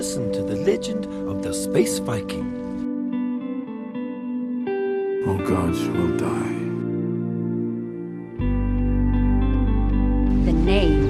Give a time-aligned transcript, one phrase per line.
[0.00, 2.48] listen to the legend of the Space Viking.
[5.26, 6.56] Oh All gods will die.
[10.46, 11.04] The name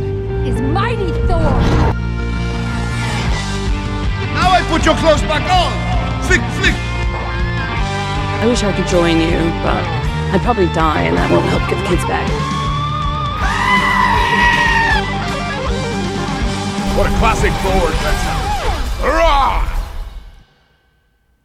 [0.45, 1.53] is Mighty Thor!
[4.35, 5.71] Now I put your clothes back on!
[6.27, 6.75] Flick, flick!
[8.43, 9.85] I wish I could join you, but
[10.35, 12.27] I'd probably die and that won't help get the kids back.
[16.99, 18.40] What a classic forward that sounds.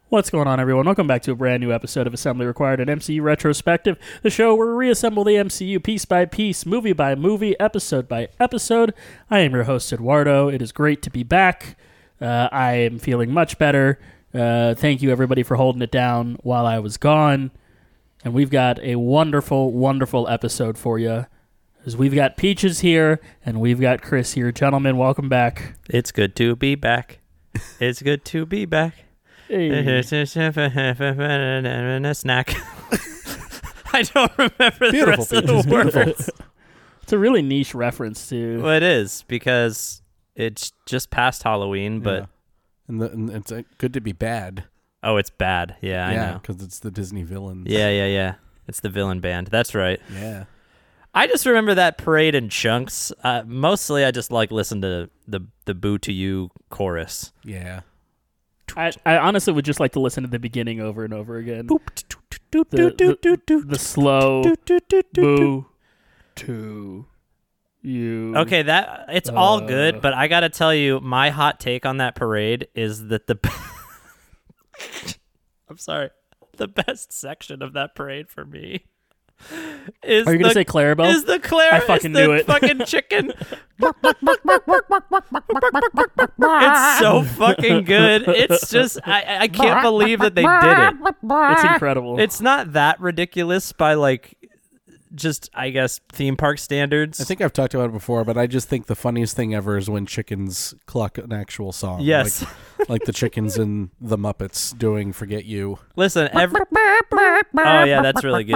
[0.08, 0.86] What's going on, everyone?
[0.86, 4.54] Welcome back to a brand new episode of Assembly Required, an MCU retrospective, the show
[4.54, 8.94] where we reassemble the MCU piece by piece, movie by movie, episode by episode.
[9.30, 10.48] I am your host, Eduardo.
[10.48, 11.76] It is great to be back.
[12.20, 13.98] Uh, I am feeling much better.
[14.32, 17.50] Uh, thank you, everybody, for holding it down while I was gone.
[18.24, 21.26] And we've got a wonderful, wonderful episode for you.
[21.96, 24.52] We've got Peaches here and we've got Chris here.
[24.52, 25.74] Gentlemen, welcome back.
[25.88, 27.20] It's good to be back.
[27.80, 28.94] It's good to be back.
[29.48, 29.70] Hey.
[29.98, 30.02] a
[32.14, 32.54] snack.
[33.92, 36.30] I don't remember the Beautiful, rest of the words.
[37.02, 38.62] It's a really niche reference to.
[38.62, 40.02] Well, it is because
[40.34, 42.26] it's just past Halloween, but Yeah.
[42.88, 44.64] and, the, and it's uh, good to be bad.
[45.02, 45.76] oh, it's bad.
[45.80, 46.38] Yeah, I yeah, know.
[46.38, 47.68] because it's the Disney villains.
[47.68, 48.34] Yeah, yeah, yeah.
[48.66, 49.46] It's the villain band.
[49.46, 50.00] That's right.
[50.12, 50.44] yeah.
[51.16, 53.10] I just remember that parade in chunks.
[53.24, 57.32] Uh, mostly, I just like listen to the the "Boo to You" chorus.
[57.42, 57.80] Yeah.
[58.76, 61.66] I, I honestly would just like to listen to the beginning over and over again.
[61.68, 61.78] The,
[62.50, 64.42] the, the slow
[65.14, 65.66] boo
[66.34, 67.06] to
[67.80, 68.36] you.
[68.36, 69.66] Okay, that it's all Uh.
[69.66, 73.38] good, but I gotta tell you, my hot take on that parade is that the
[75.70, 76.10] I'm sorry,
[76.56, 78.84] the best section of that parade for me
[80.02, 81.12] is Are you gonna say Clarabelle?
[81.12, 81.74] Is the Claire?
[81.74, 82.46] I fucking is the knew it.
[82.46, 83.32] Fucking chicken.
[86.58, 88.26] it's so fucking good.
[88.28, 90.94] It's just I I can't believe that they did it.
[91.22, 92.18] It's incredible.
[92.18, 94.36] It's not that ridiculous by like
[95.16, 97.20] just I guess theme park standards.
[97.20, 99.76] I think I've talked about it before, but I just think the funniest thing ever
[99.76, 102.00] is when chickens cluck an actual song.
[102.02, 102.42] Yes.
[102.78, 105.78] Like, like the chickens in the Muppets doing Forget You.
[105.96, 108.54] Listen, every Oh yeah, that's really good.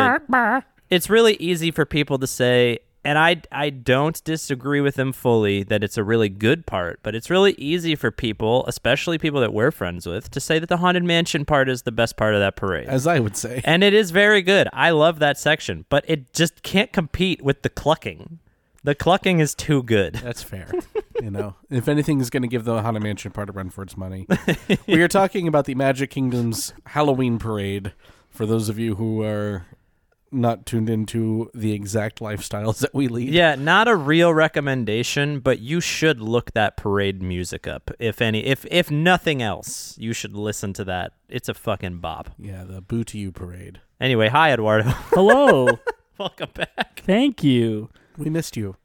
[0.90, 5.62] It's really easy for people to say and I I don't disagree with them fully
[5.64, 9.52] that it's a really good part, but it's really easy for people, especially people that
[9.52, 12.40] we're friends with, to say that the haunted mansion part is the best part of
[12.40, 12.88] that parade.
[12.88, 13.62] As I would say.
[13.64, 14.68] and it is very good.
[14.72, 18.38] I love that section, but it just can't compete with the clucking.
[18.82, 20.14] The clucking is too good.
[20.22, 20.70] That's fair.
[21.22, 23.82] you know, if anything is going to give the Haunted Mansion part a run for
[23.82, 24.26] its money,
[24.86, 27.92] we are talking about the Magic Kingdom's Halloween parade.
[28.30, 29.66] For those of you who are
[30.32, 35.58] not tuned into the exact lifestyles that we lead, Yeah, not a real recommendation, but
[35.58, 37.90] you should look that parade music up.
[37.98, 41.12] If any if if nothing else, you should listen to that.
[41.28, 42.30] It's a fucking bop.
[42.38, 43.80] yeah, the Boo to You parade.
[44.00, 44.88] Anyway, hi Eduardo.
[45.10, 45.68] Hello.
[46.18, 47.00] Welcome back.
[47.04, 47.88] Thank you.
[48.18, 48.76] We missed you.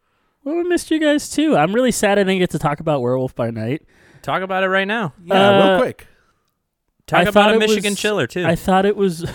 [0.43, 1.55] Well, we missed you guys too.
[1.57, 3.83] I'm really sad I didn't get to talk about Werewolf by Night.
[4.21, 5.13] Talk about it right now.
[5.23, 6.07] Yeah, Uh, real quick.
[7.07, 8.45] Talk I about thought a Michigan was- chiller too.
[8.45, 9.29] I thought it was.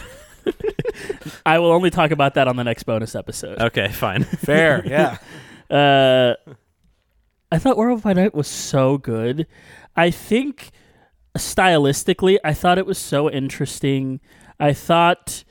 [1.46, 3.60] I will only talk about that on the next bonus episode.
[3.60, 4.24] okay, fine.
[4.24, 5.18] Fair, yeah.
[5.70, 6.34] Uh,
[7.52, 9.46] I thought Werewolf by Night was so good.
[9.94, 10.72] I think
[11.38, 14.18] stylistically, I thought it was so interesting.
[14.58, 15.44] I thought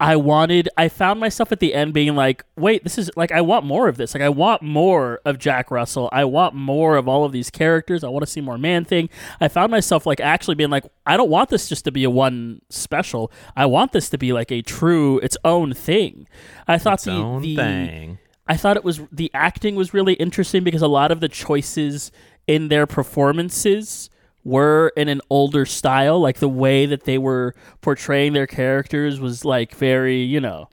[0.00, 0.68] I wanted.
[0.78, 3.86] I found myself at the end being like, "Wait, this is like I want more
[3.86, 4.14] of this.
[4.14, 6.08] Like I want more of Jack Russell.
[6.10, 8.02] I want more of all of these characters.
[8.02, 9.10] I want to see more Man Thing."
[9.40, 12.10] I found myself like actually being like, "I don't want this just to be a
[12.10, 13.30] one special.
[13.54, 16.26] I want this to be like a true its own thing."
[16.66, 18.18] I thought Its the own the thing.
[18.48, 22.10] I thought it was the acting was really interesting because a lot of the choices
[22.46, 24.08] in their performances
[24.44, 26.20] were in an older style.
[26.20, 30.68] Like the way that they were portraying their characters was like very, you know,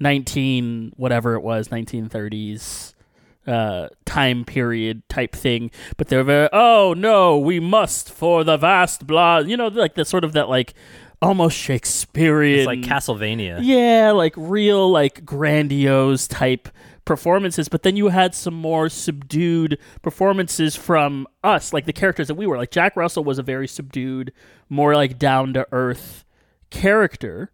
[0.00, 2.94] nineteen whatever it was, nineteen thirties
[3.44, 9.04] uh time period type thing but they're very oh no we must for the vast
[9.04, 10.74] blah you know like the sort of that like
[11.20, 13.58] almost shakespearean It's like Castlevania.
[13.62, 16.68] yeah, like real, like grandiose type
[17.04, 17.68] performances.
[17.68, 22.46] But then you had some more subdued performances from us, like the characters that we
[22.46, 22.56] were.
[22.56, 24.32] Like Jack Russell was a very subdued,
[24.68, 26.24] more like down to earth
[26.70, 27.50] character.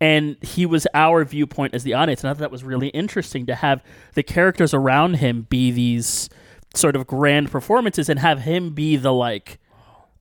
[0.00, 2.22] And he was our viewpoint as the audience.
[2.22, 3.82] And I thought that was really interesting to have
[4.14, 6.30] the characters around him be these
[6.74, 9.58] sort of grand performances and have him be the like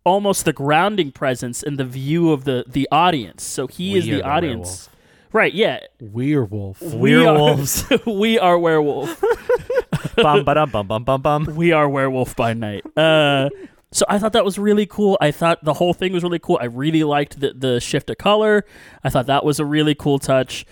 [0.04, 3.44] almost the grounding presence in the view of the the audience.
[3.44, 4.90] So he is We the the audience.
[5.31, 5.80] Right, yeah.
[6.00, 6.81] Werewolf.
[6.81, 7.86] We are- Werewolves.
[8.06, 9.22] we are werewolf.
[10.16, 11.46] bum ba dum bum bum bum bum.
[11.56, 12.84] we are werewolf by night.
[12.98, 13.50] Uh
[13.92, 15.18] So I thought that was really cool.
[15.22, 16.58] I thought the whole thing was really cool.
[16.62, 18.66] I really liked the the shift of color.
[19.04, 20.66] I thought that was a really cool touch.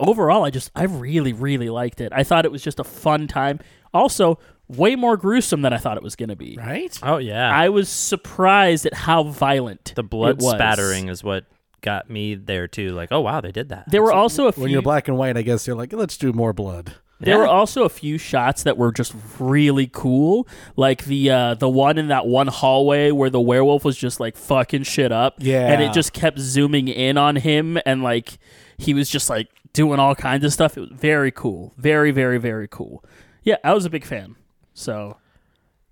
[0.00, 2.12] Overall, I just I really really liked it.
[2.14, 3.60] I thought it was just a fun time.
[3.92, 4.38] Also,
[4.68, 6.56] way more gruesome than I thought it was going to be.
[6.58, 6.98] Right?
[7.02, 7.50] Oh yeah.
[7.54, 10.54] I was surprised at how violent the blood it was.
[10.54, 11.44] spattering is what
[11.82, 12.90] got me there too.
[12.90, 13.90] Like, oh wow, they did that.
[13.90, 16.16] There were also a few When you're black and white, I guess you're like, let's
[16.16, 16.94] do more blood.
[17.20, 17.40] There Yeah.
[17.42, 21.96] were also a few shots that were just really cool, like the uh, the one
[21.98, 25.72] in that one hallway where the werewolf was just like fucking shit up, Yeah.
[25.72, 28.38] and it just kept zooming in on him, and like
[28.76, 30.76] he was just like doing all kinds of stuff.
[30.76, 33.04] It was very cool, very very very cool.
[33.44, 34.34] Yeah, I was a big fan.
[34.74, 35.18] So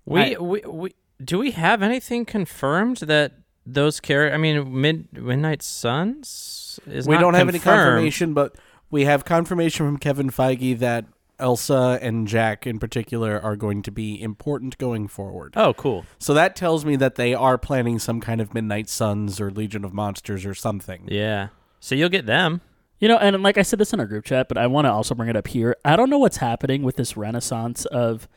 [0.05, 3.31] We, I- we we do we have anything confirmed that
[3.65, 4.35] those characters?
[4.35, 8.55] I mean, Mid Midnight Suns is we not don't have any confirmation, but
[8.89, 11.05] we have confirmation from Kevin Feige that
[11.39, 15.53] Elsa and Jack in particular are going to be important going forward.
[15.55, 16.05] Oh, cool.
[16.19, 19.83] So that tells me that they are planning some kind of Midnight Suns or Legion
[19.83, 21.07] of Monsters or something.
[21.07, 21.47] Yeah.
[21.79, 22.61] So you'll get them.
[22.99, 24.91] You know, and like I said this in our group chat, but I want to
[24.91, 25.75] also bring it up here.
[25.83, 28.27] I don't know what's happening with this renaissance of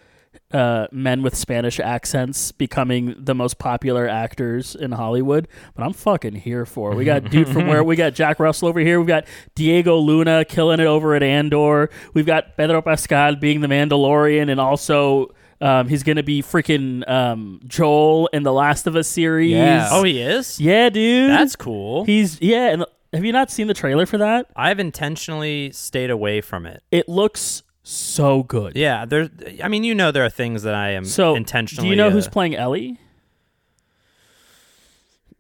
[0.55, 6.37] uh, men with Spanish accents becoming the most popular actors in Hollywood, but I'm fucking
[6.37, 6.95] here for it.
[6.95, 9.01] We got dude from where we got Jack Russell over here.
[9.01, 11.91] We've got Diego Luna killing it over at Andor.
[12.15, 15.35] We've got Pedro Pascal being the Mandalorian, and also.
[15.61, 19.53] Um, he's gonna be freaking um, Joel in the Last of Us series.
[19.53, 19.89] Yeah.
[19.91, 20.61] Oh, he is.
[20.61, 21.31] yeah, dude.
[21.31, 22.05] That's cool.
[22.05, 22.71] he's yeah.
[22.73, 22.85] And
[23.15, 24.47] have you not seen the trailer for that?
[24.57, 26.83] I've intentionally stayed away from it.
[26.91, 28.75] It looks so good.
[28.77, 29.29] Yeah, there.
[29.63, 31.87] I mean, you know, there are things that I am So, intentionally.
[31.87, 32.99] do you know uh, who's playing Ellie?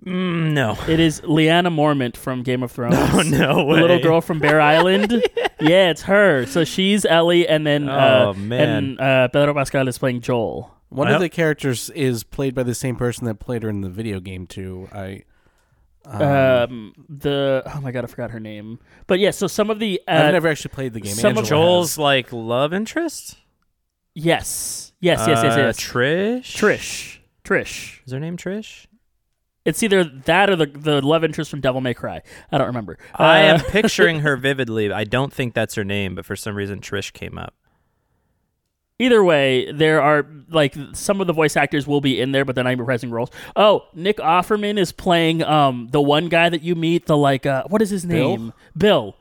[0.04, 0.76] Mm, no.
[0.88, 2.94] It is Lyanna Mormont from Game of Thrones.
[2.98, 3.80] Oh no The way.
[3.80, 5.12] little girl from Bear Island.
[5.60, 5.90] yeah.
[5.90, 6.44] it's her.
[6.46, 8.68] So she's Ellie, and then uh, Oh, man.
[8.68, 10.70] and uh, Pedro Pascal is playing Joel.
[10.90, 13.80] One Well- of the characters is played by the same person that played her in
[13.80, 14.88] the video game too.
[14.92, 15.22] I
[16.06, 18.78] Um, the oh my god, I forgot her name.
[19.06, 21.14] But yeah, so some of the uh, I've never actually played the game.
[21.14, 21.98] some of Joel's has.
[21.98, 23.36] like love interest.
[24.14, 25.80] yes, yes, yes, yes, Uh, yes.
[25.80, 26.56] Trish.
[26.56, 28.00] Trish, Trish.
[28.06, 28.86] Is her name Trish?
[29.64, 32.20] It's either that or the the love interest from Devil May Cry.
[32.52, 32.98] I don't remember.
[33.14, 34.92] I Uh, am picturing her vividly.
[34.92, 37.54] I don't think that's her name, but for some reason Trish came up.
[38.98, 42.54] Either way, there are like some of the voice actors will be in there, but
[42.54, 43.30] they're not reprising roles.
[43.56, 47.06] Oh, Nick Offerman is playing um the one guy that you meet.
[47.06, 48.36] The like uh what is his Bill?
[48.36, 48.52] name?
[48.76, 49.16] Bill.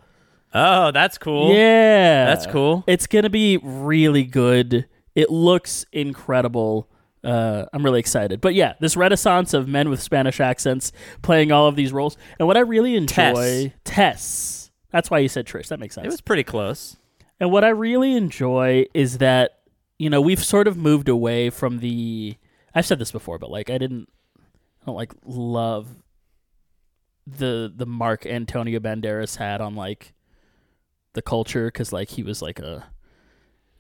[0.53, 1.55] Oh, that's cool.
[1.55, 2.83] Yeah, That's cool.
[2.85, 4.85] It's gonna be really good.
[5.15, 6.87] It looks incredible.
[7.23, 8.41] Uh, I'm really excited.
[8.41, 10.91] But yeah, this renaissance of men with Spanish accents
[11.21, 14.71] playing all of these roles, and what I really enjoy, Tess.
[14.91, 15.69] That's why you said Trish.
[15.69, 16.05] That makes sense.
[16.05, 16.97] It was pretty close.
[17.39, 19.59] And what I really enjoy is that,
[20.03, 22.35] you know, we've sort of moved away from the
[22.75, 25.87] I've said this before, but like I didn't I don't like love
[27.25, 30.13] the the mark Antonio Banderas had on like
[31.13, 32.91] the culture cuz like he was like a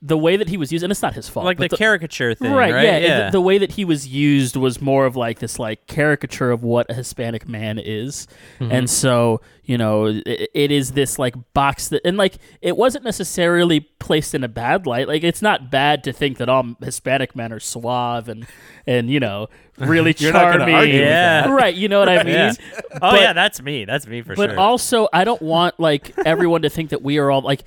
[0.05, 1.45] the way that he was used and it's not his fault.
[1.45, 2.83] like but the, caricature thing, right, right?
[2.83, 3.25] yeah, yeah.
[3.27, 6.61] The, the way that he was used was more of like this like caricature of
[6.61, 8.27] what a Hispanic man is,
[8.59, 8.71] Mm-hmm.
[8.71, 13.05] and so you know it, it is this like box that and like it wasn't
[13.05, 15.07] necessarily placed in a bad light.
[15.07, 18.45] Like it's not bad to think that all Hispanic men are suave and
[18.85, 19.47] and you know
[19.79, 20.97] really You're not gonna charming.
[20.97, 21.49] that.
[21.49, 21.73] right?
[21.73, 22.33] You know what I mean?
[22.35, 22.53] Yeah.
[22.91, 23.85] oh But- yeah, that's me.
[23.85, 24.55] That's me for but sure.
[24.55, 27.63] But also I don't want like everyone to think that we are all like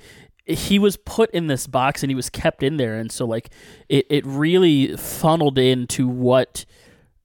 [0.47, 3.49] he was put in this box and he was kept in there and so like
[3.89, 6.65] it, it really funneled into what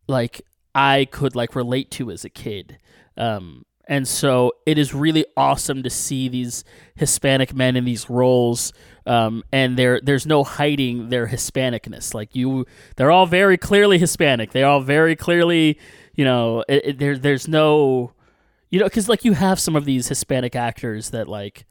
[0.08, 0.42] like
[0.74, 2.78] I could like relate to as a kid.
[3.16, 6.64] Um and so it is really awesome to see these
[6.94, 8.72] Hispanic men in these roles,
[9.06, 12.14] um, and there there's no hiding their Hispanicness.
[12.14, 12.64] Like you,
[12.96, 14.52] they're all very clearly Hispanic.
[14.52, 15.78] They're all very clearly,
[16.14, 18.12] you know, it, it, there there's no,
[18.70, 21.66] you know, because like you have some of these Hispanic actors that like,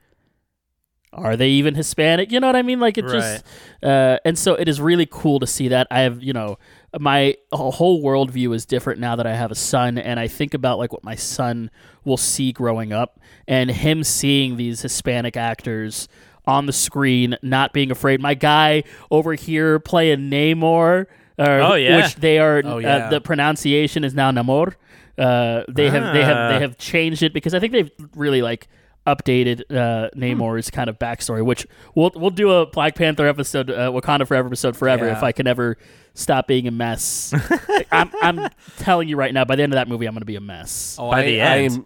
[1.13, 2.31] are they even Hispanic?
[2.31, 2.79] You know what I mean?
[2.79, 3.43] Like it just,
[3.83, 5.87] uh, and so it is really cool to see that.
[5.91, 6.57] I have, you know,
[6.99, 10.77] my whole worldview is different now that I have a son, and I think about
[10.77, 11.69] like what my son
[12.05, 16.07] will see growing up, and him seeing these Hispanic actors
[16.47, 18.19] on the screen, not being afraid.
[18.21, 21.05] My guy over here playing Namor.
[21.39, 21.97] Uh, Oh, yeah.
[21.97, 22.61] which they are.
[22.63, 23.09] Oh, uh, yeah.
[23.09, 24.75] the pronunciation is now Namor.
[25.17, 26.47] Uh, they have they have Ah.
[26.49, 28.67] they have changed it because I think they've really like
[29.07, 31.43] updated uh, Namor's kind of backstory.
[31.43, 31.65] Which
[31.95, 35.17] we'll we'll do a Black Panther episode, uh, Wakanda Forever episode forever Yeah.
[35.17, 35.77] if I can ever
[36.13, 37.33] stop being a mess.
[37.91, 40.25] I'm I'm telling you right now, by the end of that movie, I'm going to
[40.25, 40.97] be a mess.
[40.99, 41.73] Oh, By I, the I end.
[41.75, 41.85] am,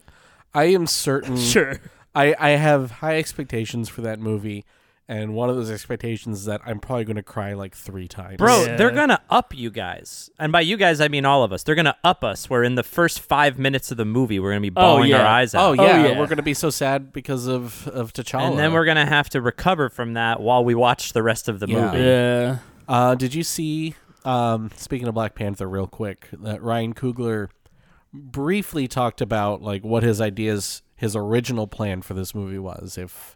[0.53, 1.37] I am certain.
[1.55, 1.79] Sure.
[2.13, 4.63] I, I have high expectations for that movie,
[5.07, 8.37] and one of those expectations is that I'm probably going to cry like three times.
[8.37, 8.75] Bro, Yeah.
[8.75, 11.61] they're gonna up you guys, and by you guys I mean all of us.
[11.63, 12.49] They're gonna up us.
[12.49, 15.21] Where in the first five minutes of the movie we're gonna be bawling yeah.
[15.21, 15.77] our eyes out.
[15.79, 16.19] Oh yeah, yeah.
[16.19, 18.49] we're going to be so sad because of of T'Challa.
[18.49, 21.59] and then we're gonna have to recover from that while we watch the rest of
[21.59, 21.85] the Yeah.
[21.91, 22.03] movie.
[22.03, 22.57] Yeah.
[22.87, 23.95] Uh, did you see?
[24.23, 27.49] Um, speaking of Black Panther, real quick, that Ryan Coogler
[28.13, 33.34] briefly talked about like what his ideas, his original plan for this movie was if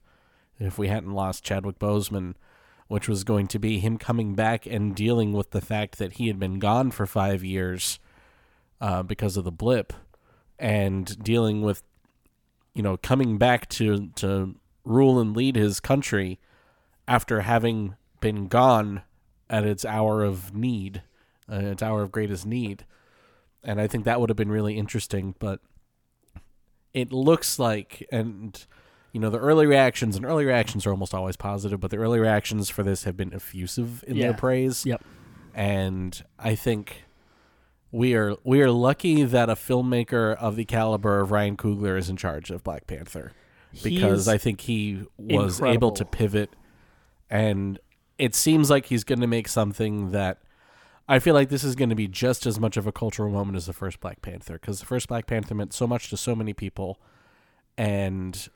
[0.60, 2.36] if we hadn't lost Chadwick Boseman,
[2.88, 6.28] which was going to be him coming back and dealing with the fact that he
[6.28, 8.00] had been gone for five years
[8.82, 9.94] uh, because of the blip,
[10.58, 11.84] and dealing with
[12.74, 16.40] you know coming back to to rule and lead his country
[17.08, 19.04] after having been gone
[19.50, 21.02] at its hour of need,
[21.52, 22.86] uh, its hour of greatest need.
[23.64, 25.60] And I think that would have been really interesting, but
[26.94, 28.66] it looks like, and
[29.12, 32.20] you know, the early reactions, and early reactions are almost always positive, but the early
[32.20, 34.28] reactions for this have been effusive in Yeah.
[34.28, 34.86] their praise.
[34.86, 35.04] Yep.
[35.56, 37.06] And I think
[37.92, 42.10] we are we are lucky that a filmmaker of the caliber of Ryan Coogler is
[42.10, 43.32] in charge of Black Panther
[43.84, 46.52] because I think he was able to pivot
[47.32, 47.80] and
[48.20, 50.40] it seems like he's going to make something that
[51.08, 53.58] I feel like this is going to be just as much of a cultural moment
[53.58, 56.36] as the first Black Panther because the first Black Panther meant so much to so
[56.36, 57.00] many people
[57.78, 58.50] and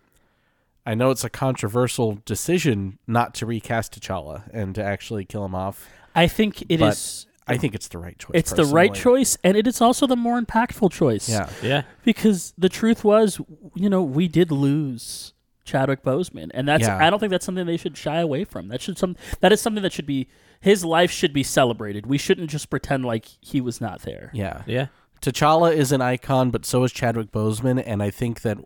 [0.86, 5.56] I know it's a controversial decision not to recast T'Challa and to actually kill him
[5.56, 5.90] off.
[6.14, 7.26] I think it But is.
[7.46, 8.32] I think it's the right choice.
[8.34, 11.28] It's the right choice, and it is also the more impactful choice.
[11.28, 11.50] Yeah.
[11.62, 11.84] Yeah.
[12.06, 13.40] because the truth was,
[13.76, 15.34] you know, we did lose
[15.66, 17.06] Chadwick Boseman, and that's Yeah.
[17.06, 18.70] I don't think that's something they should shy away from.
[18.70, 20.28] That should some that is something that should be
[20.62, 22.06] his life should be celebrated.
[22.06, 24.30] We shouldn't just pretend like he was not there.
[24.34, 24.64] Yeah.
[24.66, 24.88] Yeah.
[25.22, 28.58] T'Challa is an icon, but so is Chadwick Boseman, and I think that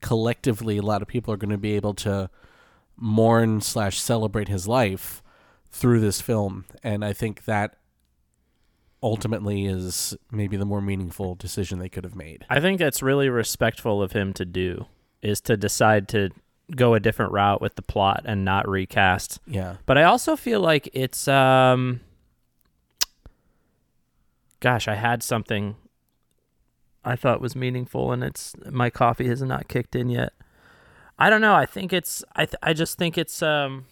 [0.00, 2.30] collectively, a lot of people are going to be able to
[2.96, 5.22] mourn slash celebrate his life
[5.70, 7.76] through this film, and I think that
[9.02, 12.44] ultimately is maybe the more meaningful decision they could have made.
[12.50, 14.86] I think that's really respectful of him to do
[15.22, 16.30] is to decide to
[16.74, 19.40] go a different route with the plot and not recast.
[19.46, 22.00] Yeah, But I also feel like it's um
[24.60, 25.76] gosh, I had something
[27.04, 30.32] I thought was meaningful and it's my coffee has not kicked in yet.
[31.18, 33.86] I don't know, I think it's I th- I just think it's um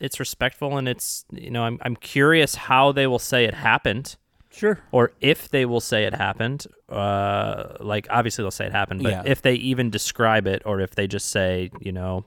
[0.00, 4.16] it's respectful and it's you know, I'm I'm curious how they will say it happened
[4.50, 4.78] Sure.
[4.92, 6.66] or if they will say it happened.
[6.88, 9.22] Uh, like obviously they'll say it happened, but Yeah.
[9.26, 12.24] if they even describe it, or if they just say, you know,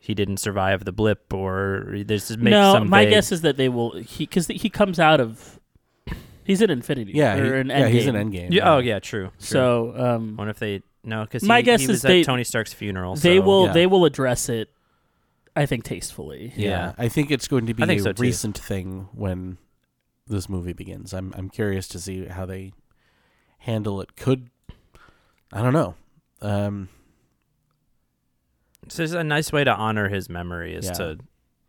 [0.00, 2.88] he didn't survive the blip, or there's just make no, some.
[2.88, 5.60] my vague- guess is that they will he because he comes out of
[6.44, 7.12] he's in Infinity.
[7.14, 7.88] yeah, or he- in yeah.
[7.88, 8.20] He's Endgame.
[8.20, 8.48] an Endgame.
[8.52, 9.26] Yeah, oh yeah, true.
[9.28, 9.32] true.
[9.38, 12.20] So um, I wonder if they no because My he, guess he is was they-
[12.20, 13.16] at Tony Stark's funeral.
[13.16, 13.72] they so- will yeah.
[13.72, 14.68] they will address it.
[15.54, 16.52] I think tastefully.
[16.56, 16.68] yeah.
[16.70, 16.92] Yeah.
[16.96, 19.58] I think it's going to be a so, recent thing when
[20.26, 21.12] this movie begins.
[21.12, 22.72] I'm I'm curious to see how they
[23.58, 24.16] handle it.
[24.16, 24.48] Could
[25.52, 25.94] I don't know.
[26.40, 26.88] Um,
[28.88, 30.92] So it's a nice way to honor his memory is Yeah.
[30.92, 31.18] to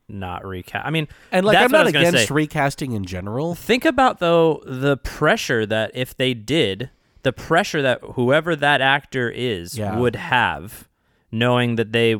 [0.09, 0.85] not recast.
[0.85, 2.33] I mean, and like That's I'm not against say.
[2.33, 3.55] recasting in general.
[3.55, 6.89] Think about though the pressure that if they did,
[7.23, 9.97] the pressure that whoever that actor is Yeah.
[9.97, 10.89] would have,
[11.31, 12.17] knowing that they,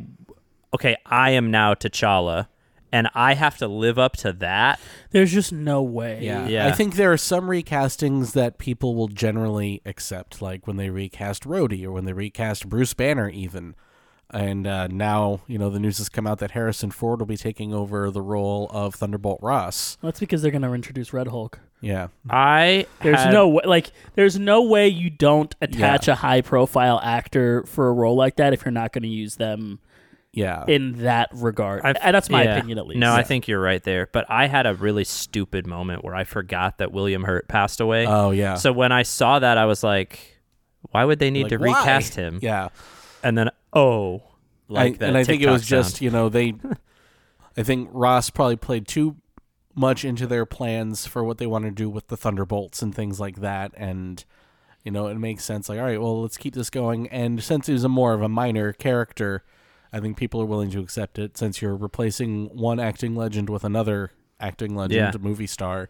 [0.73, 2.47] okay, I am now T'Challa,
[2.91, 4.79] and I have to live up to that.
[5.11, 6.19] There's just no way.
[6.21, 6.47] Yeah.
[6.47, 6.67] Yeah.
[6.67, 11.43] I think there are some recastings that people will generally accept, like when they recast
[11.43, 13.75] Rhodey or when they recast Bruce Banner, even.
[14.31, 17.37] And uh, now, you know, the news has come out that Harrison Ford will be
[17.37, 19.97] taking over the role of Thunderbolt Ross.
[20.01, 21.59] That's because they're going to introduce Red Hulk.
[21.81, 22.07] Yeah.
[22.29, 26.13] I There's had- no way, like, there's no way you don't attach Yeah.
[26.13, 29.35] a high profile actor for a role like that if you're not going to use
[29.35, 29.79] them
[30.31, 30.63] Yeah.
[30.67, 31.81] in that regard.
[31.83, 32.55] I've- and that's my yeah.
[32.55, 32.99] opinion, at least.
[32.99, 34.09] No, I think you're right there.
[34.11, 38.07] But I had a really stupid moment where I forgot that William Hurt passed away.
[38.07, 38.55] oh, yeah.
[38.55, 40.39] So when I saw that, I was like,
[40.89, 41.79] why would they need Like, to why?
[41.79, 42.39] recast him?
[42.41, 42.69] Yeah.
[43.23, 44.21] And then, oh,
[44.67, 46.53] like I, that and I think it TikTok was just you know they,
[47.57, 49.17] I think Ross probably played too
[49.75, 53.19] much into their plans for what they want to do with the Thunderbolts and things
[53.19, 54.23] like that, and
[54.83, 55.69] you know it makes sense.
[55.69, 57.07] Like all right, well let's keep this going.
[57.09, 59.43] And since he was a more of a minor character,
[59.91, 63.63] I think people are willing to accept it since you're replacing one acting legend with
[63.63, 65.19] another acting legend, Yeah.
[65.19, 65.89] movie star.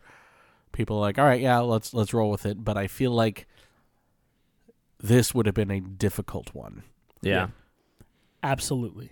[0.71, 2.63] People are like, all right, yeah, let's let's roll with it.
[2.63, 3.47] But I feel like
[4.99, 6.83] this would have been a difficult one.
[7.21, 7.47] yeah.
[8.43, 9.11] Absolutely.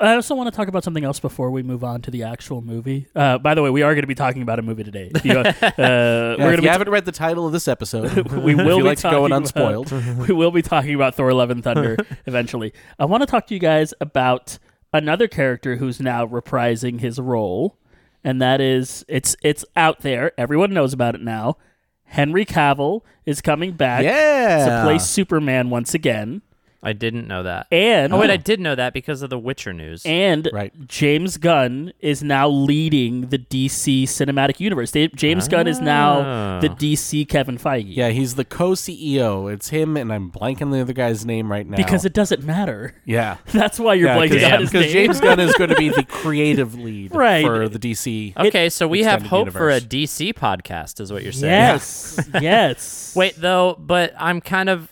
[0.00, 2.62] I also want to talk about something else before we move on to the actual
[2.62, 3.06] movie.
[3.14, 5.10] Uh, by the way, we are going to be talking about a movie today.
[5.14, 8.54] If you, uh, Yeah, we're if you haven't read the title of this episode, we
[8.54, 10.26] will if you be like to go in talking about- unspoiled.
[10.28, 12.72] we will be talking about Thor: Love and Thunder eventually.
[12.98, 14.58] I want to talk to you guys about
[14.94, 17.76] another character who's now reprising his role,
[18.24, 20.32] and that is it's it's out there.
[20.40, 21.58] Everyone knows about it now.
[22.04, 24.64] Henry Cavill is coming back Yeah.
[24.80, 26.40] to play Superman once again,
[26.82, 27.66] I didn't know that.
[27.70, 30.02] and oh wait, I did know that because of the Witcher news.
[30.06, 30.72] and Right.
[30.88, 34.90] James Gunn is now leading the DC cinematic universe.
[34.92, 36.60] They, James Gunn is now Ah.
[36.60, 37.84] the DC Kevin Feige.
[37.94, 39.52] Yeah, he's the co-CEO.
[39.52, 41.76] It's him, and I'm blanking the other guy's name right now.
[41.76, 42.94] because it doesn't matter.
[43.04, 44.92] yeah, That's why you're yeah, blanking on his because name.
[44.92, 47.44] James Gunn is going to be the creative lead Right.
[47.44, 48.36] for the DC.
[48.36, 49.88] okay, so we have extended hope for a universe.
[50.16, 51.50] DC podcast, is what you're saying.
[51.52, 53.12] yes, yes.
[53.16, 54.88] Wait, though, but I'm kind of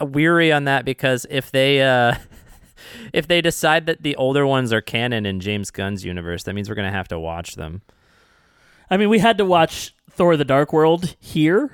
[0.00, 2.14] weary on that because if they uh
[3.12, 6.68] if they decide that the older ones are canon in James Gunn's universe, that means
[6.68, 7.82] we're gonna have to watch them.
[8.90, 11.70] I mean, we had to watch Thor: The Dark World here.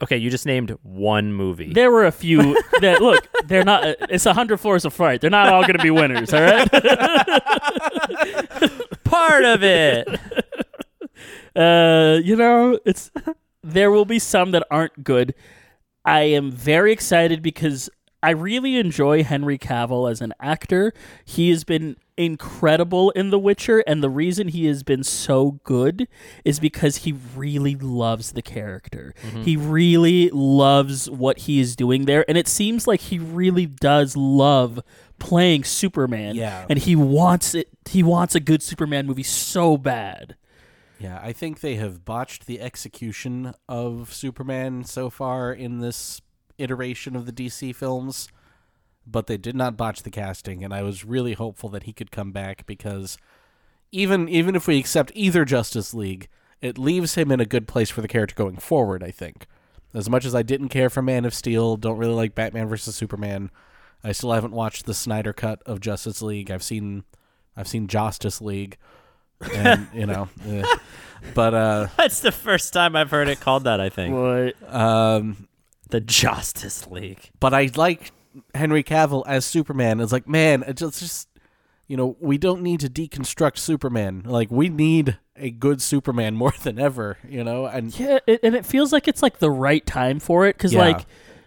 [0.00, 1.72] Okay, you just named one movie.
[1.72, 3.28] There were a few that look.
[3.46, 3.96] They're not.
[4.08, 5.20] It's a hundred floors of fright.
[5.20, 6.32] They're not all going to be winners.
[6.32, 6.70] All right.
[9.04, 10.08] Part of it.
[11.56, 13.10] Uh, you know, it's
[13.64, 15.34] there will be some that aren't good.
[16.08, 17.90] I am very excited because
[18.22, 20.94] I really enjoy Henry Cavill as an actor.
[21.22, 26.08] He has been incredible in The Witcher, and the reason he has been so good
[26.46, 29.14] is because he really loves the character.
[29.22, 29.42] Mm-hmm.
[29.42, 34.16] He really loves what he is doing there, and it seems like he really does
[34.16, 34.80] love
[35.18, 36.34] playing Superman.
[36.34, 36.64] Yeah.
[36.70, 37.68] and he wants it.
[37.88, 40.36] He wants a good Superman movie so bad.
[40.98, 46.20] Yeah, I think they have botched the execution of Superman so far in this
[46.58, 48.28] iteration of the DC films,
[49.06, 52.10] but they did not botch the casting, and I was really hopeful that he could
[52.10, 53.16] come back because
[53.92, 56.28] even even if we accept either Justice League,
[56.60, 59.46] it leaves him in a good place for the character going forward, I think.
[59.94, 62.96] As much as I didn't care for Man of Steel, don't really like Batman versus
[62.96, 63.50] Superman,
[64.04, 66.50] I still haven't watched the Snyder cut of Justice League.
[66.50, 67.04] I've seen
[67.56, 68.76] I've seen Justice League
[69.54, 70.62] and you know eh.
[71.34, 74.14] but uh That's the first time I've heard it called that, I think.
[74.14, 74.74] What?
[74.74, 75.48] um
[75.90, 77.30] The Justice League.
[77.40, 78.12] but I like
[78.54, 80.00] Henry Cavill as Superman.
[80.00, 81.28] It's like, man, it's just, just
[81.88, 84.22] you know, we don't need to deconstruct Superman.
[84.26, 87.66] Like we need a good Superman more than ever, you know?
[87.66, 90.72] And Yeah, it, and it feels like it's like the right time for it because
[90.74, 90.80] Yeah.
[90.80, 91.06] like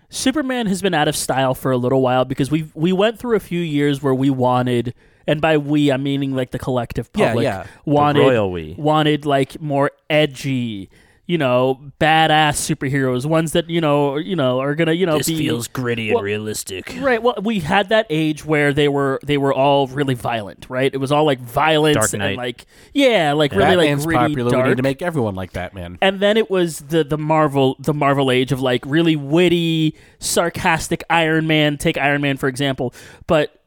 [0.09, 3.35] Superman has been out of style for a little while because we we went through
[3.37, 4.93] a few years where we wanted,
[5.27, 7.63] and by we I'm meaning like the collective Yeah, public yeah.
[7.63, 8.75] The wanted royal we.
[8.77, 10.89] wanted like more edgy.
[11.27, 15.23] You know, badass superheroes, ones that you know, you know, are gonna, you know, be
[15.37, 16.93] feels gritty Well- realistic.
[16.99, 17.23] Right.
[17.23, 20.93] Well, we had that age where they were they were all really violent, right?
[20.93, 24.51] It was all like violence Dark and like yeah, like really Batman's like gritty, popular.
[24.51, 24.63] dark.
[24.65, 25.97] We need to make everyone like Batman.
[26.01, 31.01] and then it was the the Marvel the Marvel age of like really witty, sarcastic
[31.09, 31.77] Iron Man.
[31.77, 32.93] Take Iron Man for example,
[33.27, 33.60] but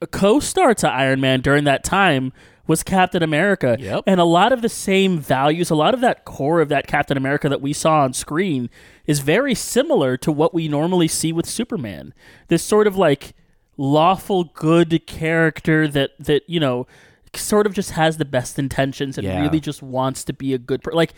[0.00, 2.32] a co-star to Iron Man during that time
[2.66, 3.76] was Captain America.
[3.80, 4.04] Yep.
[4.06, 7.16] And a lot of the same values, a lot of that core of that Captain
[7.16, 8.68] America that we saw on screen
[9.06, 12.12] is very similar to what we normally see with Superman.
[12.48, 13.34] This sort of like
[13.78, 16.86] lawful good character that that, you know,
[17.34, 19.40] sort of just has the best intentions and Yeah.
[19.40, 20.96] really just wants to be a good person.
[20.96, 21.14] Like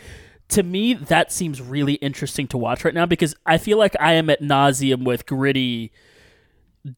[0.49, 4.13] to me, that seems really interesting to watch right now because I feel like I
[4.13, 5.91] am at nauseum with gritty,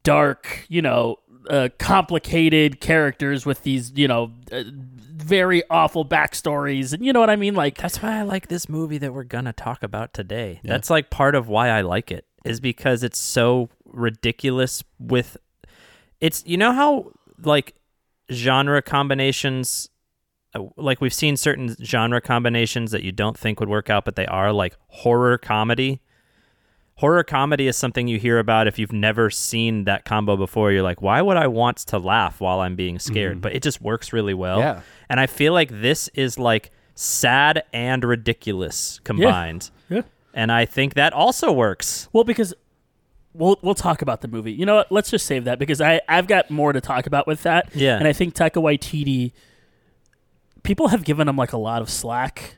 [0.03, 1.17] dark, you know,
[1.49, 7.29] uh, complicated characters with these, you know, uh, very awful backstories, and you know what
[7.29, 7.55] I mean.
[7.55, 10.59] Like, That's why I like this movie that we're gonna talk about today.
[10.63, 15.37] That's like part of why I like it is because it's so ridiculous with
[16.19, 17.11] it's you know how
[17.43, 17.75] like
[18.31, 19.89] genre combinations
[20.55, 24.15] uh, like we've seen certain genre combinations that you don't think would work out but
[24.15, 26.01] they are like horror comedy.
[26.95, 30.71] Horror comedy is something you hear about if you've never seen that combo before.
[30.71, 33.41] You're like, why would I want to laugh while I'm being scared?
[33.41, 34.59] But it just works really well.
[34.59, 34.81] Yeah.
[35.09, 39.71] And I feel like this is like sad and ridiculous combined.
[39.89, 40.01] yeah.
[40.35, 42.09] And I think that also works.
[42.13, 42.53] Well, because
[43.33, 44.51] we'll we'll talk about the movie.
[44.53, 44.91] You know what?
[44.91, 47.69] Let's just save that because I I've got more to talk about with that.
[47.75, 47.97] Yeah.
[47.97, 49.31] and I think Taika Waititi.
[50.63, 52.57] People have given him like a lot of slack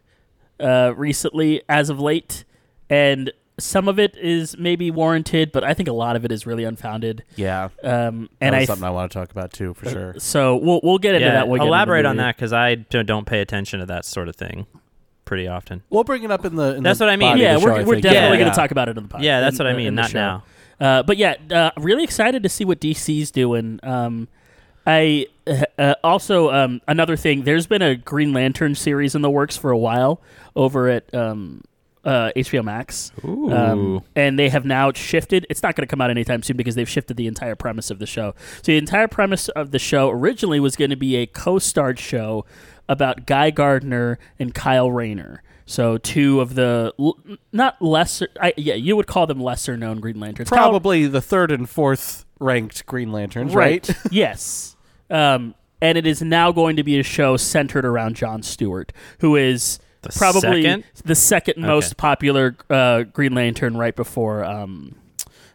[0.60, 2.46] uh, recently, as of late,
[2.90, 6.46] and some of it is maybe warranted, but I think a lot of it is
[6.46, 7.24] really unfounded.
[7.36, 7.70] Yeah.
[7.84, 10.16] Um, And and I something I want to talk about too, for sure.
[10.20, 11.48] so we'll we'll get into yeah, that.
[11.48, 14.28] When we get into elaborate on that because I don't pay attention to that sort
[14.28, 14.66] of thing
[15.26, 15.84] pretty often.
[15.90, 16.76] We'll bring it up in the.
[16.76, 17.38] In That's the what I mean.
[17.38, 18.44] Yeah, show, we're, I we're definitely Yeah.
[18.44, 19.24] going to talk about it in the podcast.
[19.24, 19.88] Yeah, that's what I mean.
[19.88, 20.44] in the Not now.
[20.80, 23.80] Uh, but yeah, uh, really excited to see what DC's doing.
[23.82, 24.28] Um,
[24.86, 25.28] I
[25.80, 27.44] uh, also um, another thing.
[27.44, 30.22] There's been a Green Lantern series in the works for a while
[30.56, 31.64] over at um,
[32.06, 33.12] uh, HBO Max.
[33.26, 33.52] Ooh.
[33.52, 35.46] Um, and they have now shifted.
[35.50, 38.00] It's not going to come out anytime soon because they've shifted the entire premise of
[38.00, 38.36] the show.
[38.58, 42.46] So the entire premise of the show originally was going to be a co-starred show
[42.88, 45.42] about Guy Gardner and Kyle Rayner.
[45.66, 47.18] So two of the l-
[47.52, 50.48] not lesser, I, yeah, you would call them lesser known Green Lanterns.
[50.48, 53.90] Probably the third and fourth ranked Green Lanterns, right?
[54.12, 54.76] yes.
[55.10, 59.36] Um, and it is now going to be a show centered around John Stewart, who
[59.36, 59.80] is
[60.14, 60.84] The probably second?
[61.04, 61.96] the second most Okay.
[61.98, 64.96] popular uh, Green Lantern, right before um,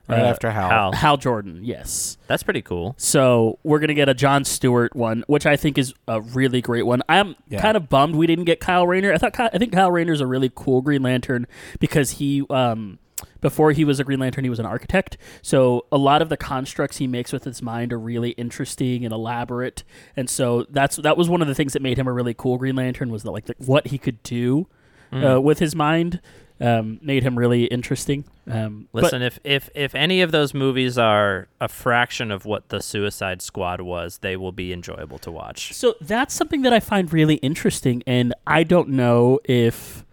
[0.09, 0.69] right uh, after Hal.
[0.69, 0.93] Hal.
[0.93, 1.61] Hal Jordan.
[1.65, 2.17] Yes.
[2.27, 2.95] That's pretty cool.
[2.99, 6.83] So we're gonna get a John Stewart one, which I think is a really great
[6.85, 7.03] one.
[7.09, 7.61] I'm Yeah.
[7.63, 9.13] kind of bummed we didn't get Kyle Rayner.
[9.13, 11.47] I thought Ky- I think Kyle Rayner's a really cool Green Lantern
[11.79, 12.99] because he um,
[13.41, 15.17] before he was a Green Lantern, he was an architect.
[15.43, 19.13] So a lot of the constructs he makes with his mind are really interesting and
[19.13, 19.83] elaborate.
[20.17, 22.59] And so that's that was one of the things that made him a really cool
[22.59, 24.67] Green Lantern was that like the, what he could do
[25.13, 26.21] uh, with his mind
[26.61, 28.25] um, made him really interesting.
[28.47, 32.69] Um, but- Listen, if if if any of those movies are a fraction of what
[32.69, 35.73] the Suicide Squad was, they will be enjoyable to watch.
[35.75, 40.05] So that's something that I find really interesting, and I don't know if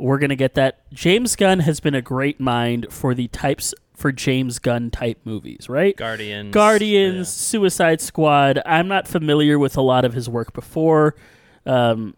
[0.00, 0.90] we're gonna get that.
[0.92, 5.68] James Gunn has been a great mind for the types for James Gunn type movies,
[5.68, 5.94] right?
[5.94, 6.52] Guardians.
[6.52, 8.62] Guardians, Suicide Squad.
[8.64, 11.14] I'm not familiar with a lot of his work before,
[11.66, 12.16] um,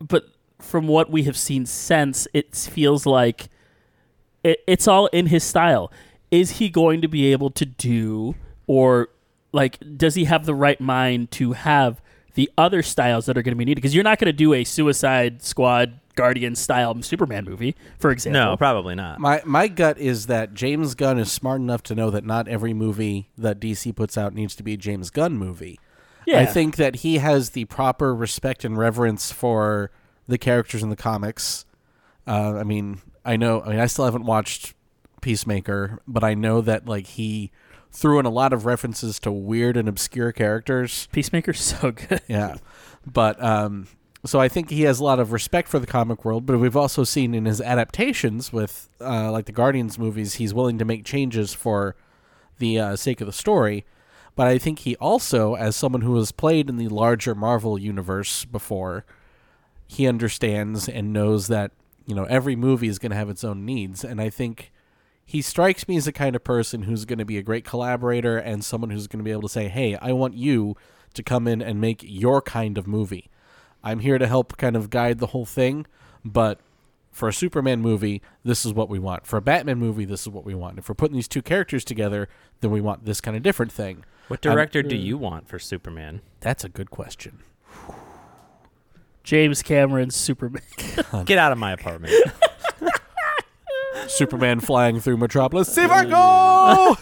[0.00, 0.24] but
[0.58, 3.48] from what we have seen since, it feels like
[4.42, 5.92] it, it's all in his style.
[6.30, 8.34] Is he going to be able to do,
[8.66, 9.08] or
[9.52, 12.02] like, does he have the right mind to have
[12.40, 13.76] the other styles that are going to be needed?
[13.76, 18.40] Because you're not going to do a Suicide Squad Guardian style Superman movie, for example.
[18.40, 19.20] No, probably not.
[19.20, 22.72] My my gut is that James Gunn is smart enough to know that not every
[22.72, 25.78] movie that DC puts out needs to be a James Gunn movie.
[26.26, 26.40] yeah.
[26.40, 29.90] I think that he has the proper respect and reverence for
[30.26, 31.66] the characters in the comics.
[32.26, 33.60] Uh, I mean, I know.
[33.60, 34.72] I mean, I still haven't watched
[35.20, 37.50] Peacemaker, but I know that like he
[37.92, 41.08] threw in a lot of references to weird and obscure characters.
[41.12, 42.22] Peacemaker's so good.
[42.28, 42.56] Yeah,
[43.06, 43.88] but um,
[44.24, 46.46] so I think he has a lot of respect for the comic world.
[46.46, 50.78] But we've also seen in his adaptations with uh, like the Guardians movies, he's willing
[50.78, 51.96] to make changes for
[52.58, 53.84] the uh, sake of the story.
[54.36, 58.44] But I think he also, as someone who has played in the larger Marvel universe
[58.44, 59.04] before,
[59.86, 61.72] he understands and knows that
[62.06, 64.72] you know every movie is going to have its own needs, and I think
[65.30, 68.36] he strikes me as the kind of person who's going to be a great collaborator
[68.36, 70.74] and someone who's going to be able to say, "Hey, I want you
[71.14, 73.30] to come in and make your kind of movie.
[73.84, 75.86] I'm here to help kind of guide the whole thing,
[76.24, 76.58] but
[77.12, 79.24] for a Superman movie, this is what we want.
[79.24, 80.78] For a Batman movie, this is what we want.
[80.78, 82.28] If we're putting these two characters together,
[82.60, 85.02] then we want this kind of different thing." What I'm- director do hmm.
[85.02, 86.22] you want for Superman?
[86.40, 87.38] That's a good question.
[89.22, 90.62] James Cameron's Superman.
[91.24, 92.14] Get out of my apartment.
[94.10, 95.72] Superman flying through Metropolis.
[95.72, 96.96] See if I go.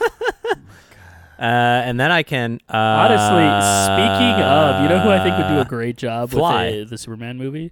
[1.38, 1.42] Uh,
[1.85, 2.61] and then I can.
[2.68, 3.47] Uh, Honestly,
[3.94, 6.66] speaking of, you know who I think would do a great job Fly.
[6.71, 7.71] with the, the Superman movie?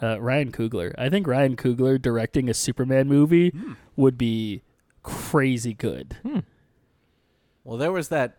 [0.00, 0.94] Uh, Ryan Coogler.
[0.96, 3.52] I think Ryan Coogler directing a Superman movie
[3.96, 4.62] would be
[5.02, 6.16] crazy good.
[7.64, 8.38] Well, there was that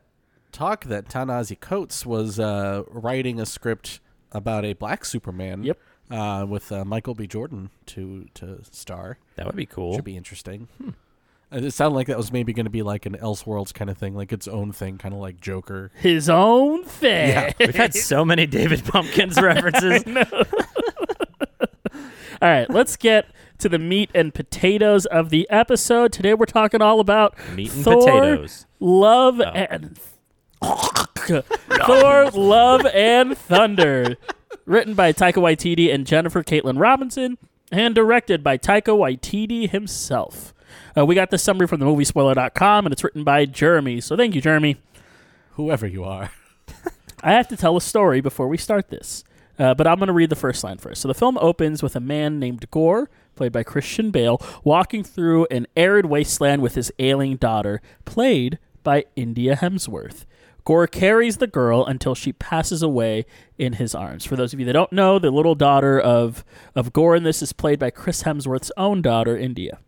[0.53, 3.99] talk that Ta-Nehisi Coates was uh, writing a script
[4.31, 5.63] about a black Superman.
[5.63, 5.77] Yep.
[6.11, 7.25] Uh, with uh, Michael B.
[7.27, 9.17] Jordan to to star.
[9.35, 9.95] That would be cool.
[9.95, 10.67] Should be interesting.
[10.83, 10.91] Uh,
[11.57, 14.15] It sounded like that was maybe going to be like an Elseworlds kind of thing,
[14.15, 15.91] like its own thing, kind of like Joker.
[15.95, 17.29] His own thing.
[17.29, 17.53] Yeah.
[17.59, 20.03] We've had so many David Pumpkins references.
[22.41, 23.27] All right, let's get
[23.59, 26.11] to the meat and potatoes of the episode.
[26.11, 28.65] Today we're talking all about Meat and Thor, potatoes.
[28.79, 29.99] Love and
[30.61, 34.17] Thor, Love and Thunder.
[34.71, 37.37] Written by Taika Waititi and Jennifer Kaytin Robinson,
[37.73, 40.53] and directed by Taika Waititi himself.
[40.97, 43.99] Uh, we got the summary from the moviespoiler.com, and it's written by Jeremy.
[43.99, 44.77] So thank you, Jeremy.
[45.55, 46.31] Whoever you are.
[47.21, 49.25] I have to tell a story before we start this,
[49.59, 51.01] uh, but I'm going to read the first line first.
[51.01, 55.47] So the film opens with a man named Gorr, played by Christian Bale, walking through
[55.51, 60.23] an arid wasteland with his ailing daughter, played by India Hemsworth.
[60.63, 63.25] Gorr carries the girl until she passes away
[63.57, 64.25] in his arms.
[64.25, 66.45] For those of you that don't know, the little daughter of,
[66.75, 69.79] of Gorr in this is played by Chris Hemsworth's own daughter, India.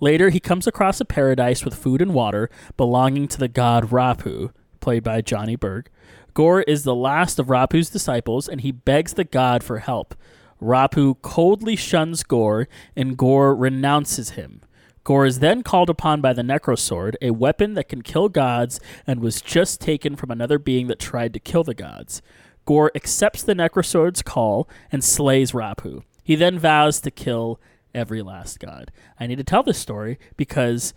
[0.00, 4.52] Later, he comes across a paradise with food and water belonging to the god Rapu,
[4.80, 5.88] played by Johnny Berg.
[6.34, 10.14] Gorr is the last of Rapu's disciples, and he begs the god for help.
[10.60, 14.60] Rapu coldly shuns Gorr, and Gorr renounces him.
[15.04, 19.20] Gorr is then called upon by the Necrosword, a weapon that can kill gods and
[19.20, 22.22] was just taken from another being that tried to kill the gods.
[22.64, 26.02] Gorr accepts the Necrosword's call and slays Rapu.
[26.22, 27.60] He then vows to kill
[27.92, 28.92] every last god.
[29.18, 30.94] I need to tell this story because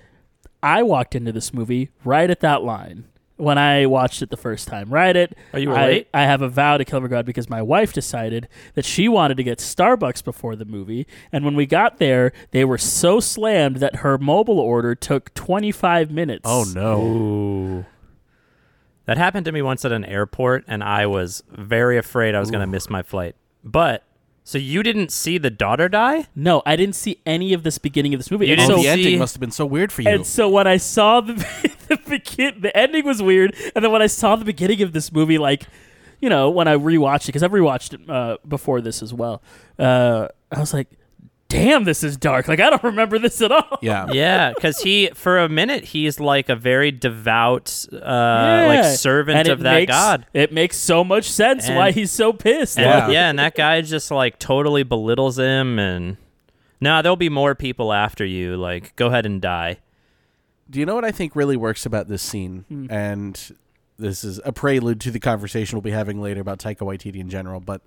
[0.62, 3.06] I walked into this movie right at that line
[3.38, 4.89] when I watched it the first time.
[4.89, 6.06] Right at Oh, you were I.
[6.13, 9.38] I have a vow to kill every god because my wife decided that she wanted
[9.38, 13.78] to get Starbucks before the movie, and when we got there, they were so slammed
[13.78, 16.41] that her mobile order took 25 minutes.
[16.45, 17.02] Oh no.
[17.02, 17.86] Ooh.
[19.06, 22.50] That happened to me once at an airport, and I was very afraid I was
[22.50, 23.36] going to miss my flight.
[23.63, 24.04] But
[24.43, 26.26] so you didn't see the daughter die?
[26.36, 28.48] No, I didn't see any of this beginning of this movie.
[28.48, 30.10] You And didn't so, the ending must have been so weird for you.
[30.10, 31.34] And so when I saw the
[31.89, 35.12] the begin, the ending was weird, and then when I saw the beginning of this
[35.12, 35.63] movie, like
[36.21, 39.41] you know, when I rewatched it because I've rewatched it uh, before this as well,
[39.78, 40.88] uh, I was like,
[41.50, 43.78] "Damn, this is dark." Like I don't remember this at all.
[43.82, 44.08] yeah.
[44.13, 48.65] Yeah, because he, for a minute, he's like a very devout, uh, Yeah.
[48.67, 50.26] like servant And of that makes, god.
[50.34, 52.78] It makes so much sense And- why he's so pissed.
[52.80, 53.10] And, Yeah.
[53.10, 53.30] yeah.
[53.30, 55.78] and that guy just like totally belittles him.
[55.80, 56.15] And
[56.80, 58.56] nah, there'll be more people after you.
[58.56, 59.78] Like, go ahead and die.
[60.69, 62.65] Do you know what I think really works about this scene?
[62.67, 62.88] Hmm.
[62.89, 63.56] And
[63.97, 67.30] this is a prelude to the conversation we'll be having later about Taika Waititi in
[67.30, 67.60] general.
[67.60, 67.82] But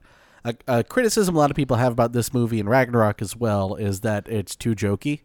[0.45, 3.75] a, a criticism a lot of people have about this movie and Ragnarok as well
[3.75, 5.21] is that it's too jokey.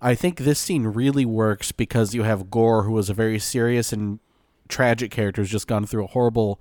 [0.00, 3.92] I think this scene really works because you have Gorr, who was a very serious
[3.92, 4.20] and
[4.68, 6.60] tragic character who's just gone through a horrible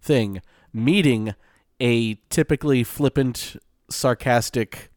[0.00, 0.40] thing,
[0.72, 1.34] meeting
[1.80, 3.56] a typically flippant,
[3.90, 4.90] sarcastic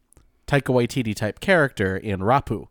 [0.46, 2.68] Taika Waititi type character in Rapu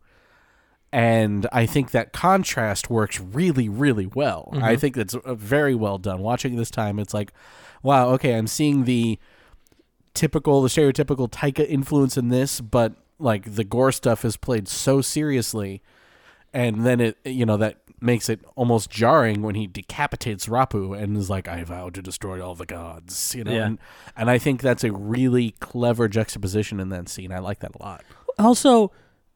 [0.92, 4.50] and I think that contrast works really, really well.
[4.60, 6.20] I think that's uh, very well done.
[6.20, 7.32] Watching this time, it's like,
[7.82, 9.18] wow, okay, I'm seeing the
[10.14, 15.00] typical, the stereotypical Taika influence in this, but like the gore stuff is played so
[15.00, 15.82] seriously,
[16.52, 21.16] and then it, you know, that makes it almost jarring when he decapitates Rapu and
[21.16, 23.66] is like, "I vow to destroy all the gods," you know, Yeah.
[23.66, 23.78] and,
[24.16, 27.30] and I think that's a really clever juxtaposition in that scene.
[27.30, 28.02] I like that a lot.
[28.38, 28.90] Also,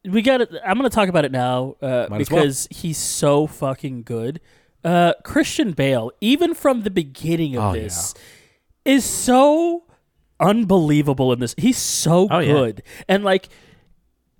[0.09, 2.19] we got to I'm going to talk about it now uh, as well.
[2.19, 4.41] because he's so fucking good.
[4.85, 8.15] Uh, Christian Bale, even from the beginning of Oh, this,
[8.85, 9.85] is so
[10.41, 11.55] unbelievable in this.
[11.57, 12.53] He's so Oh, yeah.
[12.53, 13.49] good, and like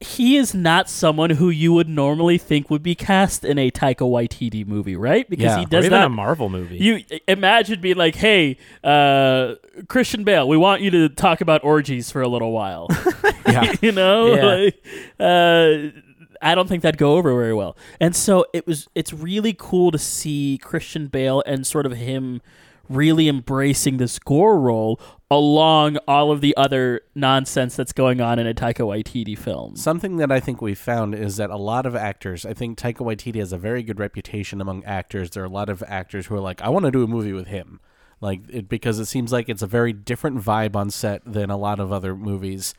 [0.05, 3.99] he is not someone who you would normally think would be cast in a Taika
[4.01, 5.29] Waititi movie, right?
[5.29, 5.59] Because Yeah.
[5.61, 6.77] he does or even not a Marvel movie.
[6.79, 9.55] you imagine being like, "Hey, uh,
[9.89, 12.89] Christian Bale, we want you to talk about orgies for a little while."
[13.47, 13.73] Yeah.
[13.83, 14.45] you know, Yeah.
[14.47, 14.85] Like,
[15.21, 16.01] uh,
[16.43, 17.77] I don't think that'd go over very well.
[18.01, 18.89] And so it was.
[18.95, 22.41] It's really cool to see Christian Bale and sort of him
[22.89, 28.47] really embracing this Gorr role along all of the other nonsense that's going on in
[28.47, 29.77] a Taika Waititi film.
[29.77, 32.99] Something that I think we've found is that a lot of actors, I think Taika
[32.99, 35.31] Waititi has a very good reputation among actors.
[35.31, 37.33] There are a lot of actors who are like, I want to do a movie
[37.33, 37.81] with him.
[38.21, 41.57] Like, it, because it seems like it's a very different vibe on set than a
[41.57, 42.75] lot of other movies.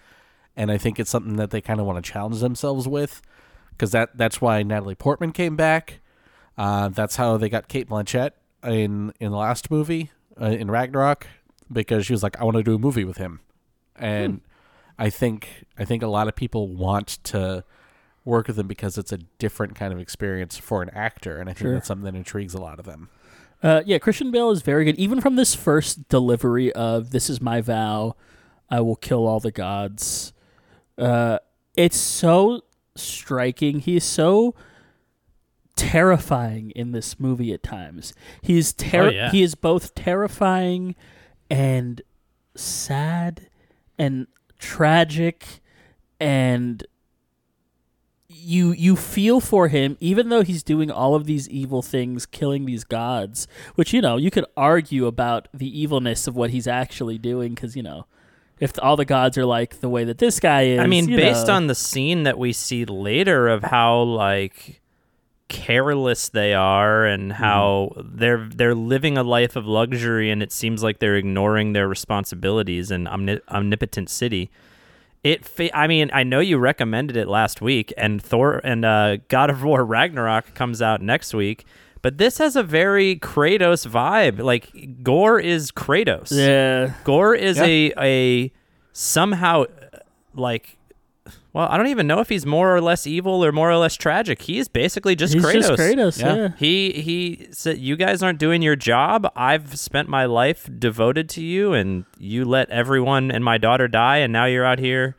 [0.56, 3.22] And I think it's something that they kind of want to challenge themselves with.
[3.72, 6.00] Because that, that's why Natalie Portman came back.
[6.58, 8.32] Uh, that's how they got Cate Blanchett
[8.66, 11.28] in, in the last movie, uh, in Ragnarok.
[11.72, 13.40] Because she was like, I want to do a movie with him.
[13.96, 14.42] And.
[14.98, 17.66] I think I think a lot of people want to
[18.24, 21.52] work with him because it's a different kind of experience for an actor, and I
[21.52, 21.74] think Sure.
[21.74, 23.10] that's something that intrigues a lot of them.
[23.62, 24.96] Uh, yeah, Christian Bale is very good.
[24.96, 28.16] Even from this first delivery of "This is my vow,
[28.70, 30.32] I will kill all the gods,"
[30.98, 31.40] uh,
[31.76, 32.62] it's so
[32.96, 33.82] striking.
[33.82, 34.56] He's so
[35.76, 38.14] terrifying in this movie at times.
[38.42, 39.32] He's ter- Oh, yeah.
[39.32, 40.96] he is both terrifying
[41.50, 42.02] and
[42.56, 43.50] sad
[43.98, 44.28] and
[44.60, 45.62] tragic
[46.20, 46.86] and
[48.28, 52.66] you you feel for him even though he's doing all of these evil things killing
[52.66, 57.18] these gods which you know you could argue about the evilness of what he's actually
[57.18, 58.06] doing cuz you know
[58.60, 61.48] if all the gods are like the way that this guy is I mean, based
[61.48, 61.54] know.
[61.56, 64.82] on the scene that we see later of how like
[65.48, 67.44] careless they are and Mm-hmm.
[67.44, 71.88] how they're they're living a life of luxury and it seems like they're ignoring their
[71.88, 74.50] responsibilities in omni- omnipotent city.
[75.24, 79.18] It fa- I mean, I know you recommended it last week and Thor and uh,
[79.28, 81.66] God of War Ragnarok comes out next week,
[82.04, 84.40] but this has a very Kratos vibe.
[84.40, 86.32] Like Gorr is Kratos.
[86.32, 88.52] yeah Gorr is a a
[88.94, 89.98] somehow uh,
[90.36, 90.78] like
[91.56, 93.96] well, I don't even know if he's more or less evil or more or less
[93.96, 94.42] tragic.
[94.42, 95.54] He is basically just he's Kratos.
[95.54, 96.36] just Kratos Yeah.
[96.36, 96.50] yeah.
[96.58, 99.32] He he said, "You guys aren't doing your job.
[99.38, 104.18] I've spent my life devoted to you, and you let everyone and my daughter die,
[104.18, 105.16] and now you're out here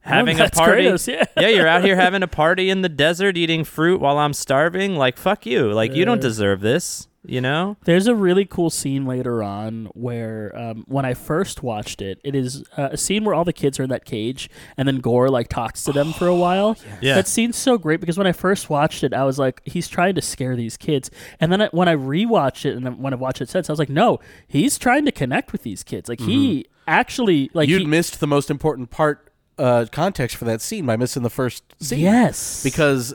[0.00, 0.86] having a party.
[0.86, 1.06] Kratos,
[1.36, 1.46] yeah.
[1.48, 4.96] you're out here having a party in the desert, eating fruit while I'm starving.
[4.96, 5.72] Like fuck you.
[5.72, 7.06] Like you don't deserve this.
[7.22, 7.76] You know?
[7.84, 12.34] There's a really cool scene later on where, um, when I first watched it, it
[12.34, 15.28] is uh, a scene where all the kids are in that cage, and then Gorr
[15.28, 16.78] like talks to them for a while.
[17.02, 17.16] Yeah.
[17.16, 20.14] That scene's so great because when I first watched it, I was like, he's trying
[20.14, 23.16] to scare these kids, and then I, when I rewatched it and then when I
[23.16, 26.08] watched it since, I was like, no, he's trying to connect with these kids.
[26.08, 30.62] Like he actually like You'd he, missed the most important part, uh, context for that
[30.62, 31.98] scene by missing the first scene.
[32.00, 33.12] yes because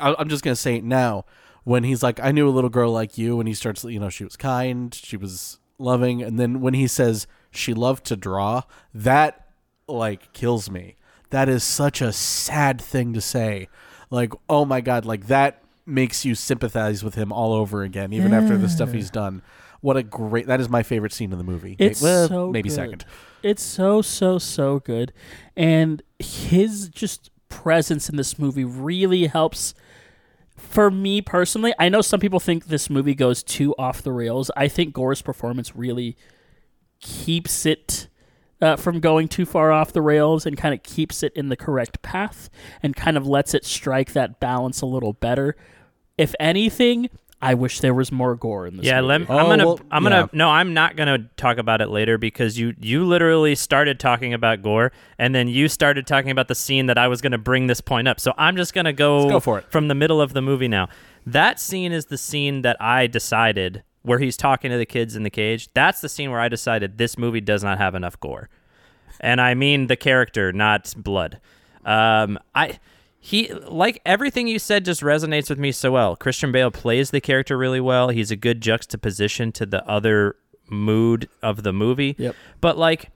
[0.00, 1.24] I, I'm just gonna say it now.
[1.68, 4.08] When he's like, "I knew a little girl like you," and he starts, you know,
[4.08, 8.62] she was kind, she was loving, and then when he says she loved to draw,
[8.94, 9.48] that
[9.86, 10.96] like kills me.
[11.28, 13.68] That is such a sad thing to say.
[14.10, 18.32] Like, oh my god, like that makes you sympathize with him all over again, even
[18.32, 19.42] after the stuff he's done.
[19.82, 20.46] What a great!
[20.46, 21.76] That is my favorite scene in the movie.
[21.78, 22.74] It's well, so maybe good.
[22.74, 23.04] second.
[23.42, 25.12] It's so so so good,
[25.54, 29.74] and his just presence in this movie really helps.
[30.58, 34.50] For me personally, I know some people think this movie goes too off the rails.
[34.56, 36.16] I think Gorr's performance really
[37.00, 38.08] keeps it
[38.60, 41.56] uh, from going too far off the rails and kind of keeps it in the
[41.56, 42.50] correct path
[42.82, 45.56] and kind of lets it strike that balance a little better.
[46.16, 47.08] If anything,
[47.40, 48.86] I wish there was more Gorr in this.
[48.86, 49.06] Yeah, movie.
[49.26, 49.66] let, I'm Oh, gonna.
[49.66, 50.16] well, I'm gonna.
[50.22, 50.26] yeah.
[50.32, 54.60] No, I'm not gonna talk about it later because you you literally started talking about
[54.62, 57.80] Gorr, and then you started talking about the scene that I was gonna bring this
[57.80, 58.18] point up.
[58.18, 59.70] So I'm just gonna go, Let's go for it.
[59.70, 60.88] from the middle of the movie now.
[61.26, 65.22] That scene is the scene that I decided where he's talking to the kids in
[65.22, 65.68] the cage.
[65.74, 68.48] That's the scene where I decided this movie does not have enough Gorr,
[69.20, 71.40] and I mean the character, not blood.
[71.84, 72.78] Um, I
[73.20, 76.16] he like everything you said just resonates with me so well.
[76.16, 78.08] Christian Bale plays the character really well.
[78.10, 80.36] He's a good juxtaposition to the other
[80.70, 82.14] mood of the movie.
[82.18, 82.36] Yep.
[82.60, 83.10] But like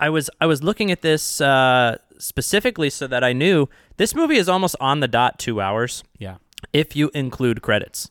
[0.00, 4.36] I was I was looking at this uh specifically so that I knew this movie
[4.36, 6.36] is almost on the dot 2 hours Yeah.
[6.72, 8.10] if you include credits.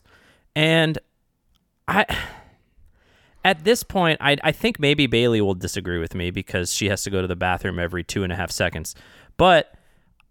[0.56, 0.98] And
[1.88, 2.06] I
[3.46, 7.04] at this point, I, I think maybe Bailey will disagree with me because she has
[7.04, 8.96] to go to the bathroom every two and a half seconds.
[9.36, 9.73] But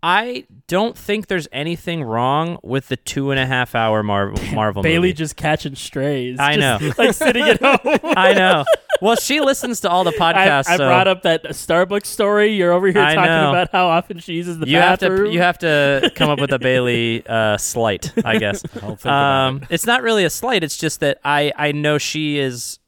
[0.03, 4.83] I don't think there's anything wrong with the two and a half hour Mar- Marvel
[4.83, 5.12] Bailey movie.
[5.12, 6.38] just catching strays.
[6.41, 6.93] I just, know.
[6.99, 8.01] like sitting at home.
[8.17, 8.65] I know.
[9.01, 10.69] Well, she listens to all the podcasts.
[10.69, 12.55] I so brought up that Starbucks story.
[12.55, 13.51] You're over here I talking know.
[13.51, 15.27] about how often she uses the you have bathroom.
[15.27, 18.65] to you have to come up with a Bailey uh, slight, I guess.
[18.83, 20.65] I'll think about um, it's not really a slight.
[20.65, 22.81] It's just that I I know she is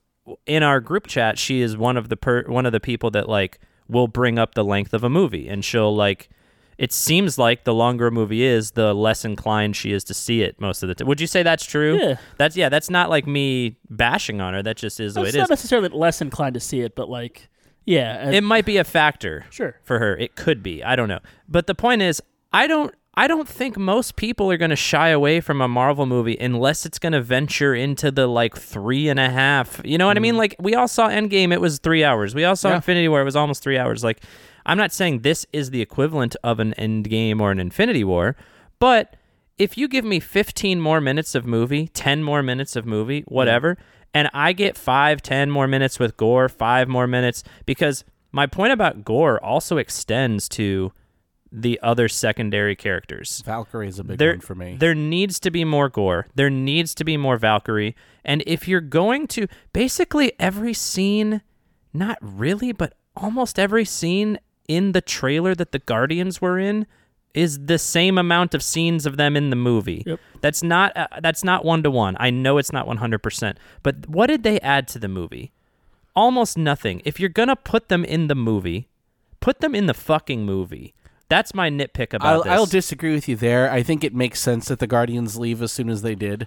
[0.46, 1.38] in our group chat.
[1.38, 4.55] She is one of the per, one of the people that like will bring up
[4.55, 6.29] the length of a movie, and she'll like.
[6.78, 10.42] It seems like the longer a movie is, the less inclined she is to see
[10.42, 11.06] it most of the time.
[11.08, 11.98] Would you say that's true?
[11.98, 12.16] Yeah.
[12.38, 12.68] That's yeah.
[12.68, 14.62] That's not like me bashing on her.
[14.62, 17.08] That just is the way It's it not necessarily less inclined to see it, but
[17.08, 17.48] like,
[17.84, 19.44] yeah, uh, It might be a factor.
[19.50, 19.76] Sure.
[19.84, 20.82] For her, it could be.
[20.82, 21.20] I don't know.
[21.48, 22.94] But the point is, I don't.
[23.16, 26.84] I don't think most people are going to shy away from a Marvel movie unless
[26.84, 29.80] it's going to venture into the like three and a half.
[29.84, 30.37] You know what I mean?
[30.37, 32.34] Like we all saw Endgame; it was three hours.
[32.34, 32.76] We all saw Yeah.
[32.76, 34.02] Infinity War; it was almost three hours.
[34.02, 34.24] Like,
[34.66, 38.37] I'm not saying this is the equivalent of an Endgame or an Infinity War,
[38.79, 39.16] but
[39.59, 43.77] if you give me 15 more minutes of movie, 10 more minutes of movie, whatever,
[44.12, 48.72] and I get five, 10 more minutes with Gorr, five more minutes, because my point
[48.72, 50.92] about Gorr also extends to
[51.53, 53.42] the other secondary characters.
[53.46, 54.77] Valkyrie is a big There, one for me.
[54.77, 56.27] there needs to be more Gorr.
[56.35, 57.94] There needs to be more Valkyrie.
[58.24, 61.42] And if you're going to basically every scene,
[61.92, 66.87] not really, but almost every scene in the trailer that the Guardians were in
[67.35, 70.05] is the same amount of scenes of them in the movie.
[70.07, 70.20] Yep.
[70.40, 72.16] That's not uh, that's not one to one.
[72.20, 73.57] I know it's not 100%.
[73.83, 75.53] But what did they add to the movie?
[76.14, 77.03] Almost nothing.
[77.05, 78.88] If you're going to put them in the movie,
[79.40, 80.94] put them in the fucking movie.
[81.29, 82.53] That's my nitpick about I'll, this.
[82.53, 83.70] I'll disagree with you there.
[83.70, 86.46] I think it makes sense that the Guardians leave as soon as they did.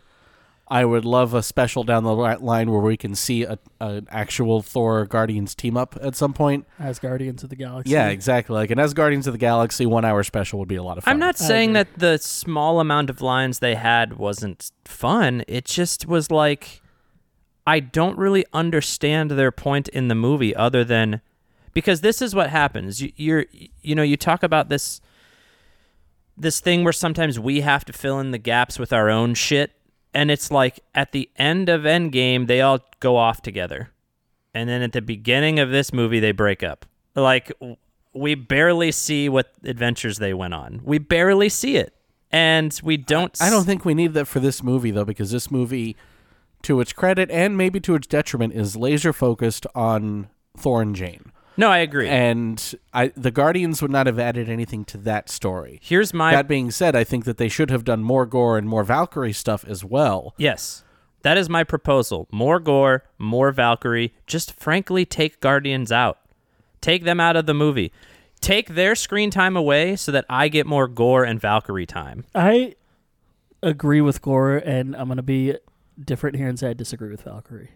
[0.69, 4.61] I would love a special down the line where we can see a, an actual
[4.61, 6.67] Thor Guardians team up at some point.
[6.77, 7.91] as Guardians of the Galaxy.
[7.91, 8.53] Yeah, exactly.
[8.53, 11.05] Like an as Guardians of the Galaxy one hour special would be a lot of
[11.05, 11.13] fun.
[11.13, 11.91] I'm not I saying agree.
[11.93, 15.43] that the small amount of lines they had wasn't fun.
[15.47, 16.81] It just was like
[17.65, 21.21] I don't really understand their point in the movie other than
[21.73, 23.01] because this is what happens.
[23.01, 23.45] You, you're
[23.81, 24.99] you know, you talk about this
[26.35, 29.71] this thing where sometimes we have to fill in the gaps with our own shit
[30.13, 33.91] and it's like at the end of Endgame they all go off together.
[34.53, 36.85] And then at the beginning of this movie they break up.
[37.15, 37.51] Like
[38.13, 40.81] we barely see what adventures they went on.
[40.83, 41.93] We barely see it.
[42.31, 45.49] And we don't I don't think we need that for this movie though, because this
[45.49, 45.95] movie,
[46.63, 50.27] to its credit and maybe to its detriment, is laser focused on
[50.57, 51.31] Thor and Jane.
[51.57, 52.07] No, I agree.
[52.07, 55.79] And I, the Guardians would not have added anything to that story.
[55.81, 58.69] Here's my that being said, I think that they should have done more Gorr and
[58.69, 60.35] more Valkyrie stuff as well.
[60.37, 60.83] Yes.
[61.23, 62.27] That is my proposal.
[62.31, 64.13] More Gorr, more Valkyrie.
[64.27, 66.19] Just frankly take Guardians out.
[66.79, 67.91] Take them out of the movie.
[68.39, 72.25] Take their screen time away so that I get more Gorr and Valkyrie time.
[72.35, 72.75] I
[73.63, 75.55] agree with Gorr, and I'm going to be
[75.99, 77.71] different here and say I disagree with Valkyrie.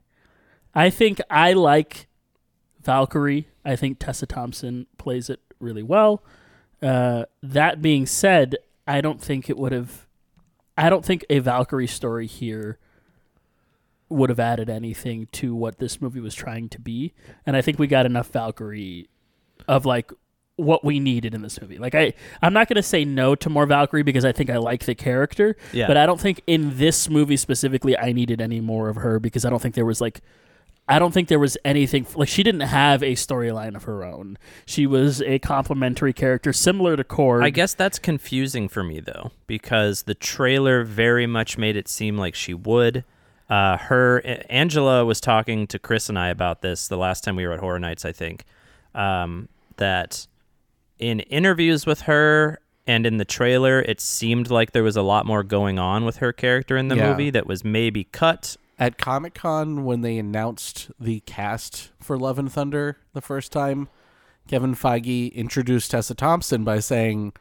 [0.76, 2.08] I think I like
[2.84, 3.48] Valkyrie.
[3.64, 6.24] I think Tessa Thompson plays it really well.
[6.82, 8.56] Uh, that being said,
[8.88, 10.08] I don't think it would have.
[10.78, 12.80] I don't think a Valkyrie story here
[14.10, 17.14] would have added anything to what this movie was trying to be,
[17.46, 19.08] and I think we got enough Valkyrie
[19.68, 20.12] of like
[20.58, 21.78] what we needed in this movie.
[21.78, 24.86] Like I, I'm not gonna say no to more Valkyrie because I think I like
[24.86, 25.88] the character, Yeah.
[25.88, 29.46] but I don't think in this movie specifically I needed any more of her because
[29.46, 30.22] I don't think there was like.
[30.88, 34.38] I don't think there was anything like she didn't have a storyline of her own.
[34.66, 37.44] She was a complementary character, similar to Korg.
[37.44, 42.18] I guess that's confusing for me though, because the trailer very much made it seem
[42.18, 43.06] like she would.
[43.50, 47.46] Uh, her Angela was talking to Chris and I about this the last time we
[47.46, 48.44] were at Horror Nights, I think.
[48.96, 50.28] Um, that
[51.00, 55.26] in interviews with her and in the trailer, it seemed like there was a lot
[55.26, 57.12] more going on with her character in the Yeah.
[57.12, 58.58] movie that was maybe cut.
[58.82, 63.90] At Comic Con, when they announced the cast for Love and Thunder the first time,
[64.48, 67.34] Kevin Feige introduced Tessa Thompson by saying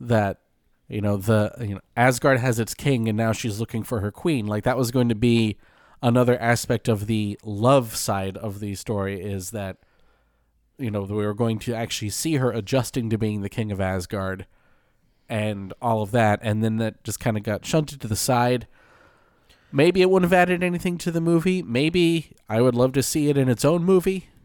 [0.00, 0.40] that
[0.88, 4.10] you know the you know Asgard has its king and now she's looking for her
[4.10, 4.48] queen.
[4.48, 5.58] Like that was going to be
[6.02, 9.76] another aspect of the love side of the story is that
[10.76, 13.80] you know we were going to actually see her adjusting to being the king of
[13.80, 14.44] Asgard
[15.28, 18.66] and all of that and then that just kind of got shunted to the side.
[19.72, 21.62] Maybe it wouldn't have added anything to the movie.
[21.62, 24.28] Maybe I would love to see it in its own movie.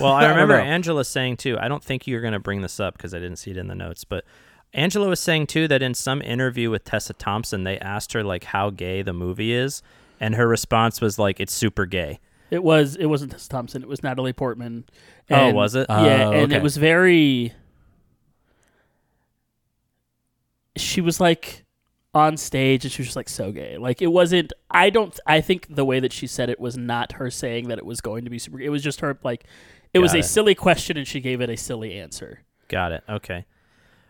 [0.00, 0.64] Well, I I remember know.
[0.64, 1.56] Angela saying too.
[1.60, 3.68] I don't think you're going to bring this up because I didn't see it in
[3.68, 4.24] the notes, but
[4.72, 8.44] Angela was saying too that in some interview with Tessa Thompson, they asked her like
[8.44, 9.82] how gay the movie is,
[10.18, 12.18] and her response was like, "It's super gay."
[12.50, 12.96] It was.
[12.96, 13.82] It wasn't Tessa Thompson.
[13.82, 14.84] It was Natalie Portman.
[15.30, 15.86] Oh, was it?
[15.88, 15.96] Yeah,
[16.28, 16.56] Oh, and okay.
[16.56, 17.52] it was very.
[20.76, 21.64] She was like
[22.16, 23.76] on stage, and she was just like so gay.
[23.76, 24.52] Like it wasn't.
[24.70, 25.18] I don't.
[25.26, 28.00] I think the way that she said it was not her saying that it was
[28.00, 28.58] going to be super.
[28.58, 29.44] It was just her like.
[29.92, 32.40] It was Got a silly question, and she gave it a silly answer.
[32.68, 33.04] Got it.
[33.08, 33.44] Okay.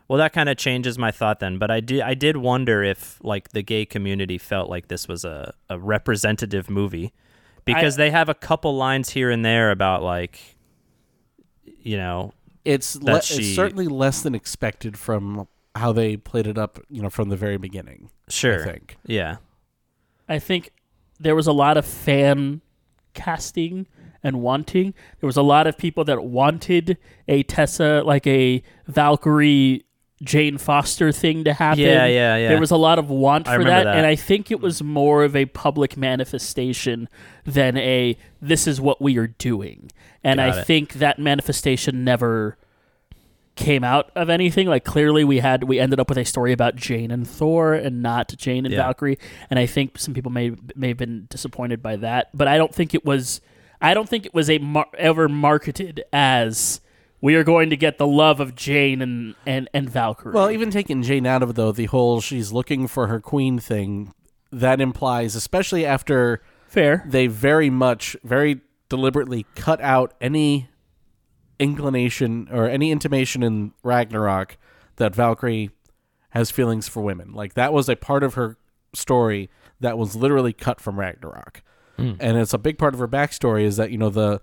[0.07, 1.57] Well, that kind of changes my thought then.
[1.57, 5.25] But I did, I did wonder if like the gay community felt like this was
[5.25, 7.13] a, a representative movie,
[7.65, 10.39] because they have a couple lines here and there about like,
[11.81, 12.33] you know,
[12.65, 15.47] It's That le- she- it's certainly less than expected from
[15.77, 18.09] how they played it up, you know, from the very beginning.
[18.29, 18.97] sure, I think.
[19.05, 19.37] yeah,
[20.27, 20.71] I think
[21.19, 22.61] there was a lot of fan
[23.13, 23.87] casting
[24.23, 24.93] and wanting.
[25.19, 26.97] There was a lot of people that wanted
[27.27, 29.85] a Tessa, like a Valkyrie
[30.23, 31.83] Jane Foster thing to happen.
[31.83, 32.47] Yeah, yeah, yeah.
[32.49, 33.95] There was a lot of want for that, that.
[33.95, 37.07] and I think it was more of a public manifestation
[37.45, 39.91] than a this is what we are doing.
[40.23, 40.65] And Got I it.
[40.65, 42.57] think that manifestation never
[43.57, 44.67] came out of anything.
[44.67, 48.01] Like clearly we had we ended up with a story about Jane and Thor and
[48.01, 48.83] not Jane and Yeah.
[48.83, 49.17] Valkyrie.
[49.49, 52.29] And I think some people may may have been disappointed by that.
[52.33, 53.41] But I don't think it was
[53.81, 56.79] I don't think it was a mar- ever marketed as
[57.19, 60.33] we are going to get the love of Jane and and, and Valkyrie.
[60.33, 63.57] Well, even taking Jane out of it, though, the whole she's looking for her queen
[63.59, 64.13] thing,
[64.51, 67.03] that implies, especially after fair.
[67.07, 70.69] they very much, very deliberately cut out any
[71.59, 74.57] inclination or any intimation in Ragnarok
[74.97, 75.71] that Valkyrie
[76.29, 77.33] has feelings for women.
[77.33, 78.57] Like that was a part of her
[78.93, 79.49] story
[79.79, 81.63] that was literally cut from Ragnarok.
[82.19, 84.39] And it's a big part of her backstory is that, you know, the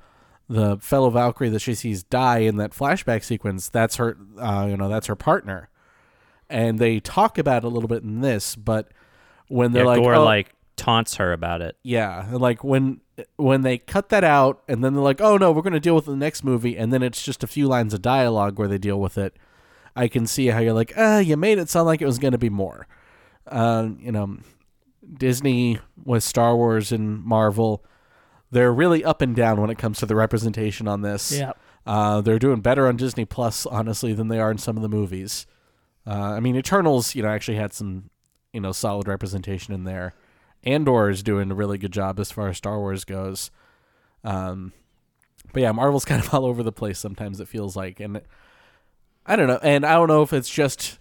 [0.48, 4.76] the fellow Valkyrie that she sees die in that flashback sequence, that's her uh, you
[4.76, 5.68] know, that's her partner.
[6.50, 8.88] And they talk about it a little bit in this, but
[9.46, 11.76] when they're yeah, like Gorr "Oh, like taunts her about it.
[11.84, 13.00] yeah, and, like when
[13.36, 15.94] when they cut that out, and then they're like, "Oh no, we're going to deal
[15.94, 18.78] with the next movie," and then it's just a few lines of dialogue where they
[18.78, 19.36] deal with it.
[19.96, 22.32] I can see how you're like, "Ah, you made it sound like it was going
[22.32, 22.86] to be more."
[23.46, 24.38] Uh, you know,
[25.12, 27.84] Disney with Star Wars and Marvel,
[28.50, 31.32] they're really up and down when it comes to the representation on this.
[31.32, 31.52] Yeah.
[31.86, 34.88] Uh, they're doing better on Disney Plus, honestly, than they are in some of the
[34.88, 35.46] movies.
[36.06, 38.10] Uh, I mean, Eternals, you know, actually had some,
[38.52, 40.14] you know, solid representation in there.
[40.64, 43.50] Andor is doing a really good job as far as Star Wars goes.
[44.24, 44.72] Um,
[45.52, 47.40] but yeah, Marvel's kind of all over the place sometimes.
[47.40, 48.20] It feels like, and
[49.26, 50.98] I don't know, and I don't know if it's just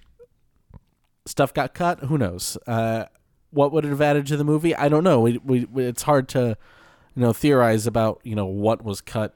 [1.25, 1.99] stuff got cut.
[2.01, 2.57] Who knows?
[2.67, 3.05] Uh,
[3.51, 4.75] what would it have added to the movie?
[4.75, 5.19] I don't know.
[5.21, 6.57] We, we, it's hard to,
[7.15, 9.35] you know, theorize about you know what was cut.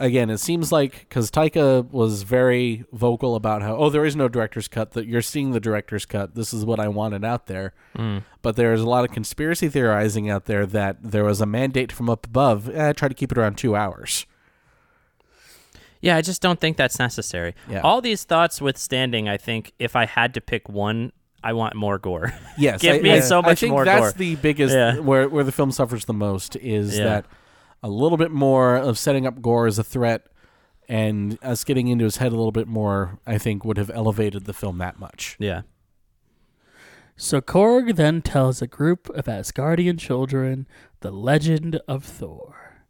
[0.00, 4.28] Again, it seems like because Taika was very vocal about how, oh, there is no
[4.28, 4.92] director's cut.
[4.92, 6.34] That you're seeing the director's cut.
[6.34, 7.74] This is what I wanted out there.
[8.42, 12.08] But there's a lot of conspiracy theorizing out there that there was a mandate from
[12.08, 12.68] up above.
[12.70, 14.24] Eh, try to keep it around two hours.
[16.00, 17.54] Yeah, I just don't think that's necessary.
[17.68, 17.80] Yeah.
[17.82, 21.12] All these thoughts withstanding, I think if I had to pick one,
[21.44, 22.32] I want more Gorr.
[22.56, 24.12] Yes, Give I, me I- so I much think more that's Gorr.
[24.12, 24.98] the biggest Yeah.
[24.98, 27.04] where where the film suffers the most is Yeah.
[27.04, 27.26] that
[27.82, 30.26] a little bit more of setting up Gorr as a threat
[30.88, 33.18] and us getting into his head a little bit more.
[33.26, 35.36] I think would have elevated the film that much.
[35.38, 35.62] yeah.
[37.16, 40.66] So Korg then tells a group of Asgardian children
[41.00, 42.86] the legend of Thor.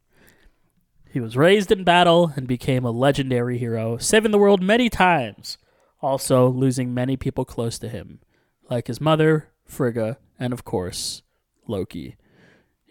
[1.11, 5.59] He was raised in battle and became a legendary hero, saving the world many times,
[6.01, 8.20] also losing many people close to him,
[8.68, 11.22] like his mother, Frigga, and of course,
[11.66, 12.16] Loki.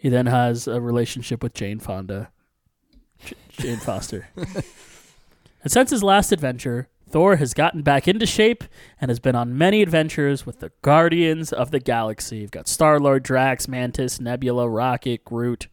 [0.00, 2.30] He then has a relationship with Jane Fonda,
[3.22, 4.30] J- Jane Foster.
[4.34, 4.64] and
[5.70, 8.64] since his last adventure, Thor has gotten back into shape
[8.98, 12.38] and has been on many adventures with the Guardians of the Galaxy.
[12.38, 15.68] You've got Star Lord, Drax, Mantis, Nebula, Rocket, Groot.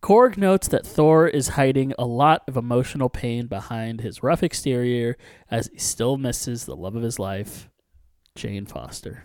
[0.00, 5.16] Korg notes that Thor is hiding a lot of emotional pain behind his rough exterior
[5.50, 7.68] as he still misses the love of his life,
[8.36, 9.24] Jane Foster.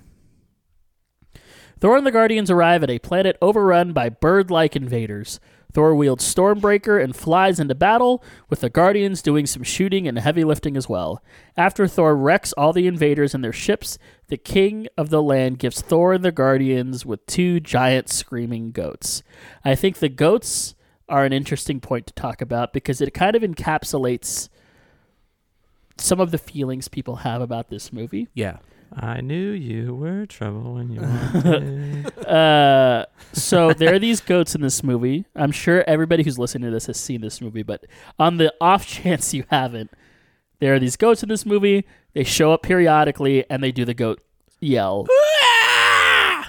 [1.83, 5.41] Thor and the Guardians arrive at a planet overrun by bird like invaders.
[5.73, 10.45] Thor wields Stormbreaker and flies into battle, with the Guardians doing some shooting and heavy
[10.45, 11.21] lifting as well.
[11.57, 13.97] After Thor wrecks all the invaders and their ships,
[14.29, 19.21] the king of the land gives Thor and the Guardians with two giant screaming goats.
[19.65, 20.75] I think the goats
[21.09, 24.47] are an interesting point to talk about because it kind of encapsulates
[25.97, 28.29] some of the feelings people have about this movie.
[28.33, 28.59] Yeah.
[28.95, 31.01] I knew you were trouble when you
[31.33, 32.27] wanted.
[32.27, 35.25] Uh, so there are these goats in this movie.
[35.35, 37.85] I'm sure everybody who's listening to this has seen this movie, but
[38.19, 39.91] on the off chance you haven't,
[40.59, 41.85] there are these goats in this movie.
[42.13, 44.21] They show up periodically and they do the goat
[44.59, 45.07] yell.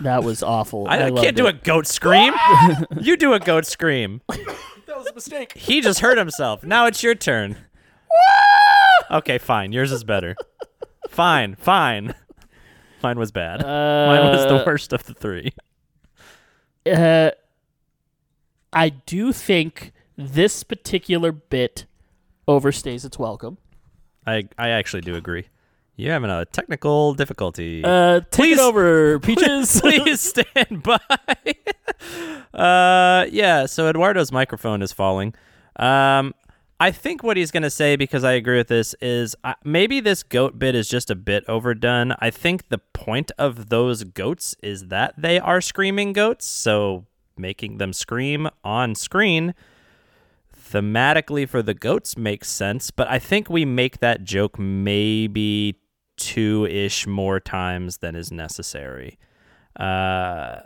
[0.03, 0.87] that was awful.
[0.89, 2.35] I, loved can't do a goat scream.
[3.01, 4.21] you do a goat scream.
[4.29, 5.57] That was a mistake.
[5.57, 6.63] He just hurt himself.
[6.63, 7.57] Now it's your turn.
[9.11, 9.73] okay, fine.
[9.73, 10.37] Yours is better.
[11.09, 12.15] Fine, fine.
[13.05, 13.63] Mine was bad.
[13.63, 15.53] Mine was the Uh, worst of the three.
[16.91, 17.31] uh,
[18.73, 21.87] I do think this particular bit
[22.49, 23.59] overstays its welcome.
[24.27, 25.45] I I actually do agree.
[25.97, 27.85] You're having a technical difficulty.
[27.85, 29.81] Uh, take Please- it over, Peaches.
[29.83, 30.99] Please stand by.
[32.53, 33.67] uh, yeah.
[33.67, 35.35] So Eduardo's microphone is falling.
[35.77, 36.35] Um,
[36.81, 40.23] I think what he's gonna say, because I agree with this, is uh, maybe this
[40.23, 42.15] goat bit is just a bit overdone.
[42.19, 47.07] I think the point of those goats is that they are screaming goats, so
[47.37, 49.55] making them scream on screen
[50.75, 55.77] thematically for the goats makes sense, but I think we make that joke maybe
[56.17, 59.19] two ish more times than is necessary.
[59.77, 60.61] Uh,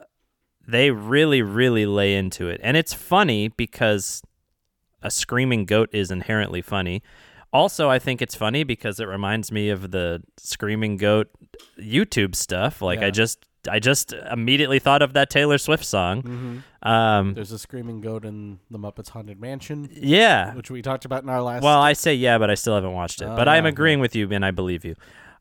[0.67, 2.61] they really, really lay into it.
[2.63, 4.23] And it's funny because
[5.03, 7.03] a screaming goat is inherently funny.
[7.53, 11.29] Also, I think it's funny because it reminds me of the screaming goat
[11.79, 12.83] YouTube stuff.
[12.83, 16.63] Like I just I just immediately thought of that Taylor Swift song.
[16.83, 21.23] Um, There's a screaming goat in the Muppets Haunted Mansion, yeah, which we talked about
[21.23, 21.63] in our last.
[21.63, 23.27] Well, I say yeah, but I still haven't watched it.
[23.27, 24.03] Oh, but I'm agreeing yeah.
[24.03, 24.95] with you, and I believe you.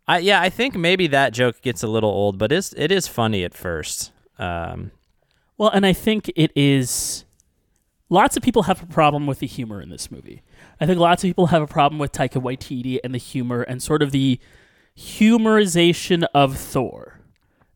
[0.08, 3.08] I yeah, I think maybe that joke gets a little old, but it's it is
[3.08, 4.12] funny at first.
[4.39, 4.91] Um,
[5.58, 7.26] Well, and I think it is.
[8.10, 10.41] Lots of people have a problem with the humor in this movie.
[10.80, 13.84] I think lots of people have a problem with Taika Waititi and the humor and
[13.84, 14.39] sort of the
[14.97, 17.20] humorization of Thor.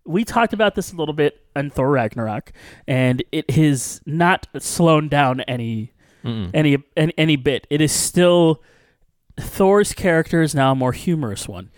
[0.05, 2.53] We talked about this a little bit in Thor Ragnarok,
[2.87, 5.93] and it has not slowed down any
[6.53, 7.67] any, any any bit.
[7.69, 8.63] It is still
[9.39, 11.71] Thor's character is now a more humorous one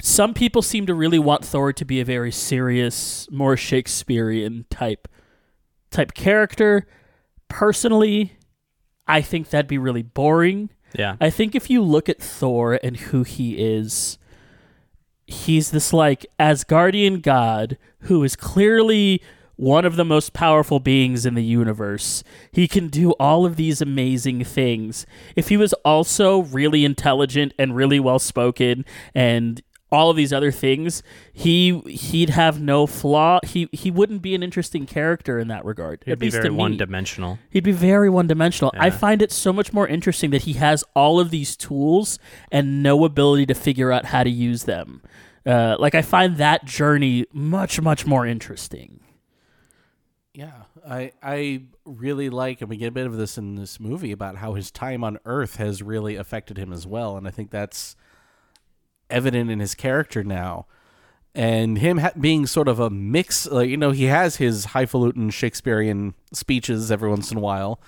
[0.00, 5.08] some people seem to really want Thor to be a very serious, more Shakespearean type
[5.90, 6.86] type character.
[7.48, 8.32] Personally,
[9.06, 10.70] I think that'd be really boring.
[10.94, 14.18] yeah, I think if you look at Thor and who he is,
[15.26, 19.22] he's this like Asgardian god who is clearly
[19.56, 22.22] one of the most powerful beings in the universe.
[22.52, 25.04] He can do all of these amazing things.
[25.34, 28.84] If he was also really intelligent and really well spoken
[29.16, 29.60] and
[29.90, 33.40] all of these other things, he he'd have no flaw.
[33.44, 36.02] He he wouldn't be an interesting character in that regard.
[36.02, 37.38] it'd at be least very one dimensional.
[37.50, 38.72] He'd be very one dimensional.
[38.76, 42.18] I find it so much more interesting that he has all of these tools
[42.50, 45.02] and no ability to figure out how to use them.
[45.46, 49.00] Uh, like I find that journey much much more interesting.
[50.34, 54.12] Yeah, I I really like, and we get a bit of this in this movie
[54.12, 57.50] about how his time on Earth has really affected him as well, and I think
[57.50, 57.96] that's
[59.10, 60.66] evident in his character now,
[61.34, 63.46] and him ha- being sort of a mix.
[63.46, 67.80] Like you know, he has his highfalutin Shakespearean speeches every once in a while,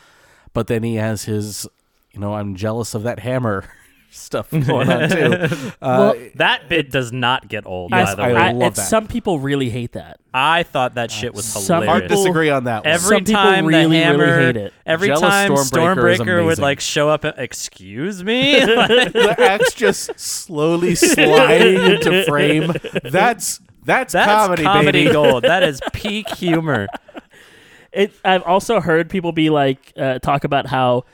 [0.53, 1.67] but then he has his,
[2.13, 3.65] you know, I'm jealous of that hammer
[4.11, 5.73] stuff going on too.
[5.83, 8.37] Uh, That bit does not get old, I, by the way.
[8.41, 8.83] I- love and that.
[8.89, 10.21] Some people really hate that.
[10.33, 11.67] I thought that shit was hilarious.
[11.67, 12.01] some hilarious.
[12.11, 12.93] hard disagree on that one.
[12.93, 14.73] Every Some people time really, the really hammer, hate it.
[14.87, 18.61] every Jealous time Stormbreaker Stormbreaker would like show up, and, excuse me.
[18.65, 22.73] Like, the axe just slowly sliding into frame.
[23.03, 25.13] That's that's, that's comedy, comedy, baby.
[25.13, 25.43] gold.
[25.45, 26.87] That is peak humor.
[27.93, 28.13] It.
[28.25, 31.05] I've also heard people be like, uh, talk about how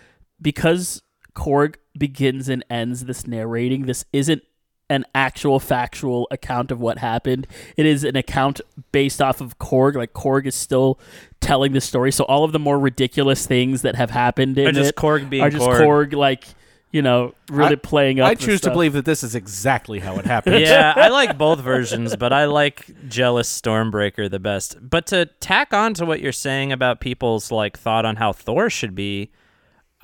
[0.42, 1.00] because
[1.34, 4.42] Korg begins and ends this narrating, this isn't
[4.88, 7.46] an actual factual account of what happened.
[7.76, 8.60] It is an account
[8.92, 9.96] based off of Korg.
[9.96, 11.00] Like Korg is still
[11.40, 14.72] telling the story, so all of the more ridiculous things that have happened in Or
[14.72, 15.80] just it Korg being are just Korg.
[15.80, 16.44] Korg, like
[16.92, 18.28] you know, really I- playing up.
[18.28, 20.60] I choose to believe that this is exactly how it happened.
[20.60, 24.76] yeah, I like both versions, but I like Jealous Stormbreaker the best.
[24.80, 28.70] But to tack on to what you're saying about people's like thought on how Thor
[28.70, 29.30] should be,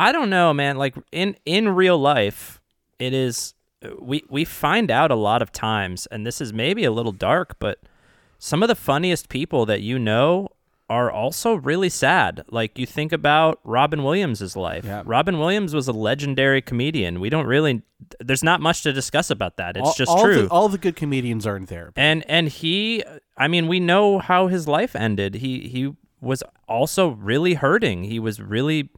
[0.03, 0.77] I don't know, man.
[0.77, 2.61] Like in in real life,
[2.99, 3.55] it is
[4.01, 7.57] we we find out a lot of times, and this is maybe a little dark,
[7.59, 7.79] but
[8.39, 10.49] some of the funniest people that you know
[10.91, 12.45] are also really sad.
[12.51, 14.85] Like you think about Robin Williams' life.
[14.85, 15.03] Yeah.
[15.07, 17.21] Robin Williams was a legendary comedian.
[17.21, 17.83] We don't really
[18.21, 19.77] there's not much to discuss about that.
[19.77, 20.43] It's all, just all true.
[20.43, 22.01] The, all the good comedians are in therapy.
[22.01, 23.05] and and he
[23.37, 25.37] I mean, we know how his life ended.
[25.37, 28.05] He he was also really hurting.
[28.05, 28.91] He was really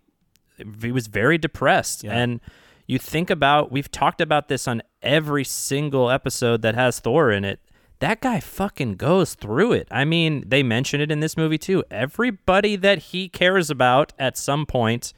[0.80, 2.04] he was very depressed.
[2.04, 2.12] Yeah.
[2.12, 2.40] And
[2.86, 7.44] you think about we've talked about this on every single episode that has Thor in
[7.44, 7.60] it.
[8.00, 9.88] That guy fucking goes through it.
[9.90, 11.84] I mean, they mention it in this movie too.
[11.90, 15.14] Everybody that he cares about at some point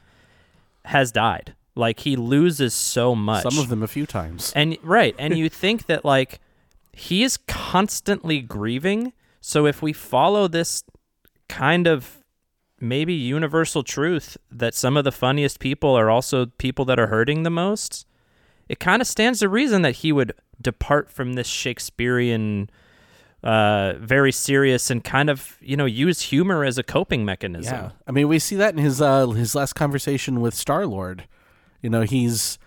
[0.85, 1.55] has died.
[1.75, 3.43] Like he loses so much.
[3.43, 4.53] Some of them a few times.
[4.55, 6.39] And right, and you think that like
[6.93, 9.13] he is constantly grieving.
[9.41, 10.83] So if we follow this
[11.47, 12.16] kind of
[12.79, 17.43] maybe universal truth that some of the funniest people are also people that are hurting
[17.43, 18.05] the most,
[18.69, 22.69] it kind of stands to reason that he would depart from this Shakespearean
[23.43, 27.91] uh very serious and kind of you know use humor as a coping mechanism Yeah,
[28.07, 31.25] I mean, we see that in his uh, his last conversation with Star Lord.
[31.81, 32.57] You know, he's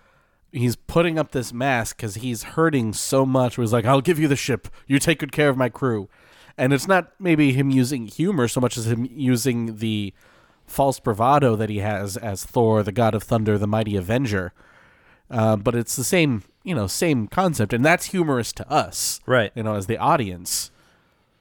[0.53, 3.57] he's putting up this mask because he's hurting so much.
[3.57, 4.69] He's like, "I'll give you the ship.
[4.87, 6.09] You take good care of my crew,"
[6.57, 10.13] and it's not maybe him using humor so much as him using the
[10.67, 14.53] false bravado that he has as Thor, the god of thunder, the mighty Avenger.
[15.31, 19.53] Uh, but it's the same, you know, same concept, and that's humorous to us, right
[19.55, 20.71] you know, as the audience.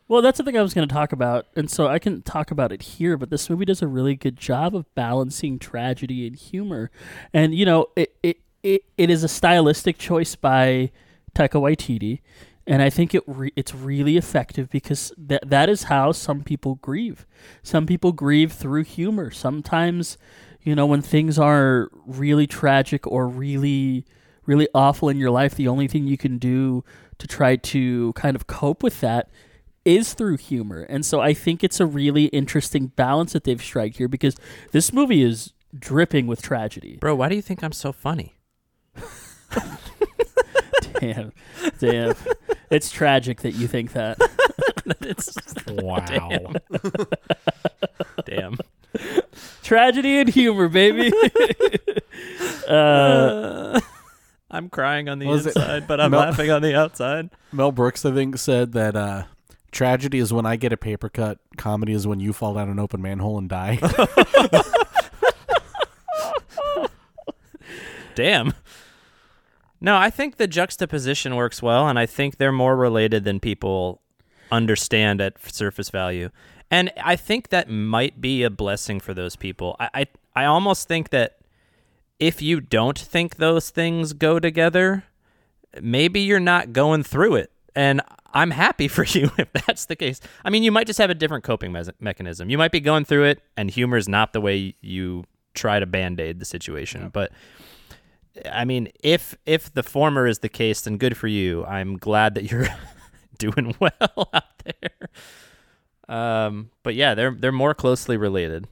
[0.08, 2.50] Well, that's the thing I was going to talk about, and so I can talk
[2.50, 3.16] about it here.
[3.16, 6.90] But this movie does a really good job of balancing tragedy and humor,
[7.32, 10.92] and you know, it it it, it is a stylistic choice by
[11.36, 12.22] Taika Waititi,
[12.70, 16.76] and I think it re- it's really effective because that that is how some people
[16.76, 17.26] grieve.
[17.64, 19.32] Some people grieve through humor.
[19.32, 20.18] Sometimes,
[20.62, 24.06] you know, when things are really tragic or really
[24.46, 26.84] really awful in your life, the only thing you can do
[27.18, 29.30] to try to kind of cope with that
[29.86, 30.82] is through humor.
[30.84, 34.36] And so I think it's a really interesting balance that they've struck here because
[34.72, 36.98] this movie is dripping with tragedy.
[36.98, 38.34] bro why do you think i'm so funny
[41.00, 41.32] Damn.
[41.80, 42.16] Damn.
[42.70, 44.18] It's tragic that you think that.
[45.02, 45.36] it's
[45.68, 46.54] Wow.
[48.26, 48.58] damn
[49.64, 51.12] Tragedy and humor, baby.
[52.68, 53.80] uh,
[54.50, 57.30] I'm crying on the Was it- inside, but I'm Mel- laughing on the outside.
[57.52, 59.24] Mel Brooks, I think, said that uh,
[59.72, 61.38] tragedy is when I get a paper cut.
[61.58, 63.78] Comedy is when you fall down an open manhole and die.
[68.16, 68.54] Damn.
[69.82, 74.02] No, I think the juxtaposition works well, and I think they're more related than people
[74.52, 76.30] understand at surface value.
[76.72, 79.76] And I think that might be a blessing for those people.
[79.80, 80.06] I, I,
[80.36, 81.38] I almost think that
[82.20, 85.06] if you don't think those things go together,
[85.82, 87.52] maybe you're not going through it.
[87.76, 88.02] And
[88.34, 90.20] I'm happy for you if that's the case.
[90.44, 92.50] I mean, you might just have a different coping mes- mechanism.
[92.50, 95.24] You might be going through it, and humor is not the way you
[95.54, 97.10] try to band aid the situation.
[97.12, 97.32] But
[98.52, 101.66] I mean, if if the former is the case, then good for you.
[101.66, 102.68] I'm glad that you're
[103.38, 105.10] doing well out there.
[106.08, 108.68] Um, but yeah, they're they're more closely related.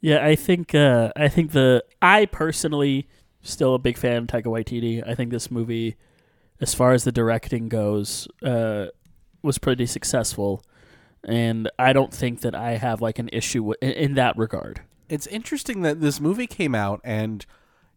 [0.00, 3.08] yeah, I think uh, I think the I personally
[3.42, 5.06] still a big fan of Taika Waititi.
[5.06, 5.96] I think this movie,
[6.60, 8.86] as far as the directing goes, uh,
[9.42, 10.62] was pretty successful.
[11.26, 14.80] and I don't think that I have like an issue wi- in, in that regard.
[15.08, 17.44] It's interesting that this movie came out, and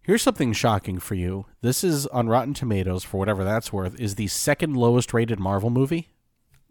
[0.07, 1.45] here's something shocking for you.
[1.61, 5.69] This is on Rotten Tomatoes, for whatever that's worth, is the second lowest rated Marvel
[5.69, 6.09] movie.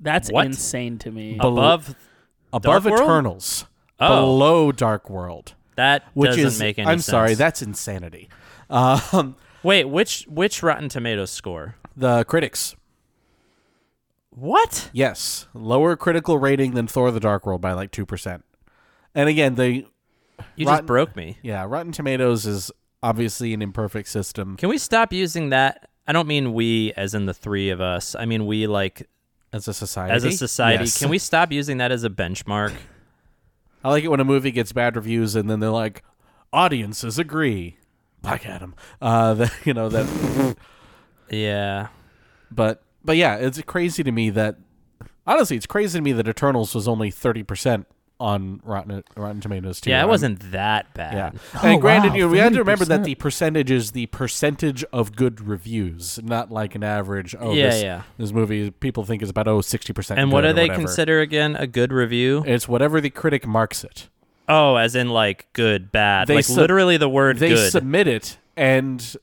[0.00, 0.46] That's What?
[0.46, 1.36] insane to me.
[1.40, 1.94] Bel- Above
[2.52, 3.02] Above Dark World?
[3.08, 3.66] Eternals.
[4.00, 4.20] Oh.
[4.22, 5.54] Below Dark World.
[5.76, 7.06] that Which doesn't is make any I'm sense.
[7.06, 8.28] sorry, that's insanity.
[8.68, 11.76] Um, Wait, which which Rotten Tomatoes score?
[11.96, 12.74] the critics.
[14.30, 14.90] What?
[14.92, 18.44] Yes, lower critical rating than Thor: The Dark World by like two percent.
[19.14, 19.86] And again, the
[20.56, 21.38] You Rotten- just broke me.
[21.42, 22.70] yeah, Rotten Tomatoes is
[23.06, 25.88] obviously an imperfect system Can we stop using that?
[26.06, 28.14] I don't mean we as in the three of us.
[28.14, 29.08] I mean we like
[29.52, 30.12] as a society.
[30.14, 30.84] as a society.
[30.84, 30.98] Yes.
[30.98, 32.74] Can we stop using that as a benchmark?
[33.84, 36.02] I like it when a movie gets bad reviews and then they're like,
[36.52, 37.78] audiences agree.
[38.22, 38.74] Black Adam.
[39.00, 40.56] Uh, that you know that,
[41.30, 41.88] yeah.
[42.50, 44.56] but but yeah, it's crazy to me that
[45.26, 47.86] honestly, it's crazy to me that Eternals was only thirty percent
[48.18, 49.90] on Rotten Rotten Tomatoes too.
[49.90, 51.12] Yeah, it wasn't that bad.
[51.14, 51.30] Yeah,
[51.62, 54.06] Oh, and granted, wow, you know, we had to remember that the percentage is the
[54.06, 57.34] percentage of good reviews, not like an average.
[57.38, 58.02] Oh, Yeah, this, yeah.
[58.16, 60.18] This movie, people think is about oh 60 percent.
[60.20, 62.42] And what do they consider again a good review?
[62.46, 64.08] It's whatever the critic marks it.
[64.48, 66.28] Oh, as in like good, bad.
[66.28, 67.70] They like sub- literally the word They good.
[67.72, 69.16] submit it, and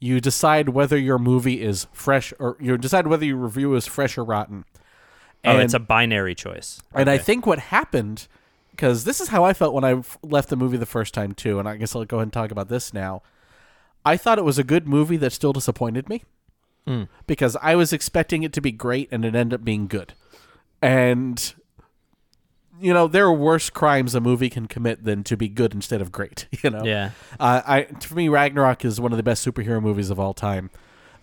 [0.00, 4.18] you decide whether your movie is fresh or you decide whether your review is fresh
[4.18, 4.64] or rotten.
[5.44, 6.80] Oh, it's a binary choice.
[6.94, 8.26] and I think what happened,
[8.70, 11.58] because this is how I felt when I left the movie the first time too,
[11.58, 13.22] and I guess I'll go ahead and talk about this now.
[14.04, 16.22] I thought it was a good movie that still disappointed me
[16.86, 17.04] Hmm.
[17.26, 20.12] because I was expecting it to be great and it ended up being good.
[20.82, 21.54] And
[22.80, 26.00] you know, there are worse crimes a movie can commit than to be good instead
[26.00, 26.46] of great.
[26.62, 27.10] You know, Yeah.
[27.38, 30.70] uh, I for me, Ragnarok is one of the best superhero movies of all time.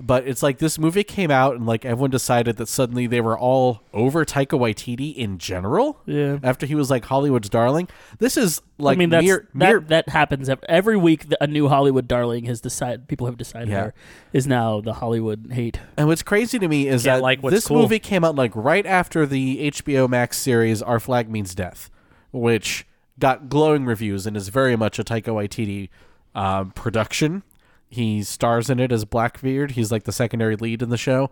[0.04, 3.38] But it's like this movie came out and like everyone decided that suddenly they were
[3.38, 6.00] all over Taika Waititi in general.
[6.08, 6.40] Yeah.
[6.42, 7.88] After he was like Hollywood's darling,
[8.18, 11.26] this is like I mean, that's, mere, that mere that happens ev- every week.
[11.40, 13.08] A new Hollywood darling has decided.
[13.08, 13.82] People have decided Yeah.
[13.84, 13.94] her
[14.34, 15.80] is now the Hollywood hate.
[15.98, 17.84] And what's crazy to me is Can't that like this cool.
[17.84, 21.92] movie came out like right after the HBO Max series Our Flag Means Death,
[22.32, 22.88] which
[23.20, 25.90] got glowing reviews and is very much a Taika Waititi
[26.34, 27.44] um, production.
[27.92, 29.72] He stars in it as Blackbeard.
[29.72, 31.30] He's like the secondary lead in the show,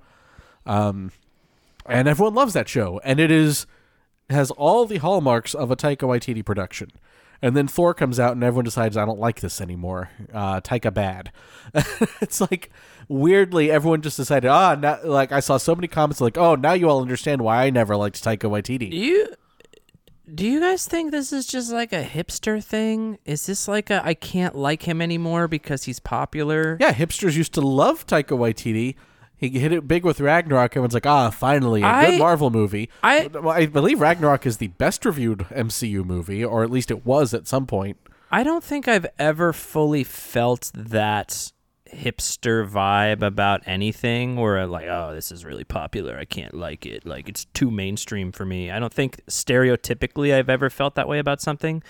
[0.65, 1.13] um,
[1.85, 2.99] and everyone loves that show.
[3.05, 3.65] And it is
[4.29, 6.89] has all the hallmarks of a Taika Waititi production.
[7.41, 10.09] And then Thor comes out, and everyone decides I don't like this anymore.
[10.33, 11.31] Uh, Taika bad.
[12.21, 12.69] it's like
[13.07, 16.87] weirdly everyone just decided ah like I saw so many comments like oh now you
[16.87, 18.91] all understand why I never liked Taika Waititi.
[18.91, 19.33] you
[20.35, 23.17] do you guys think this is just like a hipster thing?
[23.25, 26.77] Is this like a I can't like him anymore because he's popular?
[26.79, 28.95] Yeah, hipsters used to love Taika Waititi.
[29.37, 30.71] He hit it big with Ragnarok.
[30.71, 32.89] And everyone's like, ah, finally, a I- good Marvel movie.
[33.01, 37.05] I- Well, I believe Ragnarok is the best reviewed MCU movie, or at least it
[37.05, 37.97] was at some point.
[38.31, 41.51] I don't think I've ever fully felt that
[41.93, 46.17] hipster vibe about anything where I'm like, oh, this is really popular.
[46.17, 47.05] I can't like it.
[47.05, 48.71] Like it's too mainstream for me.
[48.71, 51.83] I don't think stereotypically I've ever felt that way about something.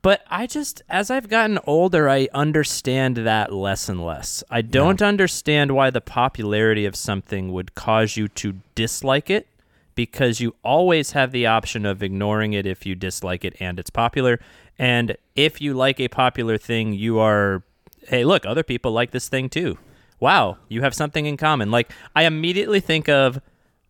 [0.00, 4.44] But I just, as I've gotten older, I understand that less and less.
[4.48, 9.48] I don't understand why the popularity of something would cause you to dislike it
[9.96, 13.90] because you always have the option of ignoring it if you dislike it and it's
[13.90, 14.38] popular.
[14.78, 17.64] And if you like a popular thing, you are,
[18.06, 19.78] hey, look, other people like this thing too.
[20.20, 21.70] Wow, you have something in common.
[21.70, 23.40] Like, I immediately think of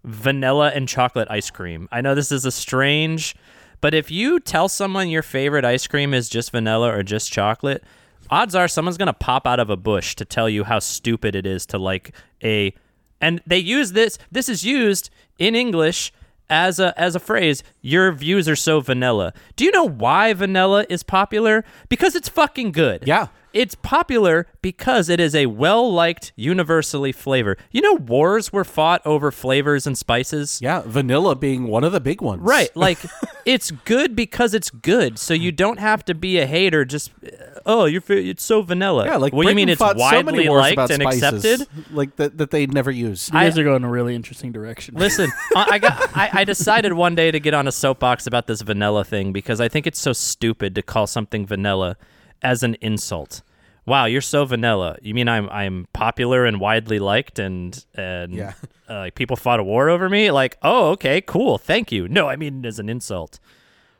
[0.04, 1.88] vanilla and chocolate ice cream.
[1.90, 3.34] I know this is a strange,
[3.80, 7.82] but if you tell someone your favorite ice cream is just vanilla or just chocolate,
[8.30, 11.34] odds are someone's going to pop out of a bush to tell you how stupid
[11.34, 12.74] it is to like a
[13.20, 16.12] and they use this this is used in English
[16.50, 19.32] as a as a phrase your views are so vanilla.
[19.56, 21.64] Do you know why vanilla is popular?
[21.88, 23.04] Because it's fucking good.
[23.06, 23.28] Yeah.
[23.53, 27.57] It's popular because it is a well liked, universally flavor.
[27.70, 30.61] You know, wars were fought over flavors and spices.
[30.62, 32.42] Yeah, vanilla being one of the big ones.
[32.42, 32.70] Right.
[32.78, 32.99] Like,
[33.44, 35.18] it's good because it's good.
[35.18, 36.84] So you don't have to be a hater.
[36.84, 39.07] Just, uh, oh, you're, it's so vanilla.
[39.07, 41.03] Yeah, like well, you Britain mean it's fought so many widely wars liked about and
[41.03, 41.92] spices, accepted?
[41.92, 43.30] like that that they never use.
[43.32, 44.94] You I- guys are going a really interesting direction.
[44.94, 46.16] Listen, I I got.
[46.16, 49.61] I, I decided one day to get on a soapbox about this vanilla thing because
[49.61, 51.96] I think it's so stupid to call something vanilla
[52.43, 53.43] as an insult.
[53.86, 54.97] Wow, you're so vanilla.
[55.01, 58.53] You mean I'm I'm popular and widely liked and and Yeah.
[58.89, 60.30] uh, like people fought a war over me?
[60.30, 62.07] Like, oh, okay, cool, thank you.
[62.09, 63.39] No, I mean it as an insult.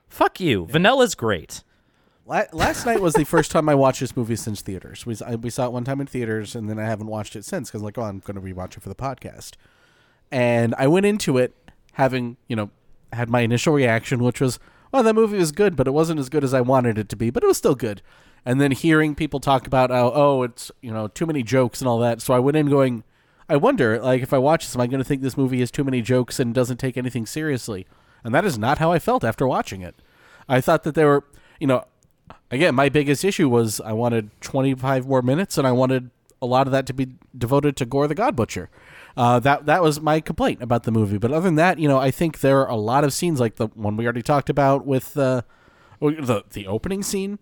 [0.09, 0.66] Fuck you.
[0.66, 1.62] Vanilla's great.
[2.26, 5.07] Last night was the first time I watched this movie since theaters.
[5.07, 7.45] We, I- we saw it one time in theaters, and then I haven't watched it
[7.47, 9.53] since because, like, oh, I'm going to rewatch it for the podcast.
[10.30, 11.55] And I went into it
[11.93, 12.68] having, you know,
[13.14, 14.59] had my initial reaction, which was,
[14.93, 17.16] "Well, that movie was good, but it wasn't as good as I wanted it to
[17.16, 18.03] be, but it was still good."
[18.45, 21.89] And then hearing people talk about, "Oh, oh, it's you know too many jokes and
[21.89, 23.05] all that," so I went in going,
[23.49, 25.70] "I wonder, like, if I watch this, am I going to think this movie has
[25.70, 27.86] too many jokes and doesn't take anything seriously?"
[28.24, 29.97] And that is not how I felt after watching it.
[30.49, 31.24] I thought that there were,
[31.61, 31.84] you know,
[32.51, 36.11] again, my biggest issue was I wanted 25 more minutes, and I wanted
[36.41, 38.70] a lot of that to be devoted to Gorr the God Butcher.
[39.16, 41.18] Uh, that that was my complaint about the movie.
[41.18, 43.57] But other than that, you know, I think there are a lot of scenes like
[43.57, 45.43] the one we already talked about with uh,
[46.01, 47.39] the the opening scene,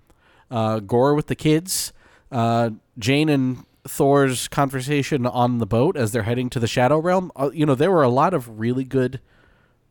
[0.50, 1.92] uh, Gorr with the kids,
[2.30, 7.30] uh, Jane and Thor's conversation on the boat as they're heading to the Shadow Realm.
[7.36, 9.20] Uh, you know, there were a lot of really good,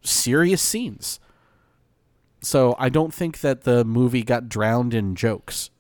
[0.02, 1.20] serious scenes.
[2.42, 5.72] So I don't think that the movie got drowned in jokes.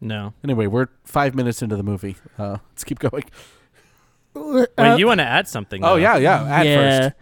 [0.00, 0.34] No.
[0.44, 2.16] Anyway, we're five minutes into the movie.
[2.38, 3.24] Uh, let's keep going.
[4.34, 5.82] Wait, you want to add something?
[5.84, 5.96] Oh though.
[5.96, 6.44] yeah, yeah.
[6.44, 7.16] At yeah, first,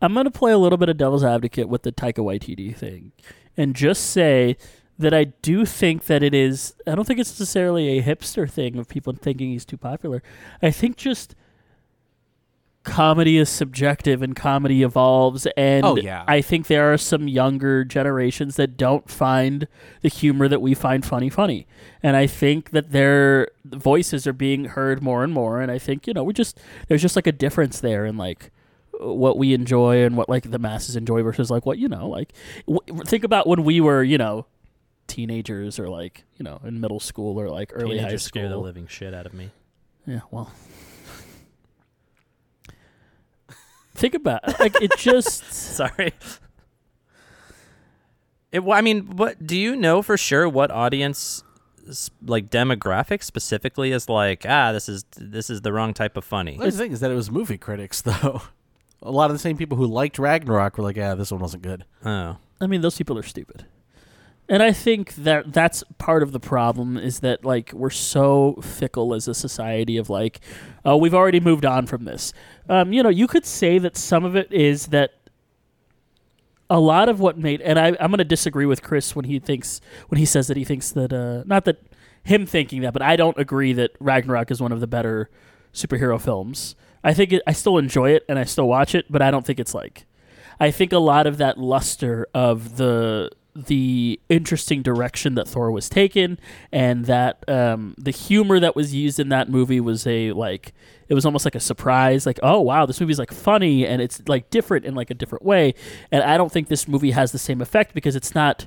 [0.00, 3.12] I'm gonna play a little bit of devil's advocate with the Taika Waititi thing,
[3.56, 4.56] and just say
[5.02, 6.74] that I do think that it is.
[6.86, 10.22] I don't think it's necessarily a hipster thing of people thinking he's too popular.
[10.62, 11.34] I think just
[12.84, 16.24] comedy is subjective and comedy evolves and Oh, yeah.
[16.26, 19.68] I think there are some younger generations that don't find
[20.00, 21.68] the humor that we find funny funny.
[22.02, 26.08] And I think that their voices are being heard more and more and I think,
[26.08, 28.50] you know, we just there's just like a difference there in like
[28.98, 32.32] what we enjoy and what like the masses enjoy versus like what you know like
[32.68, 34.46] w- think about when we were you know
[35.06, 38.18] teenagers or like you know in middle school or like early high school.
[38.18, 39.50] scare the living shit out of me.
[40.06, 40.50] yeah well
[43.94, 46.12] think about like it just Sorry.
[48.50, 50.46] It, well, I mean, what do you know for sure?
[50.46, 51.42] What audience,
[52.24, 54.44] like demographic specifically, is like?
[54.46, 56.58] Ah, this is this is the wrong type of funny.
[56.58, 58.42] the thing is that it was movie critics though.
[59.00, 61.62] A lot of the same people who liked Ragnarok were like, "Ah, this one wasn't
[61.62, 63.64] good." Oh, I mean, those people are stupid.
[64.48, 69.14] And I think that that's part of the problem is that like we're so fickle
[69.14, 70.40] as a society of like,
[70.84, 72.32] oh, we've already moved on from this.
[72.68, 75.12] Um, you know, you could say that some of it is that
[76.68, 79.38] a lot of what made, and I, I'm going to disagree with Chris when he
[79.38, 81.78] thinks when he says that he thinks that uh, not that
[82.24, 85.30] him thinking that, but I don't agree that Ragnarok is one of the better
[85.72, 86.74] superhero films.
[87.04, 89.44] I think it, I still enjoy it and I still watch it, but I don't
[89.44, 90.06] think it's like
[90.58, 95.88] I think a lot of that luster of the the interesting direction that Thor was
[95.88, 96.38] taken
[96.70, 100.72] and that um, the humor that was used in that movie was a like
[101.08, 104.22] it was almost like a surprise like oh wow this movie's like funny and it's
[104.26, 105.74] like different in like a different way.
[106.10, 108.66] And I don't think this movie has the same effect because it's not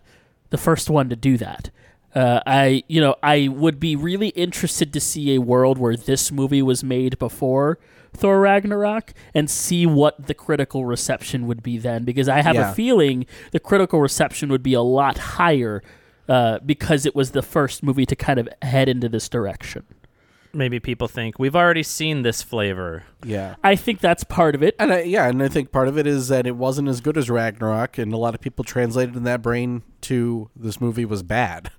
[0.51, 1.71] the first one to do that.
[2.13, 6.31] Uh, I you know I would be really interested to see a world where this
[6.31, 7.79] movie was made before
[8.15, 12.71] Thor Ragnarok and see what the critical reception would be then because I have Yeah.
[12.71, 15.83] a feeling the critical reception would be a lot higher
[16.27, 19.83] uh, because it was the first movie to kind of head into this direction.
[20.53, 23.03] maybe people think we've already seen this flavor.
[23.25, 23.55] Yeah.
[23.61, 24.73] I think that's part of it.
[24.79, 27.17] And I, yeah, and I think part of it is that it wasn't as good
[27.17, 31.23] as Ragnarok, and a lot of people translated in that brain to this movie was
[31.23, 31.71] bad.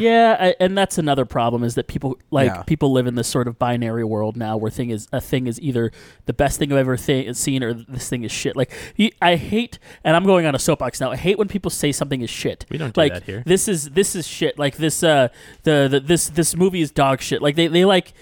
[0.00, 2.62] Yeah, I, and that's another problem is that people like Yeah.
[2.62, 5.60] people live in this sort of binary world now where thing is a thing is
[5.60, 5.90] either
[6.26, 8.56] the best thing I've ever th- seen or this thing is shit.
[8.56, 8.72] Like
[9.22, 11.10] I hate, and I'm going on a soapbox now.
[11.10, 12.66] I hate when people say something is shit.
[12.70, 13.42] We don't do like that here.
[13.46, 14.58] this is this is shit.
[14.58, 15.28] Like this uh
[15.64, 17.42] the, the this this movie is dog shit.
[17.42, 18.12] Like they they like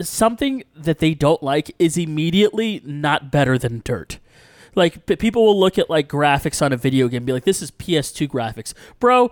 [0.00, 4.18] something that they don't like is immediately not better than dirt.
[4.76, 7.62] Like people will look at like graphics on a video game and be like, "This
[7.62, 9.30] is PS2 graphics, bro."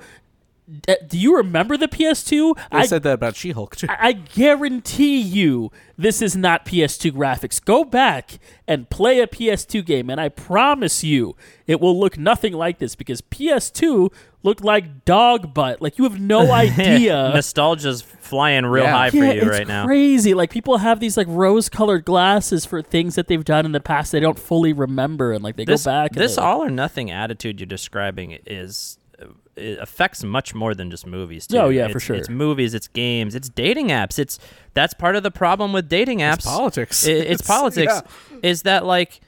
[0.80, 2.54] D- Do you remember the PS2?
[2.70, 3.86] I, I said that about She-Hulk too.
[3.90, 7.62] I I guarantee you this is not PS2 graphics.
[7.64, 12.52] Go back and play a PS2 game, and I promise you it will look nothing
[12.52, 14.12] like this because PS2
[14.42, 15.80] looked like dog butt.
[15.80, 17.30] Like you have no idea.
[17.34, 18.92] Nostalgia's flying real Yeah.
[18.92, 19.84] high for yeah, you it's right now.
[19.86, 20.34] crazy.
[20.34, 24.10] Like people have these like rose-colored glasses for things that they've done in the past
[24.12, 26.10] they don't fully remember, and like they This, go back.
[26.12, 28.98] and this they- all or nothing attitude you're describing is
[29.62, 31.46] it affects much more than just movies.
[31.46, 31.58] Too.
[31.58, 32.16] Oh, yeah, for sure.
[32.16, 34.18] It's movies, it's games, it's dating apps.
[34.18, 34.38] It's
[34.74, 36.44] that's part of the problem with dating apps.
[36.44, 37.06] politics.
[37.06, 37.92] I- It's, politics.
[38.32, 38.38] yeah.
[38.42, 39.20] Is that like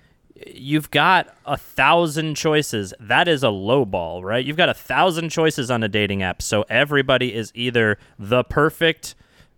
[0.47, 2.93] you've got a thousand choices?
[3.01, 4.45] That is a low ball, right?
[4.45, 9.14] You've got a thousand choices on a dating app, so everybody is either the perfect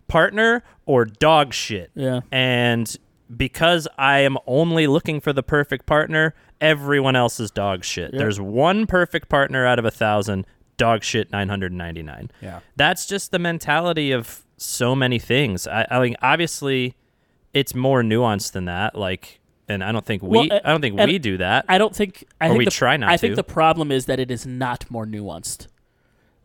[0.07, 1.91] partner or dog shit.
[1.95, 2.21] Yeah.
[2.31, 2.95] And
[3.35, 8.11] because I am only looking for the perfect partner, everyone else is dog shit.
[8.13, 10.45] There's one perfect partner out of a thousand,
[10.77, 12.31] dog shit 999.
[12.41, 12.59] Yeah.
[12.75, 15.67] That's just the mentality of so many things.
[15.67, 16.95] I, I mean, obviously,
[17.53, 18.95] it's more nuanced than that.
[18.95, 21.65] Like, and I don't think we Well, uh, I don't think we do that.
[21.67, 22.25] I don't think.
[22.39, 24.45] I Or think we the, try not I think the problem is that it is
[24.45, 25.67] not more nuanced.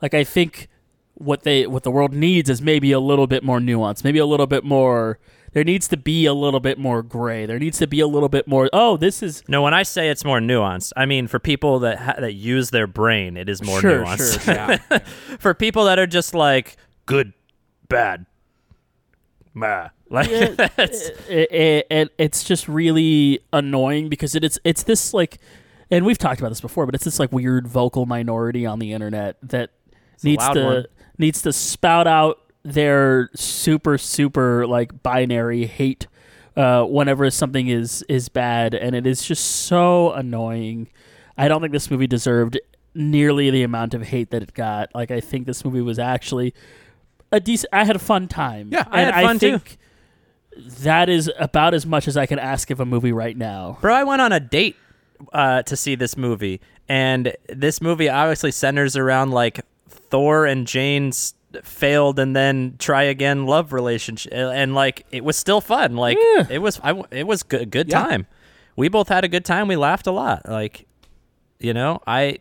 [0.01, 0.68] Like I think
[1.14, 4.26] what they what the world needs is maybe a little bit more nuance, maybe a
[4.26, 5.18] little bit more.
[5.53, 7.45] There needs to be a little bit more gray.
[7.45, 8.71] There needs to be a little bit more.
[8.73, 11.99] Oh, this is no, when I say it's more nuanced, I mean for people that
[11.99, 14.41] ha- that use their brain, it is more Sure, nuanced.
[14.45, 14.55] sure,
[14.91, 14.99] yeah.
[15.39, 16.77] for people that are just like
[17.07, 17.33] good,
[17.89, 18.27] bad,
[19.55, 19.89] meh.
[20.13, 25.39] Like that's- it, it, it, it's just really annoying because it, it's it's this like,
[25.91, 28.93] and we've talked about this before, but it's this like weird vocal minority on the
[28.93, 29.71] internet that
[30.23, 30.87] needs to one.
[31.17, 36.07] needs to spout out their super super like binary hate
[36.57, 40.89] uh, whenever something is is bad, and it is just so annoying.
[41.37, 42.59] I don't think this movie deserved
[42.95, 44.95] nearly the amount of hate that it got.
[44.95, 46.55] Like I think this movie was actually
[47.31, 47.73] a decent.
[47.73, 48.69] I had a fun time.
[48.71, 49.59] Yeah, I and had fun, too.
[49.59, 49.79] think
[50.81, 53.79] that is about as much as I can ask of a movie right now.
[53.81, 54.77] Bro, I went on a date
[55.33, 61.35] uh, to see this movie, and this movie obviously centers around like Thor and Jane's
[61.63, 65.97] failed and then try again love relationship, and like it was still fun.
[65.97, 66.47] Like Yeah.
[66.51, 68.03] it was, I, it was good, good Yeah.
[68.03, 68.27] time.
[68.77, 69.69] We both had a good time.
[69.69, 70.49] We laughed a lot.
[70.49, 70.87] Like,
[71.61, 72.39] you know, I,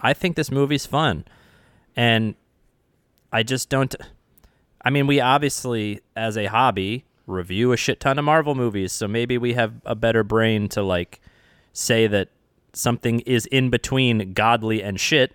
[0.00, 1.24] I think this movie's fun,
[1.96, 2.34] and
[3.32, 3.94] I just don't.
[4.82, 9.06] I mean, we obviously, as a hobby, review a shit ton of Marvel movies, so
[9.08, 11.20] maybe we have a better brain to like
[11.72, 12.28] say that
[12.72, 15.32] something is in between godly and shit.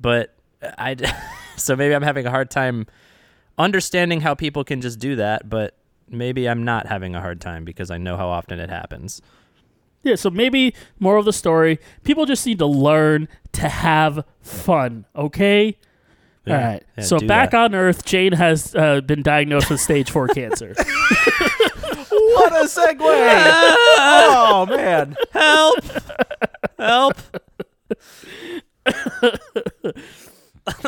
[0.00, 0.96] But I,
[1.64, 2.86] so maybe I'm having a hard time
[3.58, 5.48] understanding how people can just do that.
[5.48, 5.76] But
[6.08, 9.20] maybe I'm not having a hard time because I know how often it happens.
[10.04, 11.78] Yeah, so maybe more of the story.
[12.04, 15.76] People just need to learn to have fun, okay?
[16.46, 16.82] All Yeah, right.
[16.96, 17.58] yeah, so back that.
[17.64, 20.72] on Earth, Jane has uh, been diagnosed with stage four cancer.
[20.78, 22.96] what a segue!
[23.00, 25.80] oh man, Help!
[26.78, 27.16] Help!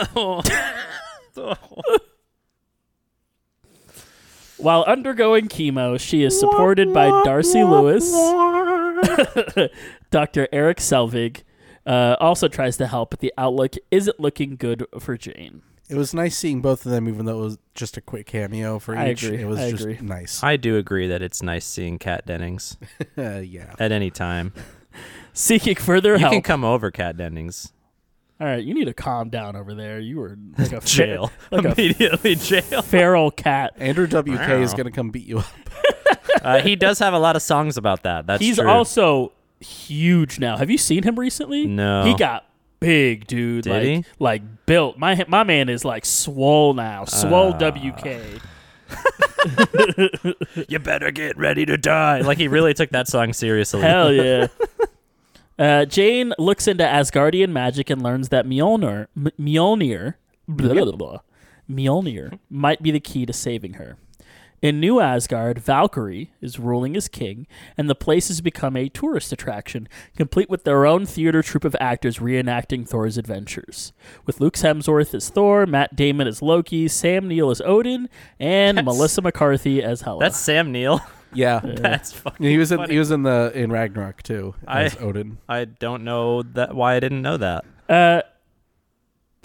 [4.59, 8.13] While undergoing chemo, she is supported by Darcy Lewis,
[10.11, 10.49] Dr.
[10.53, 11.43] Eric Selvig.
[11.87, 15.63] Uh, also tries to help, but the outlook isn't looking good for Jane.
[15.89, 18.79] it was nice seeing both of them, even though it was just a quick cameo
[18.79, 19.23] for I each.
[19.23, 19.99] agree, It was I just agree.
[20.03, 20.43] nice.
[20.45, 22.77] I do agree that it's nice seeing Kat Dennings
[23.17, 23.75] Uh, yeah.
[23.79, 24.53] at any time.
[25.33, 26.33] Seeking further You help.
[26.35, 27.73] can come over, Kat Dennings.
[28.41, 30.01] All right, you need to calm down over there.
[30.01, 31.31] You were like a Jail.
[31.51, 32.81] like a Immediately jail.
[32.83, 33.75] feral cat.
[33.77, 35.47] Andrew WK is gonna come beat you up.
[36.43, 38.27] Uh, he does have a lot of songs about that.
[38.27, 38.67] That's He's true.
[38.67, 40.57] also huge now.
[40.57, 41.67] Have you seen him recently?
[41.67, 42.05] No.
[42.05, 42.47] He got
[42.79, 43.65] big, dude.
[43.65, 44.05] Did like, he?
[44.19, 44.97] like built.
[44.97, 47.05] My my man is like swole now.
[47.05, 47.71] Swole Ah.
[47.71, 48.41] WK.
[50.69, 52.21] you better get ready to die.
[52.23, 53.83] Like he really took that song seriously.
[53.83, 54.47] Hell yeah.
[55.61, 60.15] Uh, Jane looks into Asgardian magic and learns that Mjolnir, M- Mjolnir,
[60.49, 61.19] blah, blah, blah,
[61.71, 63.99] Mjolnir might be the key to saving her.
[64.63, 67.47] In New Asgard, Valkyrie is ruling as king,
[67.79, 71.77] and the place has become a tourist attraction, complete with their own theater troupe of
[71.81, 73.93] actors reenacting Thor's adventures.
[74.27, 78.09] With Luke Hemsworth as Thor, Matt Damon as Loki, Sam Neill as Odin,
[78.39, 80.21] and That's- Melissa McCarthy as Hela.
[80.21, 81.01] That's Sam Neill.
[81.35, 81.61] Yeah.
[81.65, 82.45] That's fucking.
[82.47, 82.93] He was in funny.
[82.95, 85.39] he was in the in Ragnarok too I- as Odin.
[85.49, 87.65] I don't know that why I didn't know that.
[87.89, 88.23] Uh,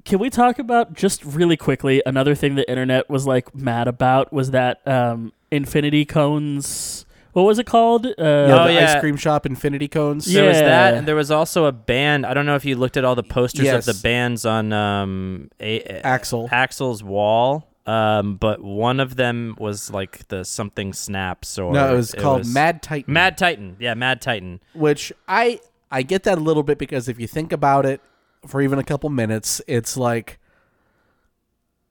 [0.03, 4.31] can we talk about just really quickly another thing the internet was like mad about
[4.31, 7.05] was that um, Infinity Cones.
[7.33, 8.05] What was it called?
[8.05, 8.93] Uh, Yeah, Oh, the yeah.
[8.93, 10.31] ice cream shop Infinity Cones.
[10.31, 10.41] Yeah.
[10.41, 12.25] There was that, and there was also a band.
[12.25, 13.87] I don't know if you looked at all the posters Yes.
[13.87, 16.47] of the bands on um, a- Axel.
[16.51, 17.67] Axel's wall.
[17.85, 22.39] Um, but one of them was like the something snaps or No, it was called
[22.39, 23.13] was- Mad Titan.
[23.13, 23.75] Mad Titan.
[23.79, 24.59] Yeah, Mad Titan.
[24.73, 25.59] which I
[25.91, 28.01] I get that a little bit because if you think about it
[28.47, 30.39] for even a couple minutes, it's like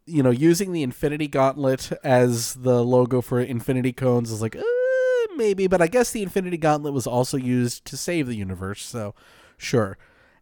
[0.06, 4.62] you know using the Infinity Gauntlet as the logo for Infinity Cones is like uh,
[5.36, 9.14] maybe, but I guess the Infinity Gauntlet was also used to save the universe, so
[9.56, 9.96] sure.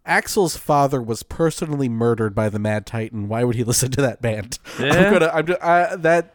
[0.04, 3.28] Axel's father was personally murdered by the Mad Titan.
[3.28, 4.58] Why would he listen to that band?
[4.80, 4.94] Yeah.
[4.94, 5.30] I'm gonna.
[5.32, 6.34] I'm just, I, that.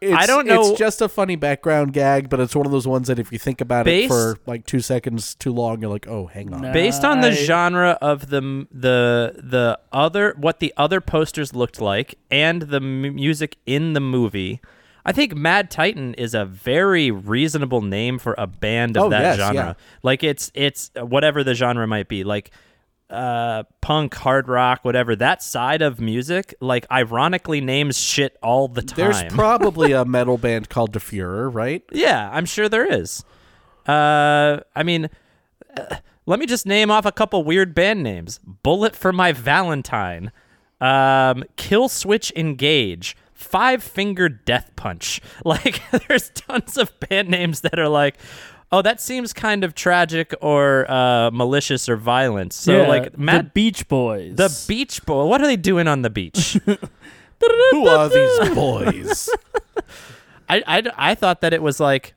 [0.00, 3.08] It's, don't know- It's just a funny background gag, but it's one of those ones
[3.08, 6.06] that if you think about Based- it for like two seconds too long, you're like,
[6.06, 6.60] oh, hang on.
[6.60, 6.72] No.
[6.74, 11.80] Based on the I- genre of the the the other what the other posters looked
[11.80, 14.60] like and the m- music in the movie,
[15.04, 19.20] I think Mad Titan is a very reasonable name for a band of Oh, that
[19.22, 19.54] yes, genre.
[19.54, 19.74] yeah.
[20.02, 22.50] Like it's it's whatever the genre might be, like
[23.10, 25.14] uh punk, hard rock, whatever.
[25.14, 28.96] That side of music like ironically names shit all the time.
[28.96, 31.82] There's probably a metal band called De Fuhrer, right?
[31.92, 33.22] yeah, I'm sure there is.
[33.86, 35.10] Uh, I mean,
[35.76, 40.32] uh, let me just name off a couple weird band names: Bullet for My Valentine,
[40.80, 43.14] um, Killswitch Engage,
[43.44, 45.20] Five Finger Death Punch.
[45.44, 48.16] Like, there's tons of band names that are like.
[48.72, 52.52] Oh, that seems kind of tragic or uh, malicious or violent.
[52.52, 54.34] So, Yeah, like, the Matt, Beach Boys.
[54.34, 55.26] the Beach Boy.
[55.26, 56.58] What are they doing on the beach?
[57.70, 59.28] Who are these boys?
[60.48, 62.14] I, I, I thought that it was like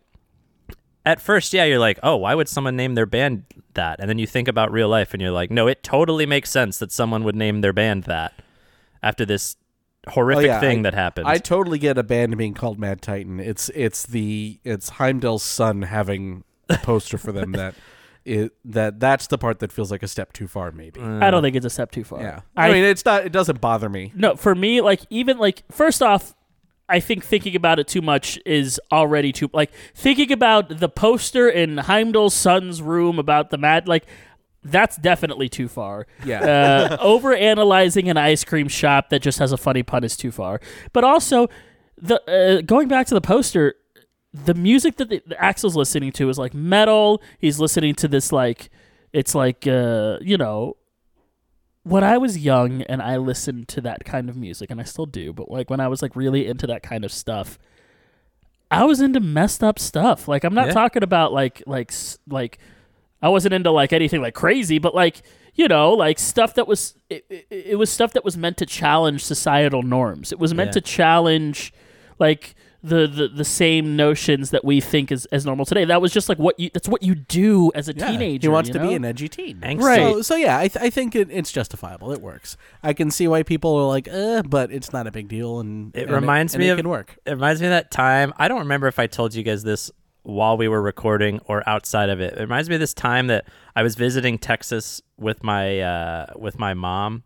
[1.05, 4.17] at first yeah you're like oh why would someone name their band that and then
[4.19, 7.23] you think about real life and you're like no it totally makes sense that someone
[7.23, 8.33] would name their band that
[9.01, 9.55] after this
[10.09, 13.01] horrific Oh, yeah, thing I- that happened I totally get a band being called Mad
[13.01, 13.39] Titan.
[13.39, 17.75] It's it's the it's Heimdall's son having a poster for them that
[18.25, 20.99] it that that's the part that feels like a step too far maybe.
[20.99, 21.19] Uh.
[21.25, 22.21] I don't think it's a step too far.
[22.21, 22.41] yeah.
[22.55, 24.11] I, mean it's not it doesn't bother me.
[24.15, 26.33] No, for me, like even like first off,
[26.89, 31.49] I think thinking about it too much is already too like thinking about the poster
[31.49, 34.05] in Heimdall's son's room about the mad like
[34.69, 36.07] that's definitely too far.
[36.25, 36.41] Yeah.
[36.41, 40.31] Uh, over analyzing an ice cream shop that just has a funny pun is too
[40.31, 40.59] far.
[40.93, 41.47] But also
[41.97, 43.75] the uh, going back to the poster,
[44.33, 47.21] the music that the, the Axel's listening to is like metal.
[47.39, 48.69] He's listening to this like
[49.13, 50.77] it's like uh, you know
[51.83, 55.05] when I was young and I listened to that kind of music, and I still
[55.05, 57.57] do, but like when I was like really into that kind of stuff,
[58.69, 60.27] I was into messed up stuff.
[60.27, 60.73] Like I'm not Yeah.
[60.73, 61.93] talking about like like
[62.27, 62.59] like
[63.21, 65.21] I wasn't into like anything like crazy, but like
[65.55, 68.65] you know like stuff that was it, it, it was stuff that was meant to
[68.65, 70.31] challenge societal norms.
[70.31, 70.73] It was meant Yeah.
[70.73, 71.73] to challenge
[72.19, 75.83] like the, the the same notions that we think is as normal today.
[75.83, 78.49] That was just like what you that's what you do as a Yeah, teenager.
[78.49, 78.87] He wants you to know?
[78.89, 79.57] be an edgy teen.
[79.61, 79.81] Angsty.
[79.81, 79.97] Right.
[79.97, 82.11] So, so yeah, I, th- I think it, it's justifiable.
[82.13, 82.55] It works.
[82.83, 85.93] I can see why people are like, uh, but it's not a big deal, and
[85.95, 87.17] It and reminds and me it of can work.
[87.25, 88.31] It reminds me of that time.
[88.37, 89.89] I don't remember if I told you guys this
[90.27, 92.33] while we were recording or outside of it.
[92.33, 93.45] It reminds me of this time that
[93.77, 97.23] I was visiting Texas with my uh, with my mom,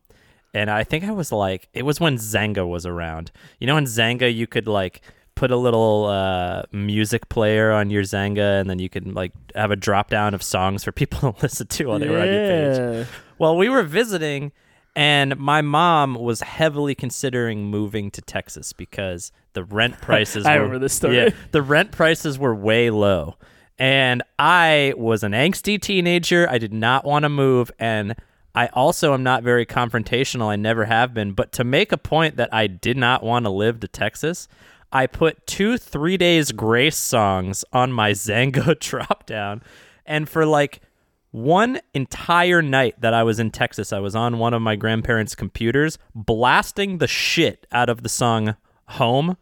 [0.54, 3.32] and I think I was like, it was when Xanga was around.
[3.60, 5.02] You know, in Xanga you could like
[5.34, 9.72] put a little uh, music player on your Xanga, and then you could like have
[9.72, 12.47] a drop down of songs for people to listen to while they were on your
[12.47, 12.78] page.
[12.78, 13.06] Yeah.
[13.39, 14.52] Well, we were visiting,
[14.96, 20.46] and my mom was heavily considering moving to Texas because the rent prices.
[20.46, 21.18] I were, remember this story.
[21.18, 23.36] Yeah, the rent prices were way low,
[23.80, 26.50] and I was an angsty teenager.
[26.50, 28.16] I did not want to move, and
[28.54, 30.48] I also am not very confrontational.
[30.48, 31.34] I never have been.
[31.34, 34.48] But to make a point that I did not want to live to Texas.
[34.94, 39.62] I put two Three Days Grace songs on my Xanga drop down,
[40.06, 40.82] and for like
[41.32, 45.34] one entire night that I was in Texas, I was on one of my grandparents'
[45.34, 48.56] computers blasting the shit out of the song
[48.90, 49.38] Home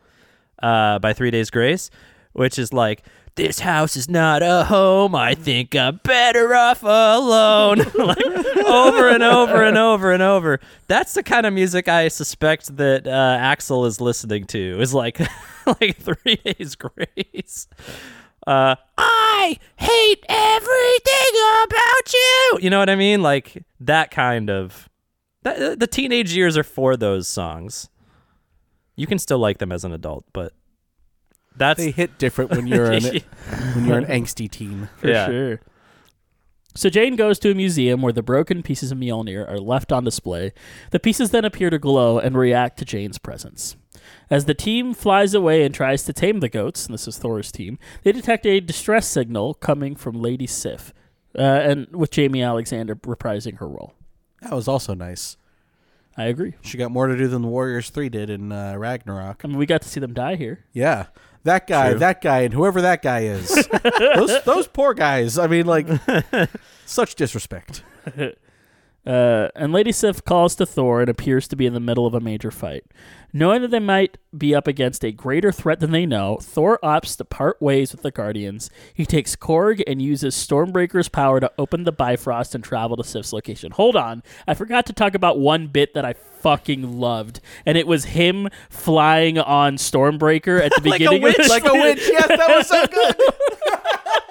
[0.62, 1.90] uh, by Three Days Grace,
[2.34, 3.04] which is like,
[3.36, 5.16] This house is not a home.
[5.16, 7.80] I think I'm better off alone.
[7.96, 8.26] like
[8.66, 10.60] over and over and over and over.
[10.88, 14.80] That's the kind of music I suspect that uh, Axel is listening to.
[14.80, 15.20] Is like,
[15.66, 17.68] like Three Days Grace.
[18.50, 21.34] Uh, I hate everything
[21.66, 22.60] about you.
[22.64, 23.22] You know what I mean?
[23.22, 24.90] Like that kind of.
[25.44, 27.90] That, the teenage years are for those songs.
[28.96, 30.52] You can still like them as an adult, but
[31.56, 33.04] that's They hit different when you're an
[33.76, 34.90] when you're an angsty teen.
[34.98, 35.28] for Yeah.
[35.28, 35.60] sure.
[36.76, 40.04] So Jane goes to a museum where the broken pieces of Mjolnir are left on
[40.04, 40.54] display.
[40.92, 43.76] The pieces then appear to glow and react to Jane's presence.
[44.30, 47.52] As the team flies away and tries to tame the goats, and this is Thor's
[47.52, 50.94] team, they detect a distress signal coming from Lady Sif,
[51.38, 53.94] uh, and with Jaimie Alexander reprising her role.
[54.42, 55.38] That was also nice.
[56.18, 56.56] I agree.
[56.62, 59.42] She got more to do than the Warriors Three did in uh, Ragnarok.
[59.44, 60.66] I mean, we got to see them die here.
[60.74, 61.06] Yeah,
[61.44, 62.00] that guy, True.
[62.00, 63.68] that guy, and whoever that guy is,
[64.16, 65.38] those those poor guys.
[65.38, 65.88] I mean, like,
[66.86, 67.84] such disrespect.
[69.06, 72.14] Uh, and Lady Sif calls to Thor and appears to be in the middle of
[72.14, 72.84] a major fight.
[73.32, 77.16] Knowing that they might be up against a greater threat than they know, Thor opts
[77.18, 78.70] to part ways with the Guardians.
[78.94, 83.32] He takes Korg and uses Stormbreaker's power to open the Bifrost and travel to Sif's
[83.32, 83.72] location.
[83.72, 87.86] Hold on, I forgot to talk about one bit that I fucking loved, and it
[87.88, 91.38] was him flying on Stormbreaker at the Like a beginning witch.
[91.40, 92.02] of the Like a witch.
[92.12, 93.16] Yes, that was so good.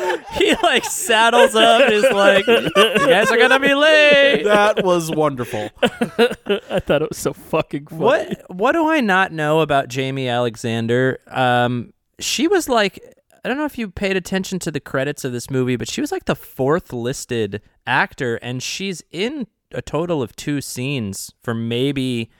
[0.32, 5.10] he like saddles up and is like, "You guys are gonna be late." That was
[5.10, 5.70] wonderful.
[5.82, 8.00] I thought it was so fucking funny.
[8.00, 11.20] What what do I not know about Jaimie Alexander?
[11.28, 13.00] Um, she was like
[13.44, 16.00] I don't know if you paid attention to the credits of this movie, but she
[16.00, 21.54] was like the fourth listed actor, and she's in a total of two scenes for
[21.54, 22.30] maybe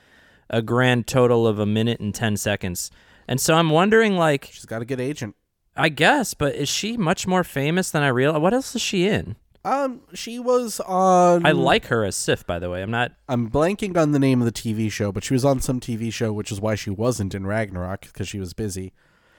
[0.49, 2.91] a grand total of a minute and ten seconds.
[3.29, 5.37] And so I'm wondering, like, She's got a good agent.
[5.77, 8.43] I guess, but is she much more famous than I realized?
[8.43, 9.37] What else is she in?
[9.65, 11.45] Um, she was on.
[11.45, 12.83] I like her as Sif, by the way.
[12.83, 13.13] I'm not.
[13.29, 16.13] I'm blanking on the name of the TV show, but she was on some TV
[16.13, 18.93] show, which is why she wasn't in Ragnarok because she was busy.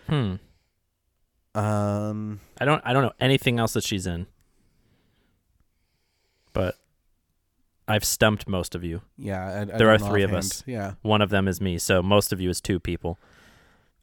[0.07, 0.35] Hmm.
[1.55, 2.81] Um, I don't.
[2.85, 4.27] I don't know anything else that she's in.
[6.53, 6.75] But
[7.87, 9.01] I've stumped most of you.
[9.17, 10.63] yeah, I, I There are three of us.
[10.67, 13.17] Yeah, One of them is me, so most of you is two people.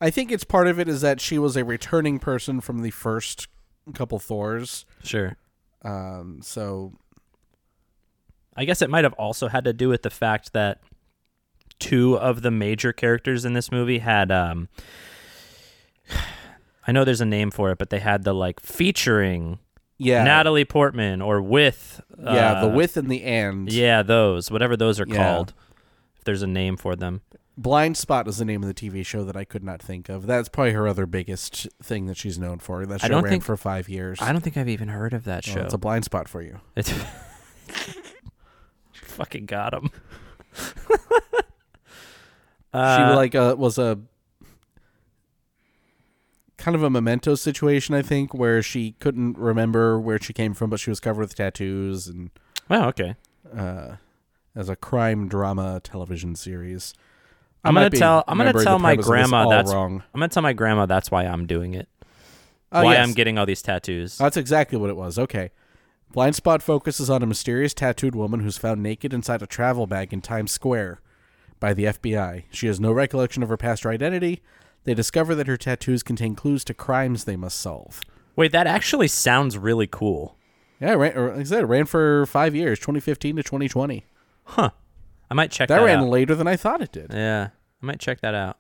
[0.01, 2.91] I think it's part of it is that she was a returning person from the
[2.91, 3.49] first
[3.95, 4.85] couple Thors.
[5.03, 5.37] Sure.
[5.83, 6.93] Um, so
[8.57, 10.81] I guess it might have also had to do with the fact that
[11.79, 14.69] two of the major characters in this movie had um
[16.87, 19.59] I know there's a name for it, but they had the like featuring
[19.99, 23.70] yeah, Natalie Portman or with yeah, the uh, with and the and.
[23.70, 25.16] Yeah, those, whatever those are Yeah.
[25.16, 25.53] called.
[26.16, 27.20] If there's a name for them.
[27.59, 30.27] Blindspot is the name of the TV show that I could not think of.
[30.27, 32.87] That's probably her other biggest thing that she's known for.
[32.87, 34.19] That show ran think- for five years.
[34.23, 35.63] I don't think I've even heard of that Well, show.
[35.63, 36.61] it's a blind spot for you.
[36.77, 36.93] It's
[38.93, 39.91] fucking got him.
[40.59, 40.95] she
[42.73, 43.99] Uh, like uh, was a
[46.57, 50.71] kind of a memento situation, I think, where she couldn't remember where she came from,
[50.71, 52.31] but she was covered with tattoos and
[52.71, 53.17] oh, okay.
[53.57, 53.97] uh,
[54.55, 56.95] as a crime drama television series.
[57.65, 58.25] I'm gonna tell.
[58.27, 59.73] I'm gonna tell my premise of this grandma that's.
[59.73, 60.03] wrong.
[60.15, 61.89] I'm gonna tell my grandma that's why I'm doing it.
[62.71, 63.07] Oh, why yes.
[63.07, 64.19] I'm getting all these tattoos.
[64.19, 65.19] That's exactly what it was.
[65.19, 65.51] Okay.
[66.15, 70.23] Blindspot focuses on a mysterious tattooed woman who's found naked inside a travel bag in
[70.23, 71.01] Times Square
[71.61, 72.45] by the FBI.
[72.51, 74.41] She has no recollection of her past or identity.
[74.85, 78.01] They discover that her tattoos contain clues to crimes they must solve.
[78.37, 80.37] Wait, that actually sounds really cool.
[80.81, 84.07] Yeah, it ran, like I said, it ran for five years, 2015 to 2020.
[84.45, 84.71] Huh.
[85.31, 85.81] I might check That out.
[85.81, 86.09] that, ran out.
[86.09, 87.13] later than I thought it did.
[87.13, 87.49] Yeah,
[87.83, 88.57] I might check that out.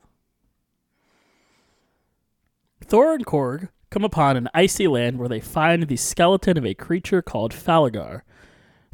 [2.84, 6.74] Thor and Korg come upon an icy land where they find the skeleton of a
[6.74, 8.22] creature called Falligar.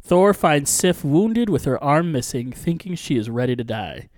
[0.01, 4.09] Thor finds Sif wounded with her arm missing, thinking she is ready to die.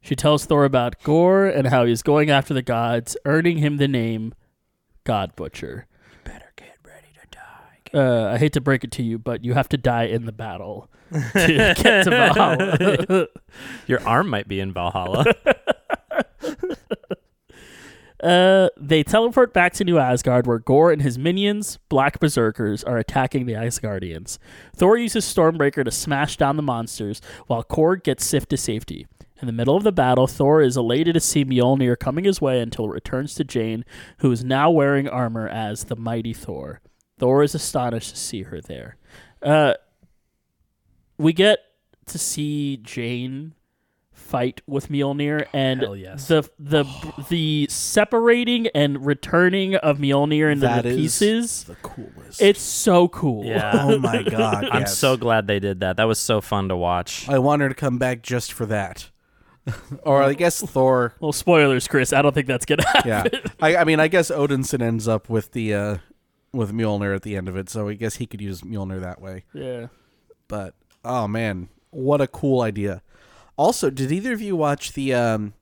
[0.00, 3.76] She tells Thor about Gorr and how he is going after the gods, earning him
[3.76, 4.34] the name
[5.04, 5.86] God Butcher.
[6.24, 7.78] Better get ready to die.
[7.94, 10.32] Uh, I hate to break it to you, but you have to die in the
[10.32, 13.26] battle to get to Valhalla.
[13.86, 15.24] Your arm might be in Valhalla.
[18.22, 22.96] Uh, they teleport back to New Asgard, where Gorr and his minions, Black Berserkers, are
[22.96, 24.38] attacking the Asgardians.
[24.76, 29.08] Thor uses Stormbreaker to smash down the monsters, while Korg gets Sif to safety.
[29.40, 32.60] In the middle of the battle, Thor is elated to see Mjolnir coming his way
[32.60, 33.84] until it returns to Jane,
[34.18, 36.80] who is now wearing armor as the mighty Thor.
[37.18, 38.96] Thor is astonished to see her there.
[39.42, 39.74] Uh,
[41.18, 41.58] we get
[42.06, 43.54] to see Jane
[44.12, 46.28] fight with Mjolnir, and Hell yes.
[46.28, 46.84] the the
[47.28, 51.64] the separating and returning of Mjolnir into That the is pieces.
[51.64, 52.40] the coolest.
[52.40, 53.44] It's so cool.
[53.44, 53.72] Yeah.
[53.74, 54.64] oh my god!
[54.70, 54.96] I'm yes.
[54.96, 55.96] so glad they did that.
[55.96, 57.28] That was so fun to watch.
[57.28, 59.10] I want her to come back just for that.
[60.02, 61.14] or I guess Thor.
[61.20, 62.12] Well, spoilers, Chris.
[62.12, 63.08] I don't think that's gonna happen.
[63.32, 65.96] Yeah, I, I mean, I guess Odinson ends up with the uh,
[66.52, 69.20] with Mjolnir at the end of it, so I guess he could use Mjolnir that
[69.20, 69.44] way.
[69.52, 69.86] Yeah.
[70.48, 70.74] But
[71.04, 73.02] oh man, what a cool idea!
[73.56, 75.54] Also, did either of you watch the um,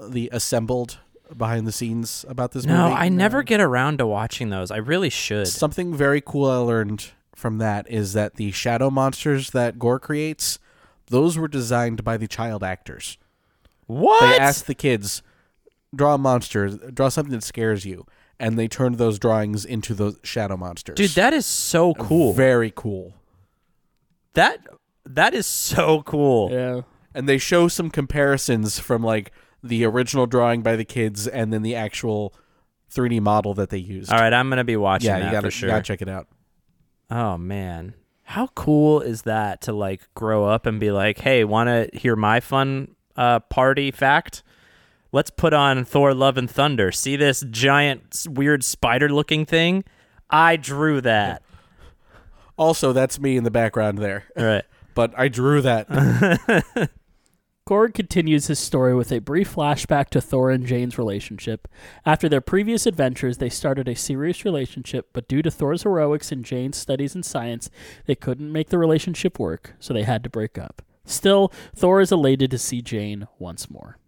[0.00, 0.98] the assembled
[1.36, 2.94] behind the scenes about this No, movie?
[2.96, 4.70] I never get around to watching those.
[4.70, 5.46] I really should.
[5.48, 10.58] Something very cool I learned from that is that the shadow monsters that Gorr creates,
[11.06, 13.16] those were designed by the child actors.
[13.86, 14.20] What?
[14.20, 15.22] They asked the kids,
[15.94, 18.06] draw a monster, draw something that scares you,
[18.40, 20.96] and they turned those drawings into those shadow monsters.
[20.96, 22.32] Dude, that is so cool.
[22.32, 23.14] Very cool.
[24.34, 24.66] that
[25.04, 26.50] that is so cool.
[26.50, 26.80] Yeah.
[27.14, 29.30] And they show some comparisons from like
[29.62, 32.34] the original drawing by the kids and then the actual
[32.92, 34.10] 3D model that they used.
[34.10, 35.68] All right, I'm gonna be watching yeah, that you gotta, for sure.
[35.68, 36.26] you gotta check it out.
[37.10, 41.68] Oh man, how cool is that to like grow up and be like, hey, want
[41.68, 44.42] to hear my fun uh, party fact?
[45.12, 46.92] Let's put on Thor: Love and Thunder.
[46.92, 49.84] See this giant, weird spider-looking thing?
[50.28, 51.42] I drew that.
[52.56, 54.24] Also, that's me in the background there.
[54.36, 54.64] All right.
[54.94, 55.88] But I drew that.
[57.70, 61.68] Korg continues his story with a brief flashback to Thor and Jane's relationship.
[62.04, 66.44] After their previous adventures, they started a serious relationship, but due to Thor's heroics and
[66.44, 67.70] Jane's studies in science,
[68.06, 70.82] they couldn't make the relationship work, so they had to break up.
[71.04, 73.98] Still, Thor is elated to see Jane once more.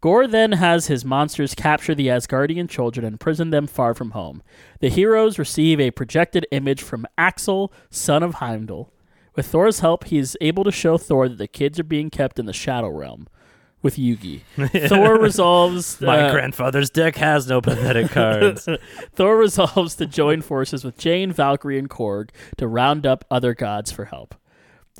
[0.00, 4.42] Gorr then has his monsters capture the Asgardian children and imprison them far from home.
[4.80, 8.90] The heroes receive a projected image from Axel, son of Heimdall.
[9.36, 12.38] With Thor's help, he is able to show Thor that the kids are being kept
[12.38, 13.28] in the Shadow Realm.
[13.82, 14.40] with Yugi.
[14.88, 16.00] Thor resolves.
[16.00, 18.68] My uh, grandfather's deck has no pathetic cards.
[19.14, 23.92] Thor resolves to join forces with Jane, Valkyrie, and Korg to round up other gods
[23.92, 24.34] for help.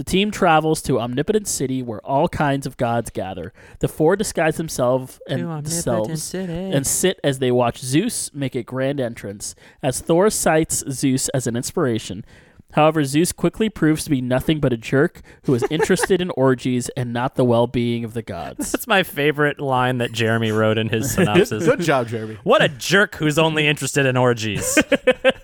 [0.01, 3.53] The team travels to Omnipotent City where all kinds of gods gather.
[3.81, 8.99] The four disguise themselves and themselves and sit as they watch Zeus make a grand
[8.99, 9.55] entrance.
[9.83, 12.25] As Thor cites Zeus as an inspiration,
[12.73, 16.89] however, Zeus quickly proves to be nothing but a jerk who is interested in orgies
[16.97, 18.73] and not the well-being of the gods.
[18.73, 21.67] That's my favorite line that Jeremy wrote in his synopsis.
[21.67, 22.39] Good job, Jeremy.
[22.43, 24.79] What a jerk who's only interested in orgies.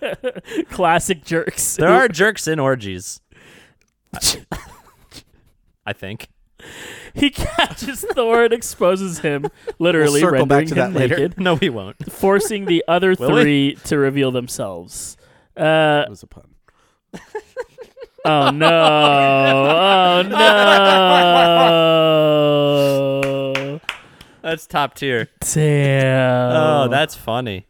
[0.70, 1.76] Classic jerks.
[1.76, 3.20] There are jerks in orgies.
[5.84, 6.28] I think.
[7.14, 9.46] He catches Thor and exposes him,
[9.78, 11.16] literally We'll circle back rendering to that him later.
[11.16, 12.10] naked, No, we won't.
[12.12, 13.42] forcing the other Will we?
[13.42, 15.16] three to reveal themselves.
[15.56, 16.48] Uh, That was a pun.
[18.24, 18.68] oh no!
[18.68, 20.22] Oh
[23.66, 23.80] no!
[24.42, 25.28] That's top tier.
[25.40, 26.52] Damn!
[26.56, 27.66] Oh, that's funny.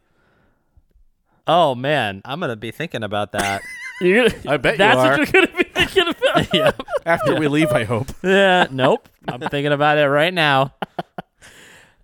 [1.45, 3.61] Oh man, I'm gonna be thinking about that.
[4.01, 5.17] You're I bet you that's are.
[5.17, 6.53] what you're gonna be thinking about.
[6.53, 6.71] yeah.
[7.05, 8.07] After we leave, I hope.
[8.23, 8.67] yeah.
[8.69, 9.09] Nope.
[9.27, 10.73] I'm thinking about it right now.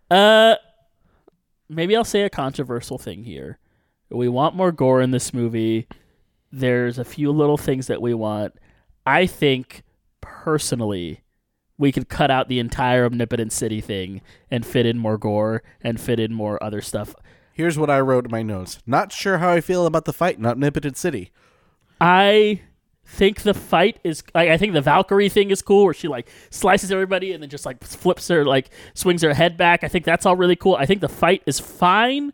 [0.10, 0.56] Uh,
[1.70, 3.60] maybe I'll say a controversial thing here.
[4.10, 5.88] We want more gore in this movie.
[6.52, 8.54] There's a few little things that we want.
[9.06, 9.84] I think
[10.22, 11.22] personally,
[11.78, 14.22] we could cut out the entire omnipotent city thing
[14.52, 17.16] and fit in more gore and fit in more other stuff.
[17.54, 18.80] Here's what I wrote in my notes.
[18.86, 21.32] Not sure how I feel about the fight in Omnipotent City.
[22.04, 22.60] I
[23.06, 26.28] think the fight is like I think the Valkyrie thing is cool where she like
[26.50, 29.86] slices everybody and then just like flips her like swings her head back.
[29.86, 30.76] I think that's all really cool.
[30.76, 32.34] I think the fight is fine.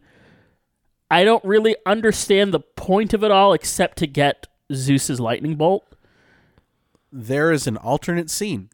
[1.11, 5.85] I don't really understand the point of it all except to get Zeus's lightning bolt.
[7.11, 8.71] There is an alternate scene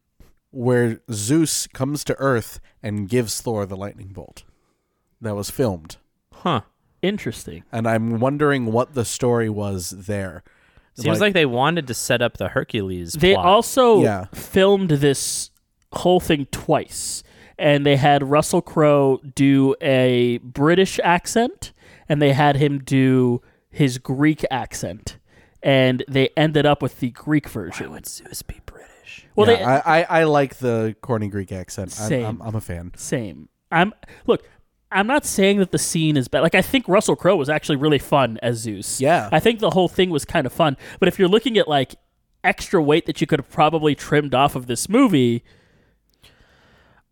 [0.52, 4.44] where Zeus comes to Earth and gives Thor the lightning bolt.
[5.20, 5.98] That was filmed.
[6.32, 6.62] Huh.
[7.02, 7.64] Interesting.
[7.70, 10.44] And I'm wondering what the story was there.
[10.98, 13.14] Seems like, they wanted to set up the Hercules.
[13.14, 13.46] They plot.
[13.46, 14.26] also Yeah.
[14.34, 15.52] filmed this
[15.94, 17.22] whole thing twice,
[17.58, 21.74] and they had Russell Crowe do a British accent,
[22.08, 25.18] and they had him do his Greek accent,
[25.62, 27.92] and they ended up with the Greek version.
[27.92, 29.28] would Zeus be British?
[29.36, 31.96] well, Yeah, they I, I, I like the corny Greek accent.
[32.00, 32.26] I'm, Same.
[32.26, 32.92] I'm, I'm a fan.
[32.96, 33.50] same.
[33.72, 33.94] I'm
[34.28, 34.44] look.
[34.92, 36.42] I'm not saying that the scene is bad.
[36.42, 39.02] Like I think Russell Crowe was actually really fun as Zeus.
[39.02, 39.30] Yeah.
[39.32, 40.78] I think the whole thing was kind of fun.
[41.00, 41.96] But if you're looking at like
[42.44, 45.44] extra weight that you could have probably trimmed off of this movie,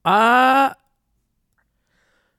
[0.06, 0.74] Uh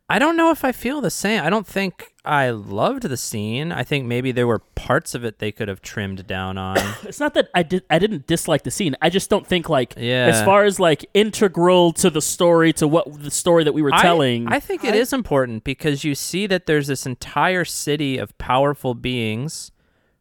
[0.08, 1.42] I don't know if I feel the same.
[1.42, 3.70] I don't think I loved the scene.
[3.70, 6.78] I think maybe there were parts of it they could have trimmed down on.
[7.02, 8.96] it's not that I did I didn't dislike the scene.
[9.02, 10.26] I just don't think like Yeah.
[10.32, 13.92] as far as like integral to the story to what the story that we were
[13.92, 14.48] I- telling.
[14.48, 18.94] I, think it is important because you see that there's this entire city of powerful
[18.94, 19.70] beings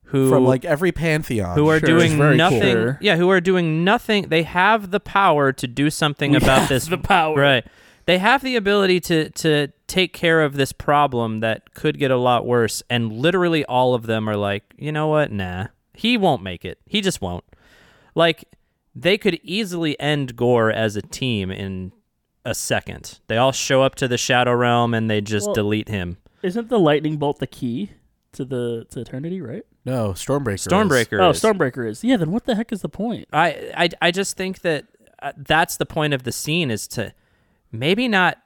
[0.07, 1.57] who From like every pantheon.
[1.57, 2.75] who are Sure, doing nothing.
[2.75, 2.95] cool.
[3.01, 4.27] Yeah, who are doing nothing.
[4.30, 6.85] They have the power to do something about have this.
[6.88, 7.35] the power.
[7.35, 7.65] right?
[8.05, 12.17] They have the ability to to take care of this problem that could get a
[12.17, 15.31] lot worse, and literally all of them are like, you know what?
[15.31, 16.80] Nah, he won't make it.
[16.85, 17.43] He just won't.
[18.15, 18.45] Like
[18.95, 21.91] they could easily end Gorr as a team in
[22.45, 23.19] a second.
[23.27, 26.17] They all show up to the Shadow Realm and they just Well- delete him.
[26.43, 27.91] Isn't the lightning bolt the key
[28.34, 29.63] to the to eternity, right?
[29.85, 30.55] No, Stormbreaker.
[30.55, 30.67] is.
[30.67, 31.19] Stormbreaker.
[31.21, 31.31] Oh.
[31.31, 32.03] Stormbreaker is.
[32.03, 33.27] Yeah, then what the heck is the point?
[33.31, 34.85] I, I, I just think that
[35.21, 37.13] uh, that's the point of the scene is to
[37.74, 38.38] maybe not.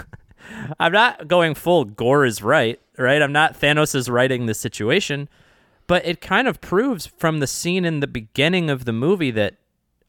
[0.78, 3.20] I'm not going full gore is right, right?
[3.20, 5.28] I'm not Thanos is writing the situation,
[5.86, 9.56] but it kind of proves from the scene in the beginning of the movie that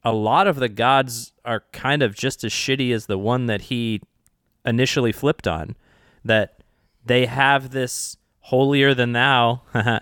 [0.04, 3.64] a lot of the gods are kind of just as shitty as the one that
[3.64, 4.02] he
[4.66, 5.76] initially flipped on.
[6.24, 6.62] That
[7.06, 9.62] they have this holier than thou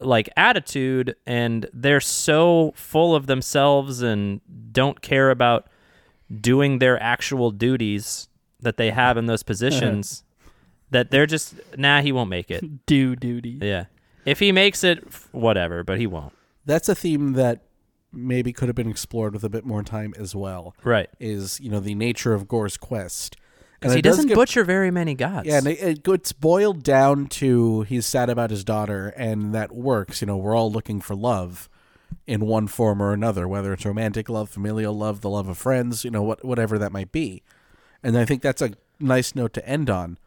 [0.00, 4.40] like attitude and they're so full of themselves and
[4.72, 5.66] don't care about
[6.40, 8.28] doing their actual duties
[8.60, 10.24] that they have in those positions
[10.90, 13.58] that they're just nah he won't make it Do duty.
[13.60, 13.86] yeah
[14.24, 16.32] if he makes it whatever but he won't
[16.64, 17.60] That's a theme that
[18.12, 20.74] maybe could have been explored with a bit more time as well.
[20.84, 23.36] right Is you know the nature of Gorr's quest.
[23.80, 26.32] Because he it does doesn't get- butcher very many gods Yeah, and it, it gets
[26.32, 30.22] boiled down to he's sad about his daughter, and that works.
[30.22, 31.68] You know, we're all looking for love
[32.26, 36.04] in one form or another, whether it's romantic love, familial love, the love of friends,
[36.04, 37.42] you know, what whatever that might be.
[38.02, 40.18] And I think that's a nice note to end on.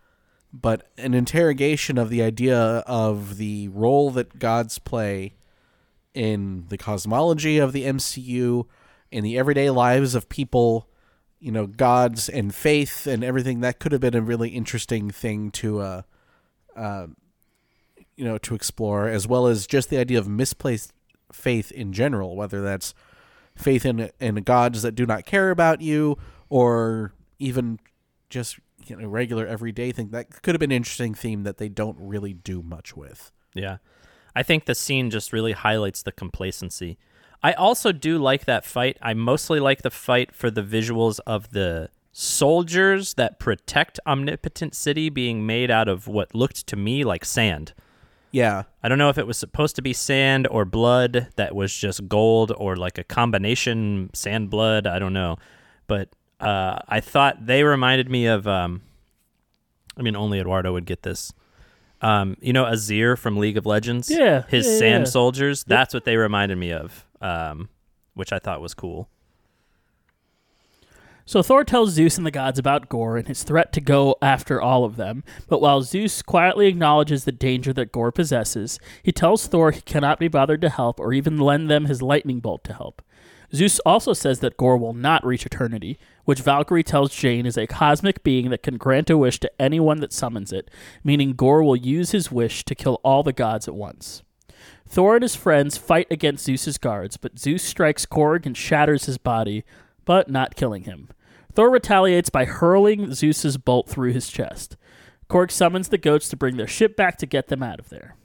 [0.53, 5.35] But an interrogation of the idea of the role that gods play
[6.13, 8.65] in the cosmology of the MCU,
[9.11, 10.87] in the everyday lives of people,
[11.39, 15.51] you know gods and faith and everything that could have been a really interesting thing
[15.51, 16.01] to uh,
[16.75, 17.07] uh,
[18.15, 20.93] you know to explore as well as just the idea of misplaced
[21.37, 22.93] faith in general whether that's
[23.55, 26.17] faith in in gods that do not care about you
[26.49, 27.79] or even
[28.29, 31.69] just you know regular everyday thing that could have been an interesting theme that they
[31.69, 33.77] don't really do much with Yeah.
[34.35, 36.99] I think the scene just really highlights the complacency.
[37.41, 38.97] I also do like that fight.
[39.01, 45.09] I mostly like the fight for the visuals of the soldiers that protect Omnipotent City
[45.09, 47.73] being made out of what looked to me like sand.
[48.37, 51.75] Yeah I don't know if it was supposed to be sand or blood that was
[51.75, 54.87] just gold or like a combination sand blood.
[54.87, 55.35] I don't know.
[55.87, 56.07] But
[56.39, 58.81] uh, I thought they reminded me of, um,
[59.97, 61.33] I mean, only Eduardo would get this.
[62.01, 64.09] Um, you know, Azir from League of Legends?
[64.09, 65.11] Yeah, His yeah, sand yeah.
[65.11, 65.65] soldiers?
[65.65, 67.67] That's what they reminded me of, um,
[68.13, 69.09] which I thought was cool.
[71.27, 74.61] So Thor tells Zeus and the gods about Gorr and his threat to go after
[74.61, 75.25] all of them.
[75.49, 80.19] But while Zeus quietly acknowledges the danger that Gorr possesses, he tells Thor he cannot
[80.19, 83.01] be bothered to help or even lend them his lightning bolt to help.
[83.53, 87.67] Zeus also says that Gorr will not reach eternity, which Valkyrie tells Jane is a
[87.67, 90.71] cosmic being that can grant a wish to anyone that summons it,
[91.03, 94.23] meaning Gorr will use his wish to kill all the gods at once.
[94.87, 99.17] Thor and his friends fight against Zeus's guards, but Zeus strikes Korg and shatters his
[99.17, 99.65] body,
[100.05, 101.09] but not killing him.
[101.57, 104.77] Thor retaliates by hurling Zeus's bolt through his chest.
[105.27, 108.15] Korg summons the goats to bring their ship back to get them out of there.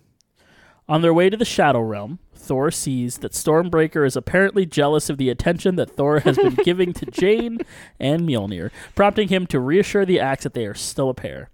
[0.86, 5.16] On their way to the Shadow Realm, Thor sees that Stormbreaker is apparently jealous of
[5.16, 7.60] the attention that Thor has been giving to Jane
[7.98, 11.48] and Mjolnir, prompting him to reassure the axe that they are still a pair.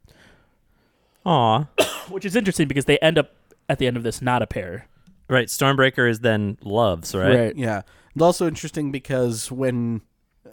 [1.25, 1.69] Aw.
[2.09, 3.31] Which is interesting because they end up
[3.69, 4.89] at the end of this not a pair.
[5.31, 5.47] Right.
[5.47, 7.55] Stormbreaker is then loves, right?
[7.55, 7.83] Yeah.
[8.17, 10.01] It's also interesting because when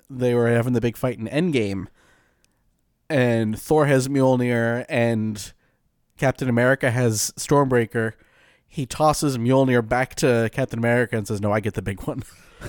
[0.09, 1.87] they were having the big fight in Endgame,
[3.09, 5.53] and Thor has Mjolnir and
[6.17, 8.13] Captain America has Stormbreaker,
[8.67, 12.23] he tosses Mjolnir back to Captain America and says, "No, I get the big one."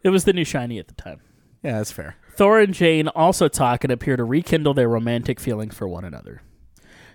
[0.00, 1.20] It was the new shiny at the time.
[1.60, 2.14] yeah, that's fair.
[2.36, 6.40] Thor and Jane also talk and appear to rekindle their romantic feelings for one another.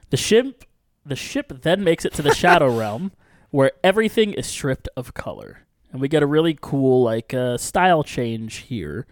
[0.09, 0.65] The ship
[1.05, 3.13] the ship then makes it to the Shadow Realm,
[3.51, 5.59] where everything is stripped of color.
[5.91, 9.07] And we get a really cool like uh, style change here.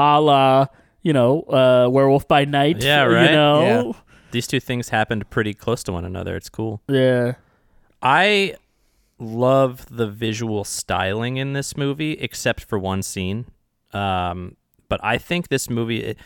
[0.00, 0.66] A la,
[1.02, 2.82] you know, uh, Werewolf by Night.
[2.82, 3.30] Yeah, You right?
[3.32, 3.96] know?
[4.32, 6.36] These two things happened pretty close to one another.
[6.36, 6.80] It's cool.
[6.88, 7.34] Yeah.
[8.02, 8.54] I
[9.18, 13.46] love the visual styling in this movie, except for one scene.
[13.92, 14.56] Um,
[14.88, 16.16] but I think this movie.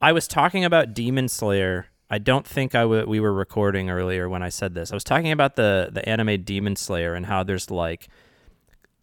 [0.00, 1.86] I was talking about Demon Slayer.
[2.10, 4.90] I don't think I w- we were recording earlier when I said this.
[4.90, 8.08] I was talking about the the anime Demon Slayer and how there's like,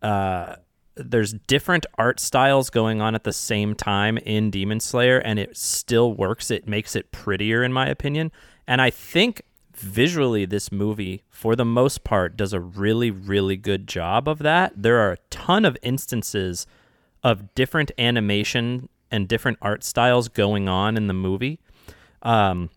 [0.01, 0.55] uh,
[0.95, 5.57] there's different art styles going on at the same time in Demon Slayer, and it
[5.57, 6.49] still works.
[6.49, 8.31] It makes it prettier, in my opinion.
[8.67, 9.43] And I think
[9.75, 14.73] visually, this movie, for the most part, does a really, really good job of that.
[14.75, 16.65] There are a ton of instances
[17.23, 21.59] of different animation and different art styles going on in the movie.
[22.21, 22.69] Um,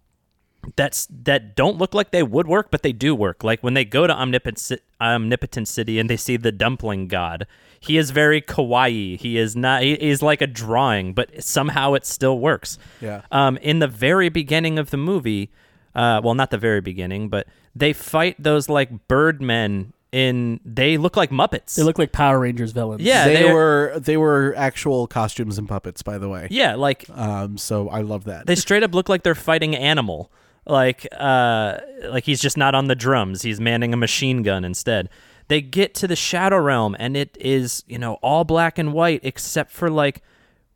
[0.76, 3.42] that's that don't look like they would work, but they do work.
[3.44, 7.46] Like when they go to Omnipotent, Omnipotent City and they see the dumpling god,
[7.80, 9.18] he is very kawaii.
[9.18, 9.82] He is not.
[9.82, 12.78] He is like a drawing, but somehow it still works.
[13.00, 13.22] Yeah.
[13.30, 15.50] Um, in the very beginning of the movie,
[15.94, 20.58] uh, well, not the very beginning, but they fight those like birdmen in.
[20.64, 21.76] They look like Muppets.
[21.76, 23.00] They look like Power Rangers villains.
[23.02, 26.48] Yeah, they they're- were they were actual costumes and puppets, by the way.
[26.50, 28.46] yeah, like Um, so I love that.
[28.46, 30.30] they straight up look like they're fighting animal
[30.68, 35.08] like uh like he's just not on the drums he's manning a machine gun instead
[35.48, 39.20] they get to the shadow realm and it is you know all black and white
[39.22, 40.22] except for like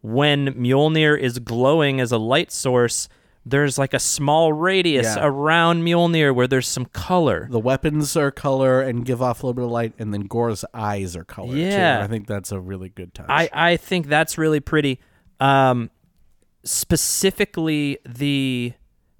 [0.01, 3.09] when Mjolnir is glowing as a light source
[3.45, 5.27] there's like a small radius Yeah.
[5.27, 9.55] around Mjolnir where there's some color the weapons are color and give off a little
[9.55, 11.57] bit of light, and then Gorr's eyes are color.
[11.57, 11.99] Yeah.
[11.99, 12.05] too.
[12.05, 13.27] I think that's a really good touch.
[13.29, 15.01] I, I think that's really pretty.
[15.41, 15.91] Um,
[16.65, 18.73] specifically, the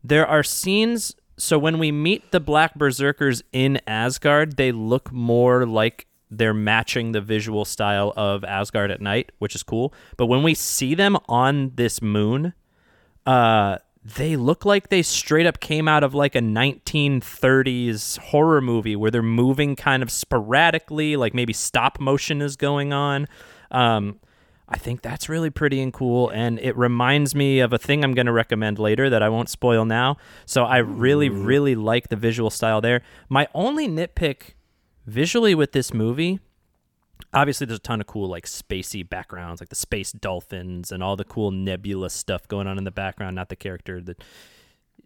[0.03, 1.15] there are scenes.
[1.37, 7.13] So when we meet the Black Berserkers in Asgard, they look more like they're matching
[7.13, 9.93] the visual style of Asgard at night, which is cool.
[10.17, 12.55] But when we see them on this moon,
[13.27, 18.97] uh, they look like they straight up came out of like a 1930s horror movie
[18.97, 23.29] where they're moving kind of sporadically, like maybe stop motion is going on.
[23.71, 24.19] Um,
[24.73, 28.15] I think that's really pretty and cool, and it reminds me of a thing I'm
[28.15, 30.17] going to recommend later that I won't spoil now.
[30.47, 33.03] So I really, really like the visual style there.
[33.29, 34.55] My only nitpick
[35.07, 36.41] visually with this movie
[37.35, 41.17] obviously there's a ton of cool like spacey backgrounds like the space dolphins and all
[41.17, 44.15] the cool nebula stuff going on in the background not the character the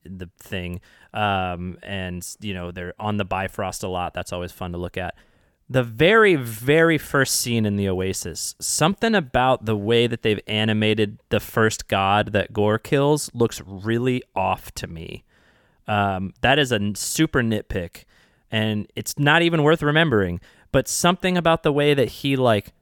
[0.05, 0.81] the thing
[1.15, 4.97] um and you know they're on the bifrost a lot that's always fun to look
[4.97, 5.15] at
[5.69, 11.19] the very very first scene in the oasis something about the way that they've animated
[11.31, 15.25] the first god that Gorr kills looks really off to me.
[15.89, 18.05] Um, that is a super nitpick
[18.51, 20.41] and it's not even worth remembering
[20.73, 22.73] but something about the way that he like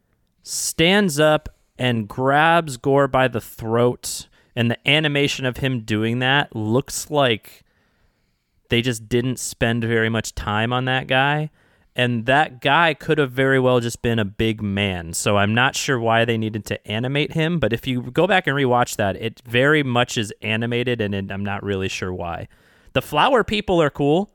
[0.42, 1.48] stands up
[1.78, 7.62] and grabs Gorr by the throat and the animation of him doing that looks like
[8.68, 11.50] they just didn't spend very much time on that guy
[11.96, 15.12] and that guy could have very well just been a big man.
[15.12, 18.46] So i'm not sure why they needed to animate him but if you go back
[18.46, 22.48] and rewatch that it very much is animated and it, i'm not really sure why.
[22.92, 24.30] The flower people are cool.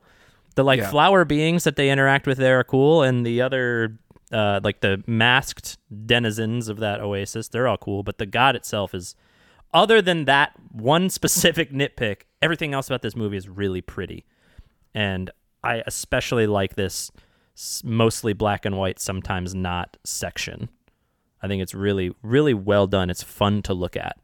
[0.54, 0.90] The like Yeah.
[0.90, 3.98] flower beings that they interact with there are cool and the other
[4.32, 5.76] uh, like the masked
[6.06, 9.16] denizens of that oasis they're all cool but the god itself is
[9.74, 14.24] other than that one specific nitpick everything else about this movie is really pretty.
[14.94, 15.30] And
[15.64, 17.10] i especially like this
[17.84, 20.68] mostly black and white sometimes not section
[21.42, 24.16] i think it's really really well done it's fun to look at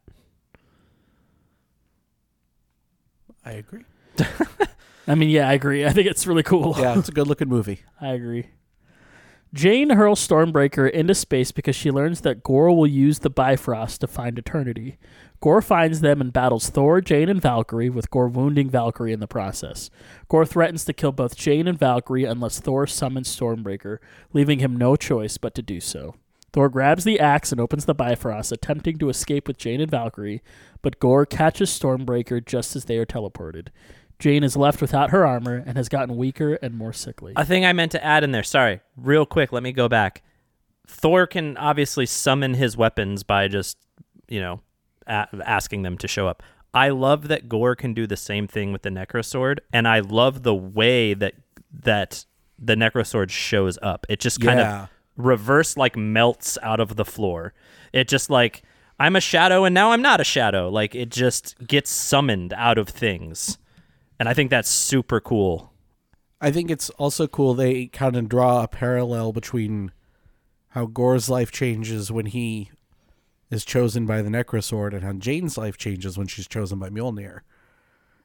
[3.47, 3.85] I agree.
[5.07, 5.87] I mean, yeah, I agree.
[5.87, 6.75] I think it's really cool.
[6.77, 7.83] Yeah, it's a good looking movie.
[8.01, 8.49] I agree.
[9.55, 14.09] Jane hurls Stormbreaker into space because she learns that Gorr will use the Bifrost to
[14.09, 14.99] find eternity.
[15.47, 19.29] Gorr finds them and battles Thor, Jane, and Valkyrie, with Gorr wounding Valkyrie in the
[19.29, 19.91] process.
[20.29, 23.99] Gorr threatens to kill both Jane and Valkyrie unless Thor summons Stormbreaker,
[24.33, 26.17] leaving him no choice but to do so.
[26.53, 30.43] Thor grabs the axe and opens the Bifrost, attempting to escape with Jane and Valkyrie,
[30.83, 33.69] but Gorr catches Stormbreaker just as they are teleported.
[34.19, 37.35] Jane is left without her armor and has gotten weaker and more sickly.
[37.37, 38.43] A thing I meant to add in there.
[38.43, 39.53] Sorry, real quick.
[39.53, 40.25] Let me go back.
[40.89, 43.79] Thor can obviously summon his weapons by just,
[44.27, 44.61] you know,
[45.07, 46.43] a- asking them to show up.
[46.75, 50.43] I love that Gorr can do the same thing with the Necrosword, and I love
[50.43, 51.35] the way that
[51.83, 52.25] that
[52.59, 54.07] the Necrosword shows up.
[54.09, 54.83] It just kind Yeah.
[54.85, 57.53] of reverse like melts out of the floor.
[57.93, 58.63] It just like
[58.99, 60.71] I'm a shadow and now I'm not a shadow.
[60.71, 63.59] Like it just gets summoned out of things.
[64.19, 65.73] And I think that's super cool.
[66.41, 69.93] I think it's also cool they kind of draw a parallel between
[70.69, 72.71] how Gorr's life changes when he
[73.51, 77.41] is chosen by the Necrosword and how Jane's life changes when she's chosen by Mjolnir.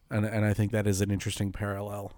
[0.10, 2.14] And and I think that is an interesting parallel.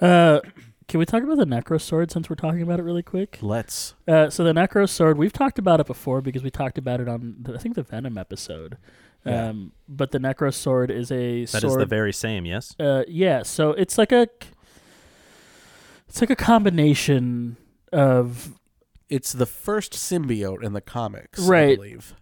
[0.00, 0.40] Uh,
[0.88, 3.38] can we talk about the Necro Sword since we're talking about it really quick?
[3.40, 3.94] Let's.
[4.06, 7.08] Uh, so the Necro Sword, we've talked about it before because we talked about it
[7.08, 8.76] on the, I think the Venom episode.
[9.24, 9.48] Yeah.
[9.48, 11.80] Um, but the Necro Sword is a That is sword.
[11.80, 12.76] the very same, yes?
[12.78, 13.42] uh, yeah.
[13.42, 14.28] So it's like a,
[16.08, 17.56] it's like a combination
[17.92, 18.52] of,
[19.08, 21.76] It's the first symbiote in the comics, I Right.
[21.76, 22.14] believe.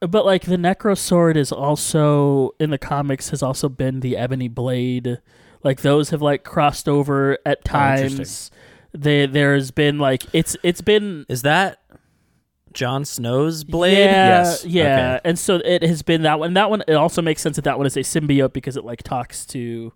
[0.00, 4.48] but like the Necro Sword is also in the comics has also been the Ebony
[4.48, 5.18] Blade.
[5.62, 8.16] Like those have like crossed over at Oh, interesting.
[8.18, 8.50] times.
[8.92, 11.80] They there's been like it's it's been Is that
[12.72, 13.98] Jon Snow's blade?
[13.98, 14.64] Yeah, Yes.
[14.66, 15.14] yeah.
[15.16, 15.20] Okay.
[15.28, 16.54] And so it has been that one.
[16.54, 16.82] That one.
[16.88, 19.92] It also makes sense that that one is a symbiote because it like talks to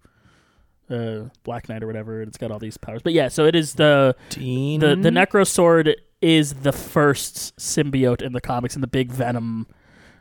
[0.91, 3.03] uh, Black Knight or whatever, and it's got all these powers.
[3.03, 4.81] But yeah, so it is the Dean?
[4.81, 9.67] the the Necro Sword is the first symbiote in the comics, in the big Venom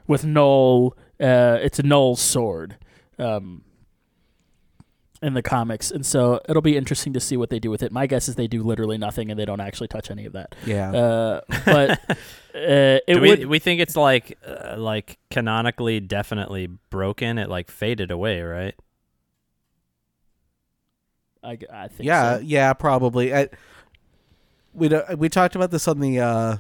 [0.05, 0.95] with Knull.
[1.19, 2.77] Uh, it's a Knull's sword.
[3.19, 3.63] Um,
[5.21, 7.91] in the comics, and so it'll be interesting to see what they do with it.
[7.91, 10.53] My guess is they do literally nothing, and they don't actually touch any of that.
[10.65, 10.91] Yeah.
[10.91, 12.15] Uh, but uh,
[12.53, 17.39] it Do we, would we think it's like uh, like canonically definitely broken.
[17.39, 18.75] It like faded away, right?
[21.43, 22.43] I, I think yeah, so.
[22.43, 23.33] yeah, probably.
[23.33, 23.49] I,
[24.77, 26.57] we do- we talked about this on the uh,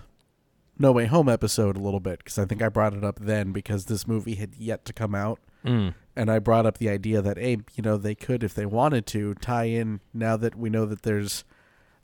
[0.79, 3.51] No Way Home episode a little bit because I think I brought it up then
[3.51, 5.93] because this movie had yet to come out, Mm.
[6.15, 9.05] and I brought up the idea that hey, you know, they could if they wanted
[9.07, 11.43] to tie in now that we know that there's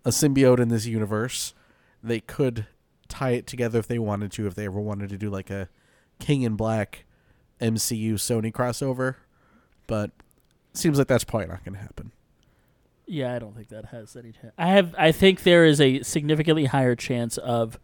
[0.05, 1.53] a symbiote in this universe,
[2.03, 2.67] they could
[3.07, 5.69] tie it together if they wanted to if they ever wanted to do like a
[6.19, 7.05] King in Black
[7.61, 9.15] MCU Sony crossover,
[9.87, 10.11] but
[10.73, 12.11] seems like that's probably not going to happen.
[13.05, 14.53] Yeah, I don't think that has any chance.
[14.57, 14.95] I have.
[14.97, 17.79] I think there is a significantly higher chance of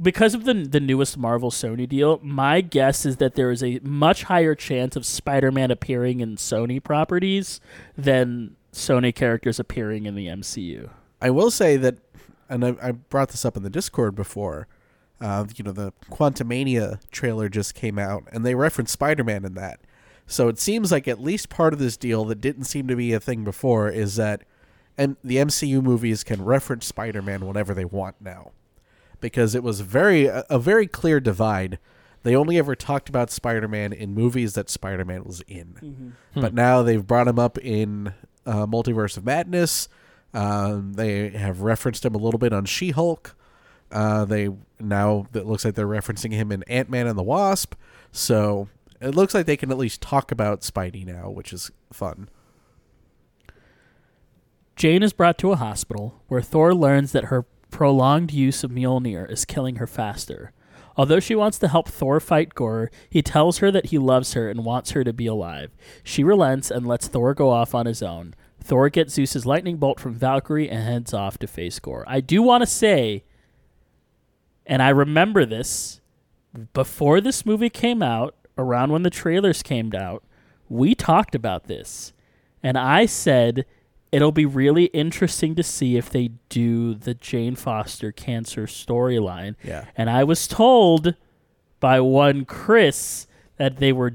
[0.00, 2.20] because of the the newest Marvel Sony deal.
[2.22, 6.82] My guess is that there is a much higher chance of Spider-Man appearing in Sony
[6.82, 7.60] properties
[7.96, 10.90] than Sony characters appearing in the MCU.
[11.20, 11.98] I will say that,
[12.48, 14.66] and I, I brought this up in the Discord before.
[15.20, 19.80] Uh, you know, the Quantumania trailer just came out, and they referenced Spider-Man in that.
[20.26, 23.12] So it seems like at least part of this deal that didn't seem to be
[23.12, 24.42] a thing before is that
[24.96, 28.52] and the MCU movies can reference Spider-Man whenever they want now,
[29.20, 31.78] because it was very a, a very clear divide.
[32.22, 37.04] They only ever talked about Spider-Man in movies that Spider-Man was in, but now they've
[37.06, 38.14] brought him up in
[38.46, 39.88] uh, Multiverse of Madness.
[40.32, 43.36] Um, they have referenced him a little bit on She-Hulk.
[43.92, 44.48] Uh, they
[44.80, 47.74] now it looks like they're referencing him in Ant Man and the Wasp.
[48.12, 48.68] So
[49.00, 52.28] it looks like they can at least talk about Spidey now, which is fun.
[54.76, 59.30] Jane is brought to a hospital where Thor learns that her prolonged use of Mjolnir
[59.30, 60.52] is killing her faster.
[60.96, 64.48] Although she wants to help Thor fight Gorr, he tells her that he loves her
[64.48, 65.72] and wants her to be alive.
[66.04, 68.34] She relents and lets Thor go off on his own.
[68.60, 72.04] Thor gets Zeus's lightning bolt from Valkyrie and heads off to face Gorr.
[72.06, 73.24] I do want to say,
[74.66, 76.00] and I remember this,
[76.72, 80.22] before this movie came out, around when the trailers came out,
[80.68, 82.12] we talked about this.
[82.62, 83.66] And I said
[84.12, 89.56] it'll be really interesting to see if they do the Jane Foster cancer storyline.
[89.62, 89.86] Yeah.
[89.96, 91.14] And I was told
[91.80, 93.26] by one Chris
[93.56, 94.14] that they were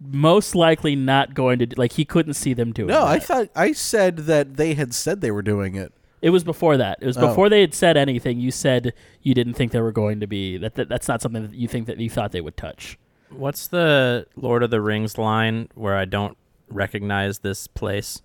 [0.00, 2.92] most likely not going to do, like he couldn't see them doing it.
[2.92, 5.92] No, I thought I said that they had said they were doing it.
[6.20, 6.98] It was before that.
[7.00, 7.28] It was Oh.
[7.28, 8.38] before they had said anything.
[8.38, 8.92] You said
[9.22, 10.88] you didn't think they were going to be that, that.
[10.88, 12.98] That's not something that you think that you thought they would touch.
[13.30, 16.36] What's the Lord of the Rings line where I don't
[16.68, 18.22] recognize this place?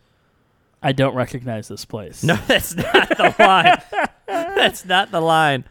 [0.81, 2.23] I don't recognize this place.
[2.23, 3.81] No, that's not the line.
[4.27, 5.65] that's not the line.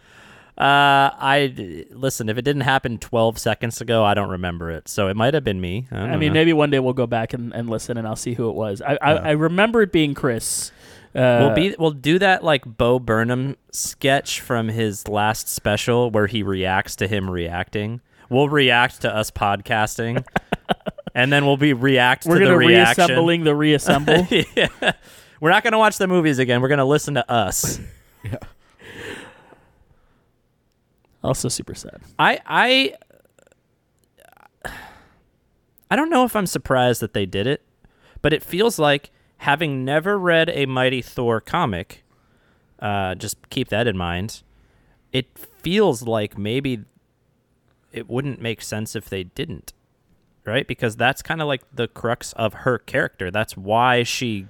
[0.57, 2.29] Uh, I listen.
[2.29, 4.89] If it didn't happen 12 seconds ago, I don't remember it.
[4.89, 5.87] So it might have been me.
[5.91, 6.35] I, I mean, know.
[6.35, 8.83] maybe one day we'll go back and, and listen, and I'll see who it was.
[8.83, 10.71] I I, I remember it being Chris.
[11.15, 16.27] Uh, we'll be we'll do that like Bo Burnham sketch from his last special where
[16.27, 18.01] he reacts to him reacting.
[18.33, 20.25] We'll react to us podcasting,
[21.15, 23.03] and then we'll be react We're to the gonna reaction.
[23.03, 24.27] reassembling the reassemble.
[24.57, 24.69] yeah.
[25.39, 26.63] We're not gonna watch the movies again.
[26.63, 27.79] We're gonna listen to us.
[31.23, 32.01] also super sad.
[32.19, 32.95] I I
[35.91, 37.63] I don't know if I'm surprised that they did it,
[38.23, 42.03] but it feels like having never read a Mighty Thor comic,
[42.79, 44.43] uh, just keep that in mind.
[45.13, 46.85] It feels like maybe
[47.93, 49.73] it wouldn't make sense if they didn't,
[50.45, 50.67] right?
[50.67, 53.31] Because that's kind of like the crux of her character.
[53.31, 54.47] That's why she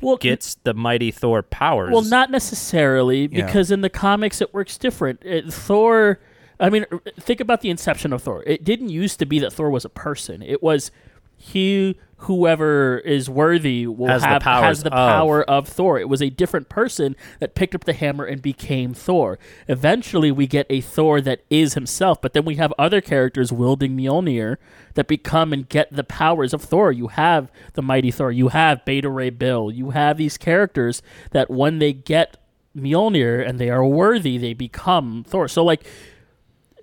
[0.00, 1.90] Well, gets the Mighty Thor powers.
[1.92, 3.46] Well, not necessarily, Yeah.
[3.46, 5.20] because in the comics it works different.
[5.24, 6.20] It, Thor,
[6.60, 6.86] I mean,
[7.18, 8.42] think about the inception of Thor.
[8.46, 10.42] It didn't used to be that Thor was a person.
[10.42, 10.90] It was
[11.36, 15.10] he, whoever is worthy, will Has the have powers has the of.
[15.12, 15.98] power of Thor.
[15.98, 19.38] It was a different person that picked up the hammer and became Thor.
[19.68, 23.96] Eventually, we get a Thor that is himself, but then we have other characters wielding
[23.96, 24.56] Mjolnir
[24.94, 26.90] that become and get the powers of Thor.
[26.90, 28.32] You have the mighty Thor.
[28.32, 29.70] You have Beta Ray Bill.
[29.70, 32.36] You have these characters that when they get
[32.76, 35.46] Mjolnir and they are worthy, they become Thor.
[35.46, 35.86] So like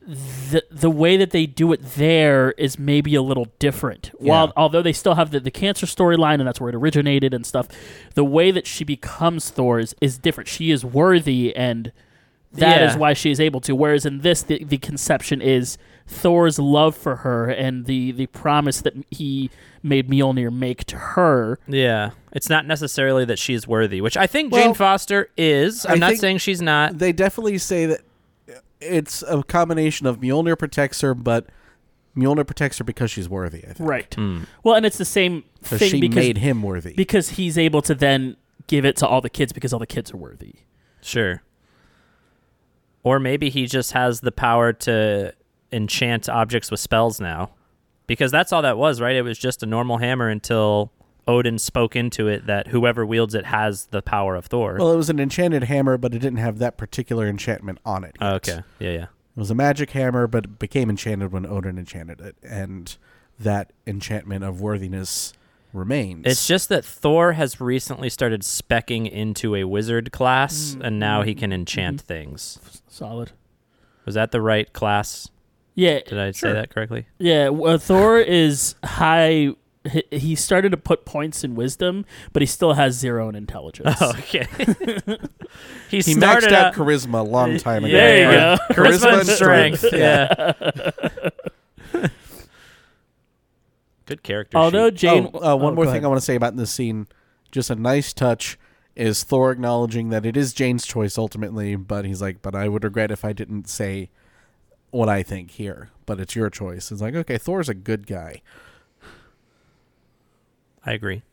[0.08, 4.12] the the way that they do it there is maybe a little different.
[4.20, 7.46] While although they still have the, the cancer storyline and that's where it originated and
[7.46, 7.68] stuff,
[8.14, 10.48] the way that she becomes Thor is, is different.
[10.48, 11.92] She is worthy and
[12.54, 13.00] that is Yeah.
[13.00, 13.76] why she is able to.
[13.76, 15.78] Whereas in this the, the conception is
[16.08, 19.50] Thor's love for her and the, the promise that he
[19.82, 21.58] made Mjolnir make to her.
[21.68, 25.84] Yeah, it's not necessarily that she's worthy, which I think Well, Jane Foster is.
[25.86, 26.98] I'm I not saying she's not.
[27.00, 28.02] They definitely say that
[28.82, 31.48] it's a combination of Mjolnir protects her, but
[32.16, 33.60] Mjolnir protects her because she's worthy.
[33.68, 33.90] I think.
[33.90, 34.14] Right.
[34.14, 34.44] Hmm.
[34.64, 36.94] Well, and it's the same So thing she because made him worthy.
[36.94, 38.38] because he's able to then
[38.68, 40.54] give it to all the kids because all the kids are worthy.
[41.02, 41.42] Sure.
[43.04, 45.34] Or maybe he just has the power to
[45.72, 47.52] enchant objects with spells now.
[48.08, 49.16] Because that's all that was, right?
[49.16, 50.92] It was just a normal hammer until
[51.28, 54.78] Odin spoke into it that whoever wields it has the power of Thor.
[54.78, 58.16] well, it was an enchanted hammer, but it didn't have that particular enchantment on it.
[58.22, 58.34] Yet.
[58.34, 58.60] okay.
[58.80, 59.04] Yeah, yeah.
[59.04, 62.96] It was a magic hammer, but it became enchanted when Odin enchanted it, and
[63.40, 65.34] that enchantment of worthiness
[65.74, 66.24] remains.
[66.26, 70.84] It's just that Thor has recently started specking into a wizard class, mm-hmm.
[70.84, 71.60] and now he can mm-hmm.
[71.60, 72.08] enchant mm-hmm.
[72.08, 72.82] things.
[72.88, 73.32] Solid.
[74.06, 75.30] Was that the right class?
[75.74, 76.00] Yeah.
[76.06, 77.08] Did I say that correctly?
[77.18, 77.50] Yeah.
[77.50, 79.50] Well, uh, Thor is high.
[79.92, 83.96] He- He started to put points in wisdom, but he still has zero in intelligence.
[84.02, 84.48] Oh, okay.
[85.90, 87.94] he, he started maxed out out- charisma a long time ago.
[87.94, 88.58] There you yeah.
[88.70, 88.74] go.
[88.74, 89.80] Charisma and and strength.
[89.80, 89.94] strength.
[91.94, 92.10] Yeah.
[94.06, 94.58] Good character.
[94.58, 94.98] Although sheet.
[94.98, 96.06] Jane, oh, uh, one oh, more thing ahead.
[96.06, 97.08] I want to say about this scene,
[97.52, 98.60] just a nice touch,
[98.96, 102.84] is Thor acknowledging that it is Jane's choice ultimately, but he's like, but I would
[102.84, 104.10] regret if I didn't say
[104.92, 106.92] what I think here, but it's your choice.
[106.92, 108.42] It's like, okay, Thor's a good guy.
[110.86, 111.24] I agree.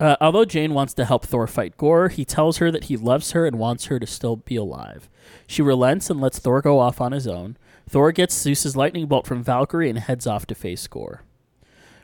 [0.00, 3.30] Uh, although Jane wants to help Thor fight Gorr, he tells her that he loves
[3.30, 5.08] her and wants her to still be alive.
[5.46, 7.56] She relents and lets Thor go off on his own.
[7.88, 11.22] Thor gets Zeus's lightning bolt from Valkyrie and heads off to face Gorr.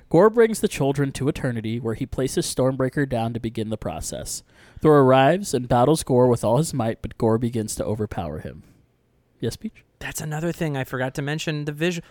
[0.09, 4.43] Gorr brings the children to Eternity, where he places Stormbreaker down to begin the process.
[4.81, 8.63] Thor arrives and battles Gorr with all his might, but Gorr begins to overpower him.
[9.39, 9.85] Yes, Peach?
[10.01, 11.65] That's another thing I forgot to mention.
[11.65, 12.07] The visual.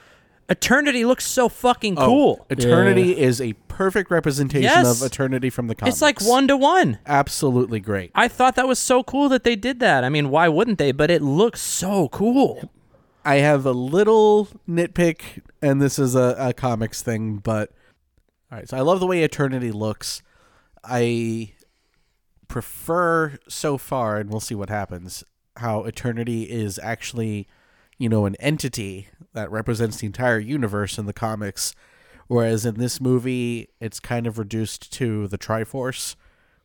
[0.49, 2.45] Eternity looks so fucking Oh, cool.
[2.49, 4.99] Eternity is a perfect representation Yes.
[5.01, 5.95] of Eternity from the comics.
[5.95, 6.97] It's like one to one.
[7.05, 8.11] Absolutely great.
[8.15, 10.03] I thought that was so cool that they did that.
[10.03, 10.91] I mean, why wouldn't they?
[10.91, 12.71] But it looks so cool.
[13.23, 17.71] I have a little nitpick, and this is a, a comics thing, but
[18.51, 18.67] all right.
[18.67, 20.23] So I love the way Eternity looks.
[20.83, 21.51] I
[22.47, 25.23] prefer so far, and we'll see what happens.
[25.57, 27.47] How Eternity is actually,
[27.99, 31.75] you know, an entity that represents the entire universe in the comics,
[32.27, 36.15] whereas in this movie, it's kind of reduced to the Triforce,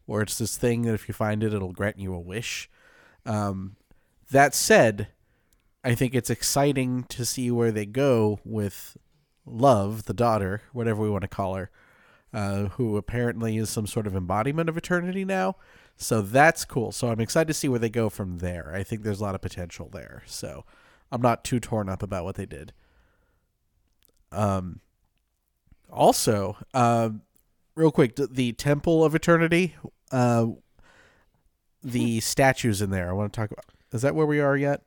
[0.06, 2.70] where it's this thing that if you find it, it'll grant you a wish.
[3.26, 3.76] Um,
[4.30, 5.08] that said,
[5.82, 8.96] I think it's exciting to see where they go with
[9.44, 11.70] Love, the daughter, whatever we want to call her,
[12.32, 15.56] uh, who apparently is some sort of embodiment of eternity now.
[15.96, 16.92] So that's cool.
[16.92, 18.72] So I'm excited to see where they go from there.
[18.74, 20.22] I think there's a lot of potential there.
[20.26, 20.64] So
[21.14, 22.72] I'm not too torn up about what they did.
[24.32, 24.80] Um,
[25.88, 27.22] also, um,
[27.76, 29.76] real quick, the Temple of Eternity,
[30.10, 30.46] uh,
[31.84, 33.08] the statues in there.
[33.08, 33.64] I want to talk about.
[33.92, 34.82] Is that where we are yet?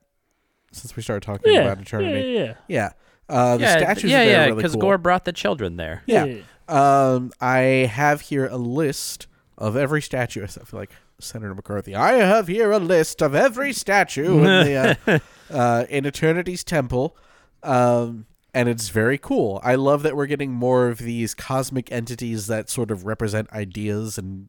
[0.70, 2.54] Since we started talking Yeah, about eternity, yeah, yeah.
[2.68, 2.90] yeah.
[3.26, 4.44] Uh, the yeah, statues yeah, in there yeah.
[4.52, 4.80] are really cool.
[4.80, 6.02] Gorr brought the children there.
[6.04, 6.40] Yeah.
[6.68, 10.44] Um, I have here a list of every statue.
[10.44, 11.94] I feel like Senator McCarthy.
[11.94, 15.18] I have here a list of every statue in the uh,
[15.52, 17.16] uh, in Eternity's Temple,
[17.62, 19.60] um, and it's very cool.
[19.62, 24.18] I love that we're getting more of these cosmic entities that sort of represent ideas
[24.18, 24.48] and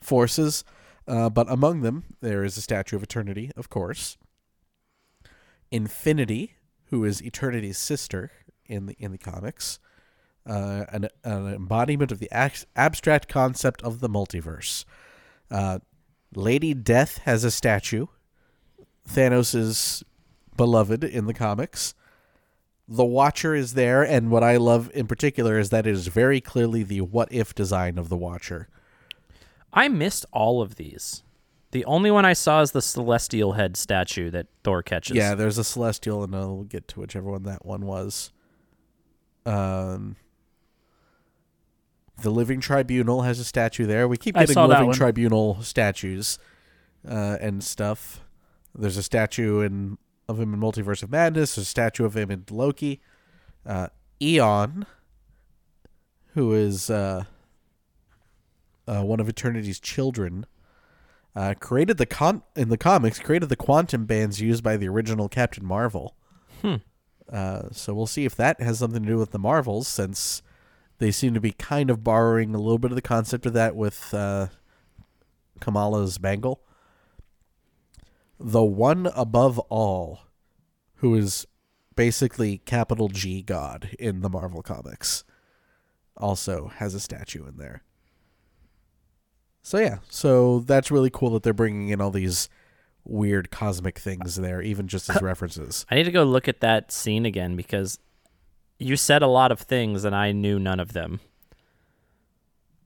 [0.00, 0.64] forces.
[1.06, 4.16] Uh, but among them, there is a statue of Eternity, of course.
[5.70, 6.54] Infinity,
[6.86, 8.30] who is Eternity's sister
[8.66, 9.78] in the in the comics
[10.46, 14.84] uh, an, an embodiment of the ac- abstract concept of the multiverse.
[15.50, 15.78] Uh,
[16.36, 18.06] Lady Death has a statue.
[19.08, 20.04] Thanos' is
[20.56, 21.94] beloved in the comics.
[22.86, 26.40] The Watcher is there, and what I love in particular is that it is very
[26.40, 28.68] clearly the what if design of the Watcher.
[29.72, 31.22] I missed all of these.
[31.72, 35.16] The only one I saw is the celestial head statue that Thor catches.
[35.16, 38.30] Yeah, there's a Celestial, and I'll get to whichever one that one was.
[39.44, 40.14] Um,
[42.22, 44.06] the Living Tribunal has a statue there.
[44.08, 44.96] We keep I getting saw that Living one.
[44.96, 46.38] Tribunal statues
[47.08, 48.20] uh, and stuff.
[48.74, 51.54] There's a statue in of him in Multiverse of Madness.
[51.54, 53.00] There's a statue of him in Loki.
[53.66, 53.88] Uh,
[54.22, 54.86] Eon,
[56.34, 57.24] who is uh,
[58.86, 60.46] uh, one of Eternity's children,
[61.36, 65.28] uh, created the con in the comics created the quantum bands used by the original
[65.28, 66.14] Captain Marvel.
[66.62, 66.76] Hmm.
[67.30, 70.42] Uh, so we'll see if that has something to do with the Marvels, since
[71.04, 73.76] they seem to be kind of borrowing a little bit of the concept of that
[73.76, 74.46] with uh,
[75.60, 76.62] Kamala's bangle.
[78.40, 80.20] The one above all,
[80.96, 81.46] who is
[81.94, 85.24] basically capital G God in the Marvel comics,
[86.16, 87.82] also has a statue in there.
[89.60, 92.48] So yeah, so that's really cool that they're bringing in all these
[93.04, 95.84] weird cosmic things there, even just as references.
[95.90, 97.98] I need to go look at that scene again because
[98.78, 101.20] you said a lot of things and I knew none of them.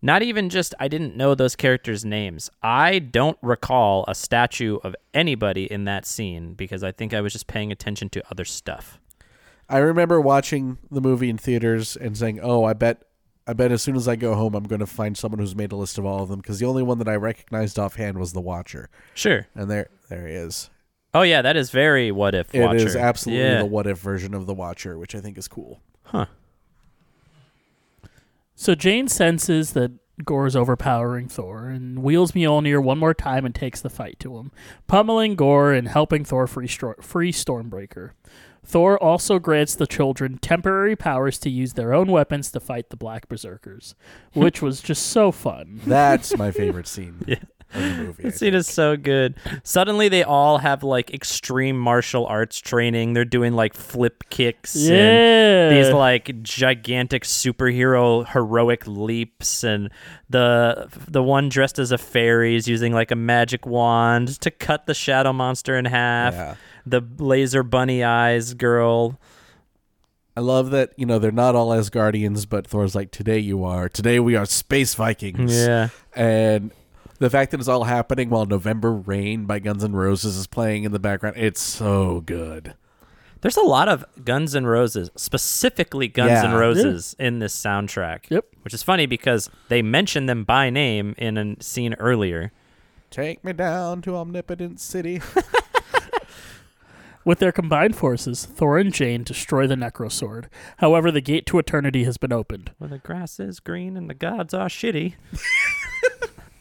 [0.01, 2.51] Not even just I didn't know those characters' names.
[2.62, 7.32] I don't recall a statue of anybody in that scene because I think I was
[7.32, 9.01] just paying attention to other stuff.
[9.69, 13.02] I remember watching the movie in theaters and saying, "Oh, I bet,
[13.47, 15.73] I bet as soon as I go home, I'm going to find someone who's made
[15.73, 18.32] a list of all of them." Because the only one that I recognized offhand was
[18.32, 19.48] the Watcher, Sure.
[19.56, 20.70] and there, there he is.
[21.18, 22.98] Oh yeah, that is very what if It is Watcher.
[22.98, 23.58] absolutely yeah.
[23.58, 25.80] the what if version of the Watcher, which I think is cool.
[26.04, 26.26] Huh.
[28.54, 29.92] So Jane senses that
[30.24, 34.36] Gorr is overpowering Thor and wheels Mjolnir one more time and takes the fight to
[34.38, 34.50] him,
[34.86, 38.10] pummeling Gorr and helping Thor free, Stro- free Stormbreaker.
[38.64, 42.96] Thor also grants the children temporary powers to use their own weapons to fight the
[42.96, 43.94] Black Berserkers,
[44.34, 45.80] which was just so fun.
[45.86, 47.36] That's my favorite scene Yeah.
[47.74, 48.22] Of the movie.
[48.24, 48.54] I That scene think.
[48.54, 49.34] is so good.
[49.62, 53.12] Suddenly, they all have like extreme martial arts training.
[53.12, 54.94] They're doing like flip kicks Yeah.
[55.68, 59.62] and these like gigantic superhero heroic leaps.
[59.64, 59.90] And
[60.30, 64.86] the the one dressed as a fairy is using like a magic wand to cut
[64.86, 66.34] the shadow monster in half.
[66.34, 66.54] Yeah.
[66.86, 69.18] The laser bunny eyes girl.
[70.36, 73.88] I love that you know they're not all Asgardians, but Thor's like, today you are.
[73.88, 75.54] Today we are space Vikings.
[75.66, 75.88] Yeah.
[76.14, 76.70] and
[77.18, 80.84] the fact that it's all happening while November Rain by Guns N' Roses is playing
[80.84, 82.74] in the background, it's so good.
[83.40, 86.56] There's a lot of Guns N' Roses, specifically Guns N' Yeah.
[86.56, 88.30] Roses, in this soundtrack.
[88.30, 88.46] Yep.
[88.62, 92.52] Which is funny because they mention them by name in a scene earlier.
[93.10, 95.22] Take me down to Omnipotent City.
[97.24, 100.46] With their combined forces, Thor and Jane destroy the Necrosword.
[100.78, 102.70] However, the gate to eternity has been opened.
[102.78, 105.14] Where the grass is green and the gods are shitty.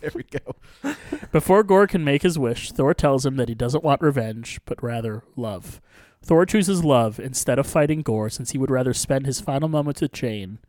[0.07, 0.95] there we go.
[1.31, 4.81] Before Gorr can make his wish, Thor tells him that he doesn't want revenge, but
[4.81, 5.81] rather love.
[6.21, 10.01] Thor chooses love instead of fighting Gorr since he would rather spend his final moments
[10.01, 10.59] with Jane,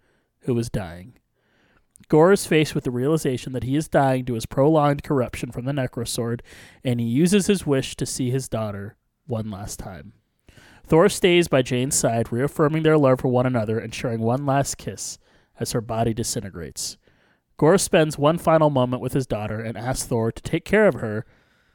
[0.40, 1.14] who is dying.
[2.08, 5.52] Gorr is faced with the realization that he is dying due to his prolonged corruption
[5.52, 6.40] from the Necrosword,
[6.82, 8.96] and he uses his wish to see his daughter
[9.26, 10.14] one last time.
[10.84, 14.78] Thor stays by Jane's side, reaffirming their love for one another and sharing one last
[14.78, 15.18] kiss
[15.60, 16.96] as her body disintegrates.
[17.58, 20.94] Gorr spends one final moment with his daughter and asks Thor to take care of
[20.94, 21.26] her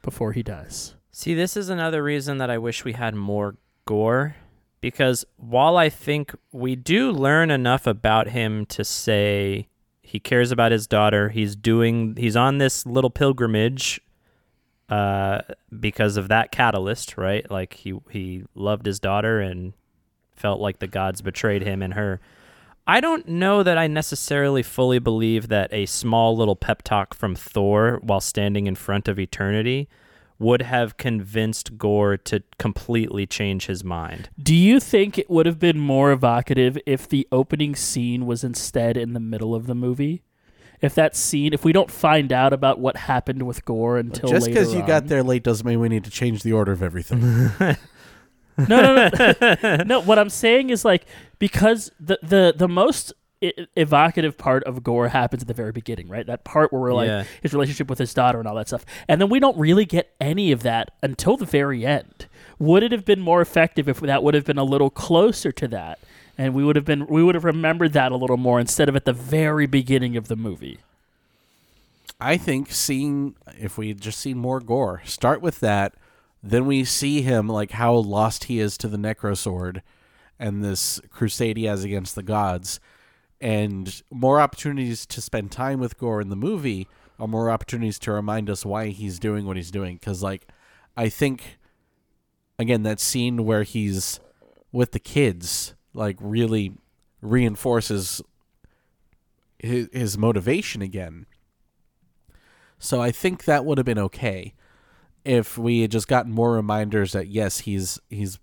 [0.02, 0.96] before he dies.
[1.12, 4.34] See, this is another reason that I wish we had more Gorr.
[4.80, 9.68] Because while I think we do learn enough about him to say
[10.02, 14.00] he cares about his daughter, he's doing he's on this little pilgrimage
[14.90, 15.40] uh
[15.80, 17.50] because of that catalyst, right?
[17.50, 19.72] Like he he loved his daughter and
[20.34, 22.20] felt like the gods betrayed him and her.
[22.86, 27.34] I don't know that I necessarily fully believe that a small little pep talk from
[27.34, 29.88] Thor while standing in front of eternity
[30.38, 34.28] would have convinced Gorr to completely change his mind.
[34.42, 38.96] Do you think it would have been more evocative if the opening scene was instead
[38.96, 40.22] in the middle of the movie?
[40.82, 44.48] If that scene, if we don't find out about what happened with Gorr until Just
[44.48, 46.82] later because you got there late doesn't mean we need to change the order of
[46.82, 47.50] everything.
[48.56, 49.10] no, no,
[49.62, 50.00] no, no.
[50.00, 51.06] What I'm saying is like
[51.38, 56.08] because the the the most e- evocative part of Gorr happens at the very beginning,
[56.08, 56.26] right?
[56.26, 57.24] That part where we're like Yeah.
[57.42, 60.14] his relationship with his daughter and all that stuff, and then we don't really get
[60.20, 62.26] any of that until the very end.
[62.58, 65.66] Would it have been more effective if that would have been a little closer to
[65.68, 65.98] that,
[66.38, 68.94] and we would have been we would have remembered that a little more instead of
[68.94, 70.78] at the very beginning of the movie?
[72.20, 75.94] I think seeing if we had just seen more Gorr, start with that,
[76.46, 79.80] then we see him like how lost he is to the Necrosword
[80.38, 82.80] and this crusade he has against the gods,
[83.40, 86.86] and more opportunities to spend time with Gorr in the movie
[87.18, 89.96] are more opportunities to remind us why he's doing what he's doing.
[89.96, 90.46] Because like,
[90.96, 91.58] I think
[92.58, 94.20] again that scene where he's
[94.70, 96.72] with the kids like really
[97.22, 98.20] reinforces
[99.58, 101.24] his, his motivation again.
[102.78, 104.52] So I think that would have been okay
[105.24, 108.38] if we had just gotten more reminders that yes, he's he's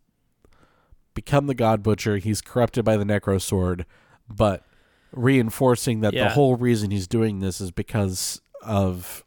[1.14, 3.86] become the God Butcher, he's corrupted by the Necrosword,
[4.30, 4.64] but
[5.12, 9.26] reinforcing that the whole reason he's doing this is because of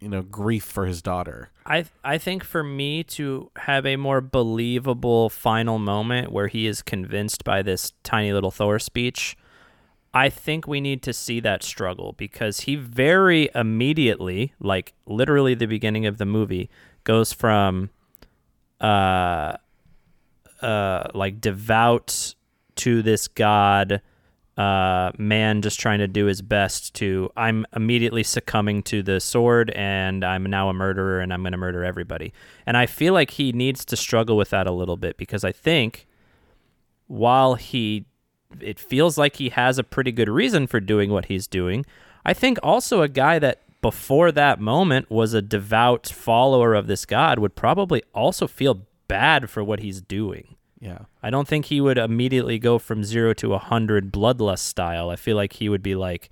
[0.00, 1.50] you know grief for his daughter.
[1.66, 6.82] I I think for me to have a more believable final moment where he is
[6.82, 9.36] convinced by this tiny little Thor speech,
[10.12, 15.66] I think we need to see that struggle because he very immediately, like literally the
[15.66, 16.68] beginning of the movie,
[17.04, 17.90] goes from
[18.80, 19.56] uh
[20.62, 22.34] uh like devout
[22.74, 24.00] to this god
[24.56, 29.70] uh man just trying to do his best to I'm immediately succumbing to the sword
[29.70, 32.32] and I'm now a murderer and I'm going to murder everybody.
[32.66, 35.52] And I feel like he needs to struggle with that a little bit because I
[35.52, 36.06] think
[37.06, 38.06] while he
[38.60, 41.84] it feels like he has a pretty good reason for doing what he's doing.
[42.24, 47.06] I think also a guy that before that moment was a devout follower of this
[47.06, 50.56] god would probably also feel bad for what he's doing.
[50.80, 51.00] Yeah.
[51.22, 55.10] I don't think he would immediately go from zero to a hundred bloodlust style.
[55.10, 56.30] I feel like he would be like,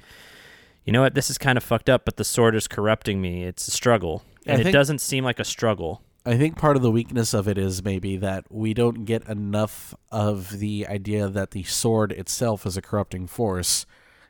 [0.85, 3.45] you know what, this is kind of fucked up, but the sword is corrupting me.
[3.45, 4.23] It's a struggle.
[4.47, 6.03] I And it doesn't seem like a struggle.
[6.29, 9.95] I think part of the weakness of it is maybe that we don't get enough
[10.13, 13.87] of the idea that the sword itself is a corrupting force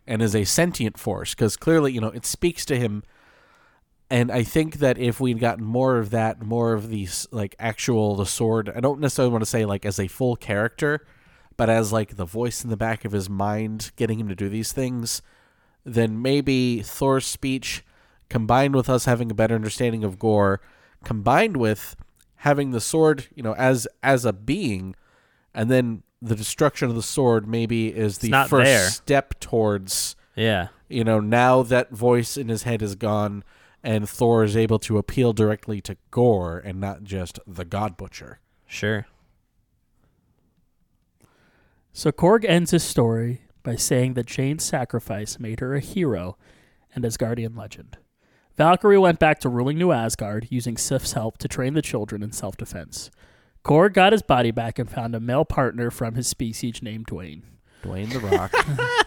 [0.07, 3.03] and is a sentient force because clearly, you know, it speaks to him.
[4.09, 8.15] And I think that if we'd gotten more of that, more of these like actual
[8.15, 11.05] the sword, I don't necessarily want to say like as a full character,
[11.57, 14.49] but as like the voice in the back of his mind getting him to do
[14.49, 15.21] these things,
[15.85, 17.85] then maybe Thor's speech
[18.29, 20.61] combined with us having a better understanding of Gorr,
[21.05, 21.97] combined with
[22.37, 24.95] having the sword, you know, as as a being,
[25.55, 28.89] and then the destruction of the sword maybe is the not first there.
[28.91, 30.69] step towards, Yeah.
[30.89, 33.45] you know, now that voice in his head is gone
[33.85, 38.41] and Thor is able to appeal directly to Gorr and not just the God Butcher.
[38.67, 39.07] Sure.
[41.93, 46.37] So Korg ends his story by saying that Jane's sacrifice made her a hero
[46.95, 47.97] and Asgardian legend.
[48.59, 52.33] Valkyrie went back to ruling New Asgard, using Sif's help to train the children in
[52.33, 53.09] self defense.
[53.65, 57.43] Korg got his body back and found a male partner from his species named Dwayne.
[57.85, 58.53] Dwayne the Rock.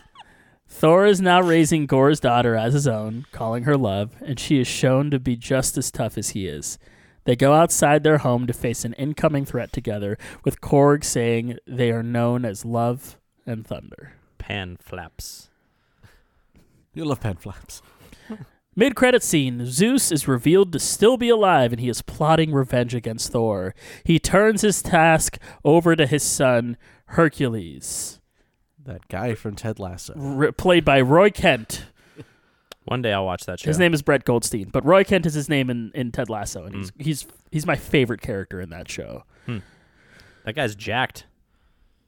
[0.70, 4.68] Thor is now raising Gorr's daughter as his own, calling her love, and she is
[4.68, 6.80] shown to be just as tough as he is.
[7.26, 11.92] They go outside their home to face an incoming threat together, with Korg saying they
[11.92, 14.14] are known as Love and Thunder.
[14.38, 15.50] Pan flaps.
[16.94, 17.82] you love pen flaps.
[18.76, 22.96] Mid credit scene, Zeus is revealed to still be alive and he is plotting revenge
[22.96, 23.76] against Thor.
[24.06, 26.78] He turns his task over to his son,
[27.08, 28.20] Hercules,
[28.84, 30.14] That guy from Ted Lasso.
[30.18, 31.86] r- played by Roy Kent.
[32.86, 33.68] One day I'll watch that show.
[33.70, 36.64] His name is Brett Goldstein, but Roy Kent is his name in, in Ted Lasso,
[36.66, 36.78] and Mm.
[36.80, 39.24] he's, he's he's my favorite character in that show.
[40.46, 41.26] that guy's jacked.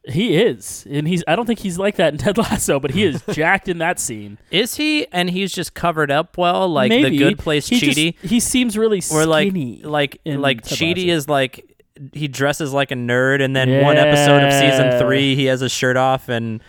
[0.06, 3.04] He is, and he's I don't think he's like that in Ted Lasso, but he
[3.06, 4.38] is jacked in that scene.
[4.52, 5.08] Is he?
[5.14, 7.12] And he's just covered up well, like Maybe.
[7.12, 9.82] the good place he just- he seems really or like skinny.
[9.84, 11.18] like like Ted Cheaty Lasso.
[11.18, 11.70] is like
[12.12, 15.72] he dresses like a nerd, and then one episode of season three he has his
[15.72, 16.62] shirt off, and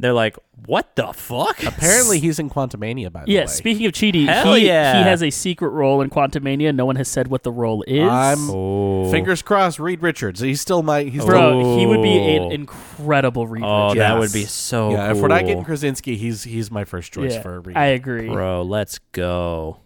[0.00, 0.36] they're like,
[0.66, 3.34] "What the fuck?" Apparently, he's in Quantumania, by the way.
[3.34, 3.46] Yeah, way.
[3.46, 4.98] speaking of Cheaty, Hell he, yeah.
[4.98, 6.74] he has a secret role in Quantumania.
[6.74, 8.08] No one has said what the role is.
[8.08, 9.10] I'm Oh.
[9.10, 9.78] fingers crossed.
[9.78, 10.40] Reed Richards.
[10.40, 11.02] He's still my.
[11.04, 12.50] He's Bro, he would be an Oh.
[12.50, 13.98] incredible Reed Oh, Richards.
[13.98, 14.18] that Yes.
[14.18, 14.90] would be so.
[14.92, 15.10] yeah.
[15.12, 17.76] If we're not getting Krasinski, he's he's my first choice Yeah, for Reed.
[17.76, 18.28] I agree.
[18.28, 19.76] bro, let's go.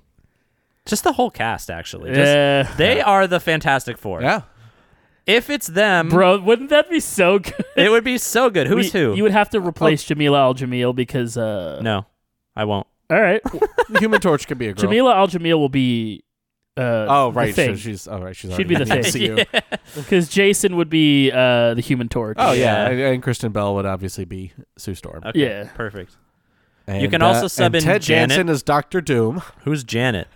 [0.86, 2.10] Just the whole cast, actually.
[2.10, 2.70] Just- Yeah.
[2.76, 4.20] They are the Fantastic Four.
[4.20, 4.42] yeah.
[5.26, 7.64] If it's them, Bro, wouldn't that be so good?
[7.76, 8.66] it would be so good.
[8.66, 9.14] Who's We- who?
[9.14, 12.06] You would have to replace Jameela Al Jamil because uh no,
[12.54, 12.86] I won't.
[13.10, 13.40] all right.
[14.00, 14.90] Human Torch could be a girl.
[14.90, 16.24] Jameela Al Jamil will be
[16.76, 17.76] uh Oh the right, so thing.
[17.76, 19.36] she's oh right, she's She'd be the in thing.
[19.36, 19.62] MCU.
[19.94, 22.36] because Jason would be uh the human torch.
[22.38, 22.88] Oh yeah, Yeah.
[22.90, 25.22] and, and Kristen Bell would obviously be Sue Storm.
[25.24, 25.70] Okay, Yeah.
[25.74, 26.16] perfect.
[26.86, 28.28] And, You can also uh, sub and in Ted Janet.
[28.28, 29.40] Danson as Doctor Doom.
[29.62, 30.28] Who's Janet?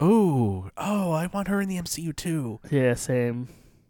[0.00, 2.60] Ooh, oh, I want her in the MCU too.
[2.70, 3.48] Yeah, same.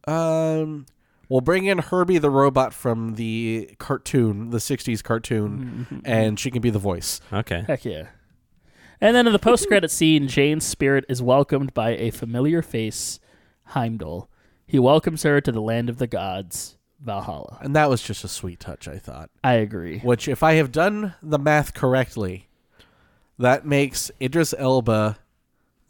[0.09, 0.87] Um,
[1.29, 6.01] we'll bring in Herbie the robot from the cartoon, the '60s cartoon, Mm-hmm.
[6.05, 7.21] and she can be the voice.
[7.33, 7.65] Okay.
[7.67, 8.09] Heck yeah.
[9.01, 13.21] And then in the post credit scene, Jane's spirit is welcomed by a familiar face,
[13.67, 14.29] Heimdall.
[14.67, 17.59] He welcomes her to the land of the gods, Valhalla.
[17.63, 19.31] And that was just a sweet touch, I thought.
[19.45, 20.01] I agree.
[20.01, 22.49] Which, if I have done the math correctly,
[23.39, 25.17] that makes Idris Elba,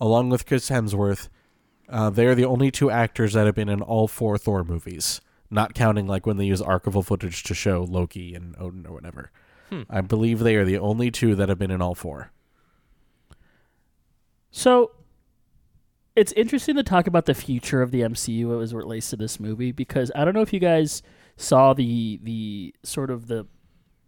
[0.01, 1.29] along with Chris Hemsworth,
[1.89, 5.21] uh, they are the only two actors that have been in all four Thor movies,
[5.51, 9.31] not counting like when they use archival footage to show Loki and Odin or whatever.
[9.91, 12.31] I believe they are the only two that have been in all four.
[14.51, 14.93] So
[16.17, 19.39] it's interesting to talk about the future of the MCU as it relates to this
[19.39, 21.03] movie because I don't know if you guys
[21.37, 23.47] saw the the sort of the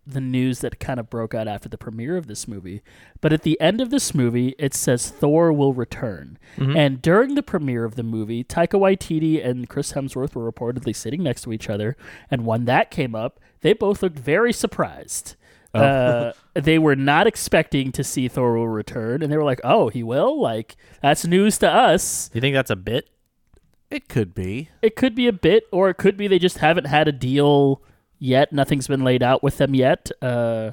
[0.07, 2.83] the news that kind of broke out after the premiere of this movie.
[3.21, 6.39] But at the end of this movie, it says Thor will return.
[6.77, 11.23] And during the premiere of the movie, Taika Waititi and Chris Hemsworth were reportedly sitting
[11.23, 11.97] next to each other.
[12.31, 15.37] And when that came up, they both looked very surprised.
[15.73, 19.89] Uh, they were not expecting to see Thor will return, and they were like, "Oh,
[19.89, 22.29] he will!" Like that's news to us.
[22.35, 23.09] You think that's a bit?
[23.89, 24.71] It could be.
[24.83, 27.83] It could be a bit, or it could be they just haven't had a deal
[28.21, 28.53] yet.
[28.53, 30.11] Nothing's been laid out with them yet.
[30.23, 30.73] Uh,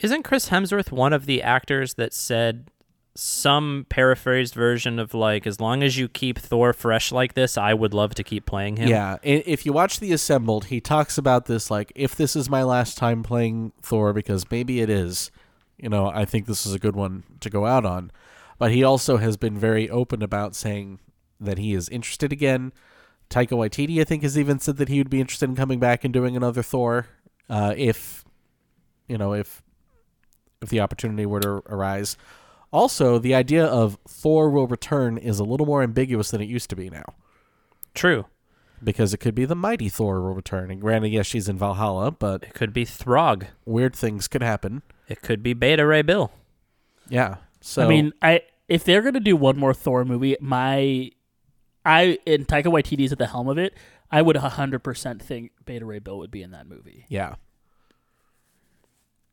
[0.00, 2.70] Isn't Chris Hemsworth one of the actors that said
[3.14, 7.74] some paraphrased version of like, as long as you keep Thor fresh like this, I
[7.74, 8.88] would love to keep playing him?
[8.88, 12.62] Yeah, if you watch The Assembled, he talks about this like, if this is my
[12.62, 15.30] last time playing Thor, because maybe it is,
[15.76, 18.10] you know, I think this is a good one to go out on.
[18.58, 21.00] But he also has been very open about saying
[21.40, 22.72] that he is interested again.
[23.30, 26.04] Taika Waititi, I think, has even said that he would be interested in coming back
[26.04, 27.06] and doing another Thor,
[27.48, 28.24] uh, if,
[29.08, 29.62] you know, if
[30.60, 32.18] if the opportunity were to arise.
[32.72, 36.68] Also, the idea of Thor will return is a little more ambiguous than it used
[36.70, 37.14] to be now
[37.94, 38.26] True.
[38.84, 40.70] because it could be the mighty Thor will return.
[40.70, 43.46] And granted, yes, she's in Valhalla, but It could be Throg.
[43.64, 44.82] weird things could happen.
[45.08, 46.30] It could be Beta Ray Bill.
[47.08, 47.36] Yeah.
[47.62, 51.10] So I mean, I if they're gonna do one more Thor movie, my
[51.84, 53.74] I and Taika Waititi's at the helm of it.
[54.10, 57.06] I would hundred percent think Beta Ray Bill would be in that movie.
[57.08, 57.36] yeah,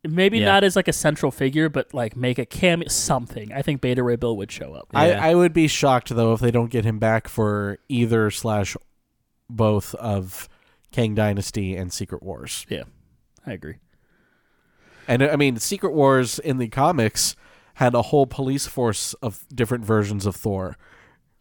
[0.04, 0.46] Maybe Yeah.
[0.46, 3.52] not as like a central figure, but like make a cameo something.
[3.52, 4.88] I think Beta Ray Bill would show up.
[4.94, 5.00] Yeah.
[5.00, 8.78] I I would be shocked though if they don't get him back for either slash
[9.50, 10.48] both of
[10.92, 12.66] Kang Dynasty and Secret Wars.
[12.70, 12.84] Yeah,
[13.46, 13.76] I agree.
[15.08, 17.36] And I mean, Secret Wars in the comics
[17.76, 20.78] had a whole police force of different versions of Thor.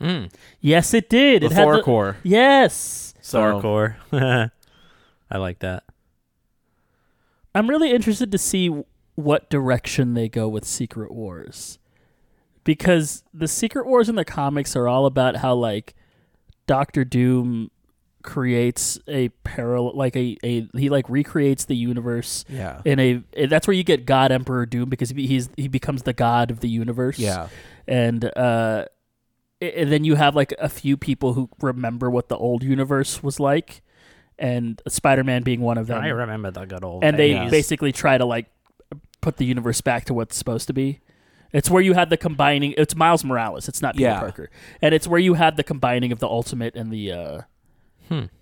[0.00, 0.32] Mm.
[0.60, 1.42] Yes, it did.
[1.42, 2.16] The it had the- Corps.
[2.22, 3.14] Yes.
[3.20, 3.96] So Thor Corps.
[5.30, 5.84] I like that.
[7.54, 8.68] I'm really interested to see
[9.14, 11.78] what direction they go with Secret Wars.
[12.64, 15.94] Because the Secret Wars in the comics are all about how like
[16.66, 17.70] Doctor Doom
[18.22, 22.82] creates a parallel like a, a he like recreates the universe Yeah.
[22.84, 26.12] in a that's where you get God Emperor Doom because he- he's he becomes the
[26.12, 27.20] god of the universe.
[27.20, 27.48] Yeah.
[27.86, 28.88] And uh a-
[29.60, 33.40] and then you have like a few people who remember what the old universe was
[33.40, 33.82] like
[34.38, 37.50] and Spider-Man being one of them I remember the good old and they days.
[37.50, 38.46] basically try to like
[39.22, 41.00] put the universe back to what's supposed to be.
[41.52, 42.74] It's where you had the combining.
[42.76, 43.66] It's Miles Morales.
[43.68, 44.20] It's not Peter Yeah.
[44.20, 44.50] Parker,
[44.82, 47.40] and it's where you had the combining of the ultimate and the uh,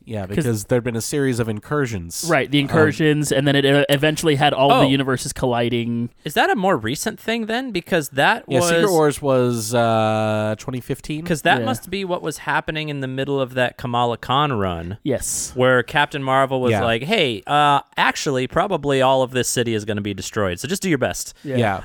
[0.06, 2.26] Yeah, because there'd been a series of incursions.
[2.28, 4.80] right the incursions, and then it uh, eventually had all of Oh.
[4.82, 6.10] the universes colliding.
[6.24, 7.70] Is that a more recent thing then?
[7.70, 11.22] Because that Yeah, was Secret Wars was uh 2015.
[11.22, 11.64] because that Yeah.
[11.64, 14.98] must be what was happening in the middle of that Kamala Khan run.
[15.04, 16.84] Yes, Where Captain Marvel was Yeah.
[16.84, 20.60] like, "Hey, uh, actually, probably all of this city is going to be destroyed.
[20.60, 21.82] So just do your best." Yeah.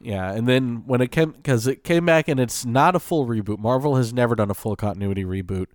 [0.00, 3.26] yeah, and then when it came cuz it came back and it's not a full
[3.26, 3.58] reboot.
[3.58, 5.66] Marvel has never done a full continuity reboot.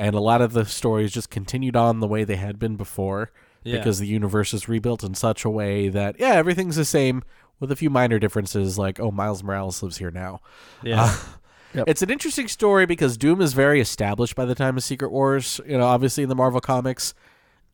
[0.00, 3.30] And a lot of the stories just continued on the way they had been before
[3.64, 3.76] Yeah.
[3.76, 7.22] because the universe is rebuilt in such a way that yeah, everything's the same
[7.60, 10.40] with a few minor differences like oh, Miles Morales lives here now.
[10.82, 11.14] Yeah.
[11.72, 11.84] Yep.
[11.86, 15.60] It's an interesting story because Doom is very established by the time of Secret Wars,
[15.64, 17.14] you know, obviously in the Marvel comics.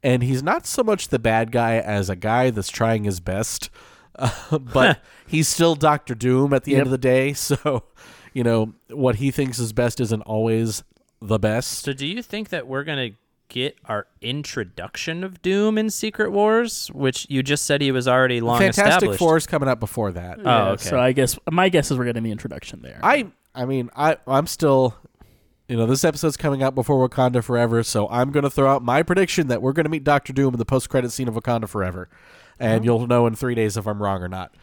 [0.02, 3.70] And he's not so much the bad guy as a guy that's trying his best.
[4.14, 6.78] Uh, but he's still Doctor Doom at the Yep.
[6.78, 7.32] end of the day.
[7.32, 7.84] So,
[8.34, 10.84] you know, what he thinks is best isn't always
[11.20, 11.84] the best.
[11.84, 13.16] So do you think that we're going to
[13.48, 18.40] get our introduction of Doom in Secret Wars, which you just said he was already
[18.40, 19.18] long Fantastic established?
[19.18, 20.38] Four is coming up before that.
[20.44, 20.82] Oh, okay.
[20.84, 23.00] So I guess my guess is we're getting the introduction there.
[23.02, 24.96] I I mean, I I'm still
[25.68, 28.84] you know, this episode's coming out before Wakanda Forever, so I'm going to throw out
[28.84, 31.68] my prediction that we're going to meet Doctor Doom in the post-credit scene of Wakanda
[31.68, 32.08] Forever.
[32.58, 32.84] And oh.
[32.84, 34.54] you'll know in 3 days if I'm wrong or not.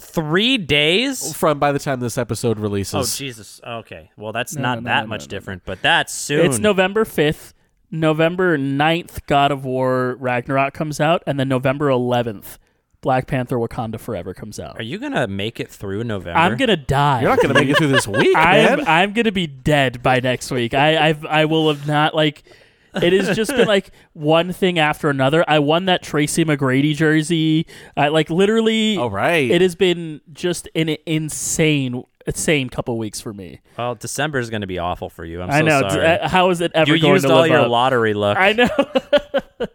[0.00, 1.34] Three days?
[1.36, 2.94] From by the time this episode releases.
[2.94, 3.60] Oh Jesus!
[3.66, 5.28] Okay, well that's No, not no, no, that no, much no, no.
[5.28, 6.46] different, but that's soon.
[6.46, 7.52] It's November fifth.
[7.90, 12.58] November 9th, God of War Ragnarok comes out, and then November eleventh,
[13.00, 14.78] Black Panther Wakanda Forever comes out.
[14.78, 16.38] Are you gonna make it through November?
[16.38, 17.22] I'm gonna die.
[17.22, 18.80] You're not going to make it through this week, I'm.
[18.86, 20.74] I'm gonna be dead by next week.
[20.74, 22.42] I I've, I will have not like.
[23.02, 25.44] It has just been like one thing after another.
[25.48, 27.66] I won that Tracy McGrady jersey.
[27.96, 28.96] I like literally.
[28.96, 29.50] All right.
[29.50, 33.60] It has been just an insane, insane couple weeks for me.
[33.76, 35.40] Well, December is gonna be awful for you.
[35.42, 35.88] I'm I so know.
[35.88, 36.06] sorry.
[36.06, 37.70] Uh, How is it ever you going used to all your up?
[37.70, 38.36] lottery luck.
[38.38, 38.68] I know.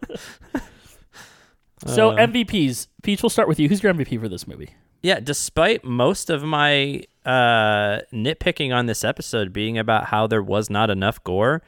[1.86, 2.16] so Uh.
[2.26, 3.22] MVPs, Peach.
[3.22, 3.68] We'll start with you.
[3.68, 4.70] Who's your MVP for this movie?
[5.02, 10.70] Yeah, despite most of my uh, nitpicking on this episode being about how there was
[10.70, 11.60] not enough Gorr,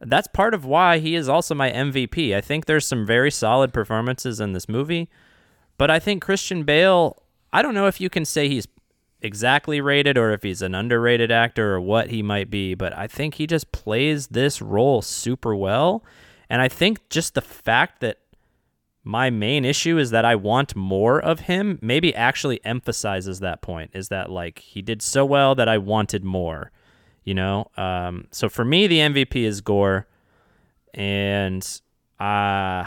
[0.00, 2.34] that's part of why he is also my MVP.
[2.34, 5.08] I think there's some very solid performances in this movie,
[5.78, 8.68] but I think Christian Bale, I don't know if you can say he's
[9.22, 13.06] exactly rated or if he's an underrated actor or what he might be, but I
[13.06, 16.04] think he just plays this role super well.
[16.48, 18.18] And I think just the fact that
[19.06, 21.78] my main issue is that I want more of him.
[21.80, 26.24] Maybe actually emphasizes that point is that like he did so well that I wanted
[26.24, 26.72] more,
[27.26, 27.70] you know.
[27.76, 30.06] Um, so for me, the MVP is Gorr,
[30.94, 31.62] and
[32.18, 32.86] uh,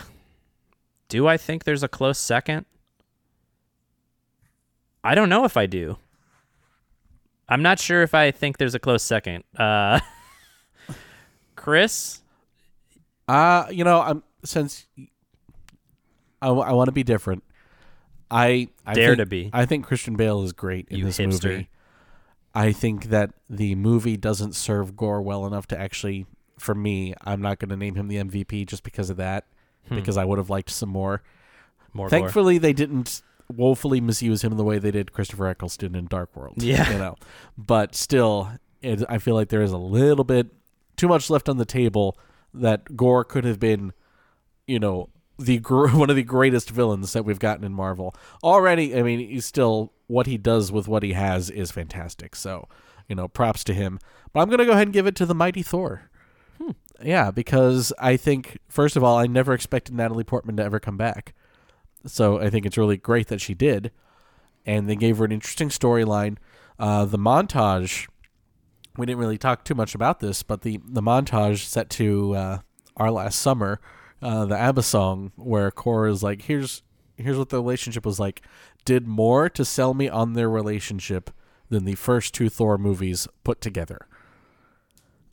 [1.10, 2.66] do I think there's a close second?
[5.04, 5.98] I don't know if I do.
[7.48, 9.44] I'm not sure if I think there's a close second.
[9.58, 10.00] Uh,
[11.56, 12.22] Chris,
[13.28, 14.86] Uh, you know, I'm since
[16.42, 17.44] I, want to be different.
[18.32, 19.50] I, I Dare think- to be.
[19.52, 21.44] I think Christian Bale is great in You this hipster.
[21.52, 21.70] movie.
[22.54, 26.26] I think that the movie doesn't serve Gorr well enough to actually,
[26.58, 29.46] for me, I'm not going to name him the MVP just because of that,
[29.90, 31.22] because I would have liked some more.
[31.92, 31.98] Hmm.
[31.98, 32.20] more Gorr.
[32.20, 33.22] Thankfully, they didn't
[33.52, 36.56] woefully misuse him the way they did Christopher Eccleston in Dark World.
[36.62, 36.92] Yeah.
[36.92, 37.16] you know,
[37.58, 38.52] but still,
[38.82, 40.48] it, I feel like there is a little bit
[40.98, 42.18] too much left on the table
[42.54, 43.94] that Gorr could have been,
[44.68, 48.14] you know, the gr- one of the greatest villains that we've gotten in Marvel
[48.44, 48.96] already.
[48.96, 52.36] I mean, he's still what he does with what he has is fantastic.
[52.36, 52.68] So,
[53.08, 54.00] you know, props to him.
[54.34, 56.10] But I'm gonna go ahead and give it to the mighty Thor.
[57.02, 60.98] Yeah, because I think first of all, I never expected Natalie Portman to ever come
[60.98, 61.34] back.
[62.06, 63.92] So I think it's really great that she did,
[64.66, 66.38] and they gave her an interesting storyline.
[66.78, 68.08] Uh, the montage,
[68.98, 72.58] we didn't really talk too much about this, but the the montage set to uh,
[72.98, 73.80] our last summer,
[74.22, 76.84] uh, the ABBA song, where Korg is like, "Here's
[77.20, 78.42] here's what the relationship was like,"
[78.86, 81.30] did more to sell me on their relationship
[81.70, 84.08] than the first two Thor movies put together.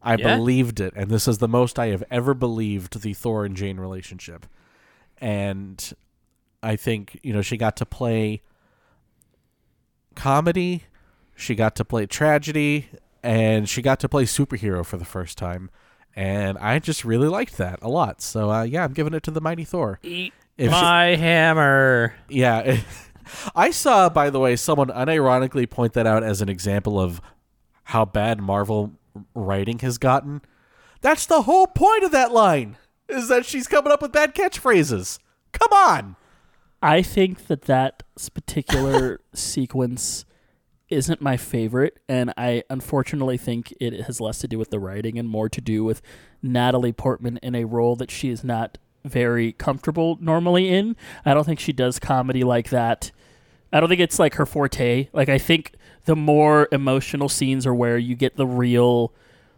[0.02, 0.36] I Yeah?
[0.36, 3.78] believed it, and this is the most I have ever believed the Thor and Jane
[3.80, 4.46] relationship.
[5.18, 5.92] And
[6.62, 8.42] I think you know she got to play
[10.14, 10.84] comedy,
[11.34, 12.88] she got to play tragedy,
[13.22, 15.70] and she got to play superhero for the first time,
[16.14, 18.20] and I just really liked that a lot.
[18.22, 19.98] So uh, yeah, I'm giving it to the Mighty Thor.
[20.02, 22.14] Eat If she- my hammer.
[22.28, 22.78] yeah.
[23.56, 27.20] I saw, by the way, someone unironically point that out as an example of
[27.84, 28.92] how bad Marvel
[29.34, 30.42] writing has gotten.
[31.00, 32.76] That's the whole point of that line,
[33.08, 35.18] is that she's coming up with bad catchphrases.
[35.52, 36.16] Come on.
[36.80, 38.02] I think that that
[38.32, 40.24] particular sequence
[40.88, 45.18] isn't my favorite, and I unfortunately think it has less to do with the writing
[45.18, 46.00] and more to do with
[46.42, 48.78] Natalie Portman in a role that she is not
[49.08, 50.96] very comfortable normally in.
[51.24, 53.10] I don't think she does comedy like that.
[53.72, 55.08] I don't think it's like her forte.
[55.12, 55.72] Like I think
[56.04, 59.12] the more emotional scenes are where you get the real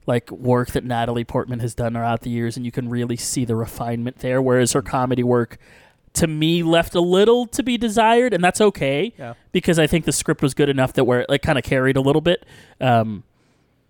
[0.06, 3.44] like work that Natalie Portman has done throughout the years and you can really see
[3.44, 5.58] the refinement there whereas her comedy work
[6.14, 9.34] to me left a little to be desired and that's okay Yeah.
[9.52, 11.98] because I think the script was good enough that where it like kind of carried
[11.98, 12.46] a little bit
[12.80, 13.22] um,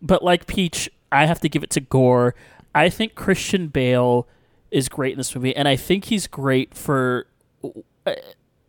[0.03, 2.35] but like Peach I have to give it to Gorr
[2.75, 4.27] I think Christian Bale
[4.71, 7.27] is great in this movie and I think he's great for
[8.07, 8.17] a,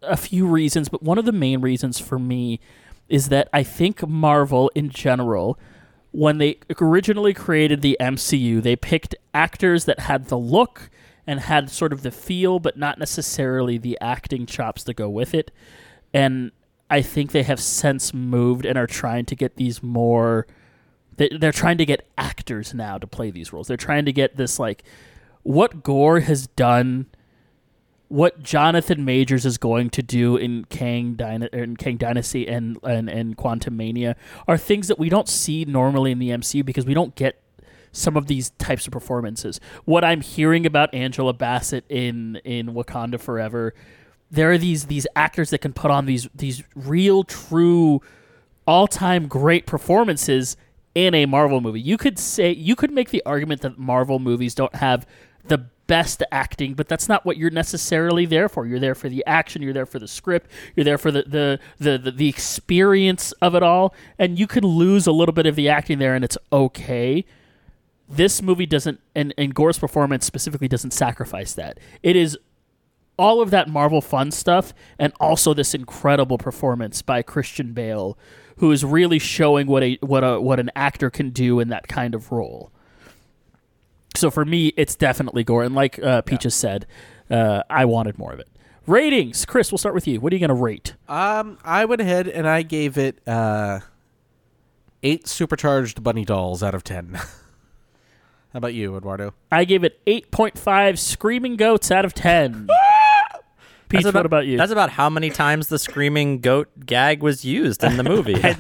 [0.02, 2.60] a few reasons but one of the main reasons for me
[3.08, 5.60] is that I think Marvel in general
[6.12, 10.90] when they originally created the MCU, they picked actors that had the look
[11.28, 15.34] and had sort of the feel, but not necessarily the acting chops to go with
[15.34, 15.52] it.
[16.14, 16.52] And
[16.90, 20.48] I think they have since moved and are trying to get these more.
[21.18, 23.68] They're trying to get actors now to play these roles.
[23.68, 24.84] They're trying to get this like
[25.44, 27.08] what Gorr has done
[28.10, 33.08] what Jonathan Majors is going to do in Kang, Dyna- in Kang Dynasty and, and
[33.08, 34.16] and Quantumania
[34.48, 37.40] are things that we don't see normally in the MCU because we don't get
[37.92, 39.60] some of these types of performances.
[39.86, 43.76] What I'm hearing about Angela Bassett in in Wakanda Forever,
[44.32, 48.02] there are these these actors that can put on these these real true
[48.66, 50.58] all-time great performances
[50.96, 51.82] in a Marvel movie.
[51.82, 55.08] You could say you could make the argument that Marvel movies don't have
[55.50, 58.66] the best acting, but that's not what you're necessarily there for.
[58.66, 61.60] You're there for the action, you're there for the script, you're there for the the
[61.80, 65.56] the, the, the experience of it all, and you could lose a little bit of
[65.56, 67.26] the acting there and it's okay.
[68.08, 71.80] This movie doesn't and, and Gorr's performance specifically doesn't sacrifice that.
[72.04, 72.38] It is
[73.18, 78.18] all of that Marvel fun stuff and also this incredible performance by Christian Bale,
[78.58, 81.88] who is really showing what a what a what an actor can do in that
[81.88, 82.72] kind of role.
[84.16, 86.88] So for me, it's definitely Gorr, and like uh, Peaches said,
[87.30, 88.48] uh, I wanted more of it.
[88.88, 89.72] Ratings, Chris.
[89.72, 90.20] We'll start with you.
[90.20, 90.96] What are you going to rate?
[91.08, 93.82] Um, I went ahead and I gave it uh,
[95.04, 97.14] eight supercharged bunny dolls out of ten.
[98.52, 99.36] How about you, Eduardo?
[99.52, 102.68] I gave it eight point five screaming goats out of ten.
[103.90, 104.56] Peach, That's what about you?
[104.56, 108.36] That's about how many times the screaming goat gag was used in the movie.
[108.36, 108.56] I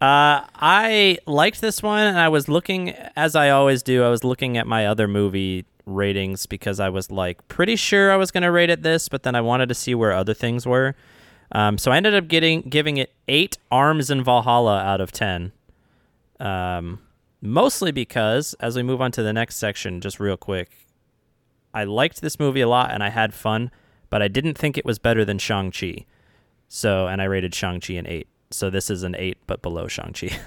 [0.00, 4.24] Uh, I liked this one, and I was looking, as I always do, I was
[4.24, 8.42] looking at my other movie ratings because I was like pretty sure I was going
[8.42, 10.94] to rate it this, but then I wanted to see where other things were.
[11.52, 15.52] Um, so I ended up getting giving it eight arms in Valhalla out of ten.
[16.38, 17.00] Um,
[17.42, 20.86] mostly because as we move on to the next section, just real quick,
[21.74, 23.70] I liked this movie a lot and I had fun,
[24.08, 26.06] but I didn't think it was better than Shang Chi.
[26.68, 28.28] So, and I rated Shang Chi an eight.
[28.50, 30.30] So this is an eight, but below Shang Chi.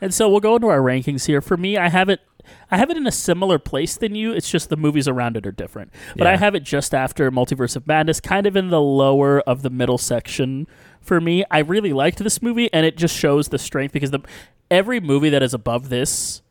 [0.00, 1.40] And so we'll go into our rankings here.
[1.40, 2.20] For me, I have it
[2.70, 4.32] I have it in a similar place than you.
[4.32, 5.92] It's just the movies around it are different.
[6.16, 9.62] But I have it just after Multiverse of Madness, kind of in the lower of
[9.62, 10.68] the middle section
[11.00, 11.44] for me.
[11.50, 14.20] I really liked this movie and it just shows the strength because the
[14.70, 16.42] every movie that is above this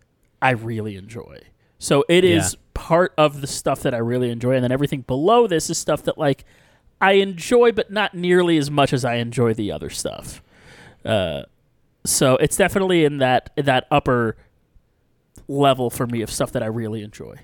[0.41, 1.39] I really enjoy.
[1.79, 2.59] So it is Yeah.
[2.73, 6.03] part of the stuff that I really enjoy and then everything below this is stuff
[6.03, 6.43] that like
[6.99, 10.43] I enjoy but not nearly as much as I enjoy the other stuff.
[11.05, 11.43] Uh
[12.05, 14.37] so it's definitely in that that upper
[15.47, 17.39] level for me of stuff that I really enjoy.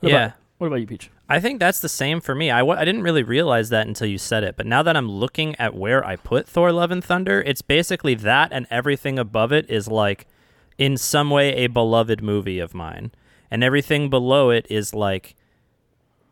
[0.00, 0.24] What Yeah.
[0.26, 1.10] About, what about you, Peach?
[1.28, 2.50] I think that's the same for me.
[2.50, 5.10] I w- I didn't really realize that until you said it, but now that I'm
[5.10, 9.50] looking at where I put Thor Love and Thunder, it's basically that and everything above
[9.52, 10.26] it is like
[10.78, 13.12] in some way a beloved movie of mine.
[13.50, 15.34] And everything below it is like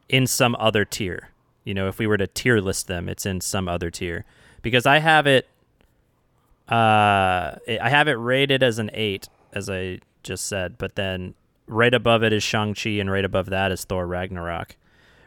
[0.08, 1.30] in some other tier.
[1.64, 4.24] You know, if we were to tier list them, it's in some other tier.
[4.62, 5.48] Because I have it
[6.70, 11.34] uh I have it rated as an 8 as I just said, but then
[11.66, 14.76] right above it is Shang-Chi and right above that is Thor Ragnarok.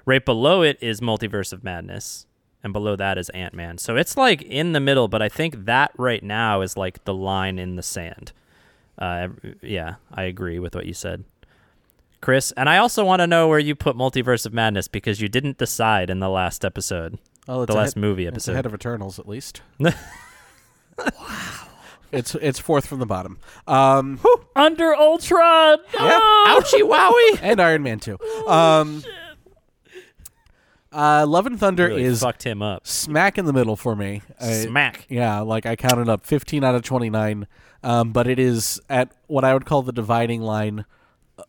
[0.06, 2.26] Right below it is Multiverse of Madness
[2.64, 3.78] and below that is Ant-Man.
[3.78, 7.14] So it's like in the middle, but I think that right now is like the
[7.14, 8.32] line in the sand.
[8.98, 9.30] Uh
[9.62, 11.26] yeah, I agree with what you said.
[12.22, 12.54] Chris.
[12.56, 15.58] And I also want to know where you put Multiverse of Madness because you didn't
[15.58, 17.20] decide in the last episode.
[17.50, 18.52] Oh, the last ahead, movie It's episode.
[18.54, 19.62] ahead of Eternals, at least.
[20.98, 21.68] wow.
[22.12, 23.40] It's it's fourth from the bottom.
[23.68, 24.20] Um,
[24.56, 25.80] Under Ultron.
[25.96, 26.20] Yeah.
[26.48, 27.40] Ouchie wowie!
[27.42, 28.20] and Iron Man two.
[28.48, 29.04] Um,
[30.92, 32.86] uh, Love and Thunder Really is fucked him up.
[32.86, 34.22] smack in the middle for me.
[34.40, 35.06] I- Smack.
[35.10, 37.48] Yeah, like I counted up 15 out of 29,
[37.84, 40.86] um, but it is at what I would call the dividing line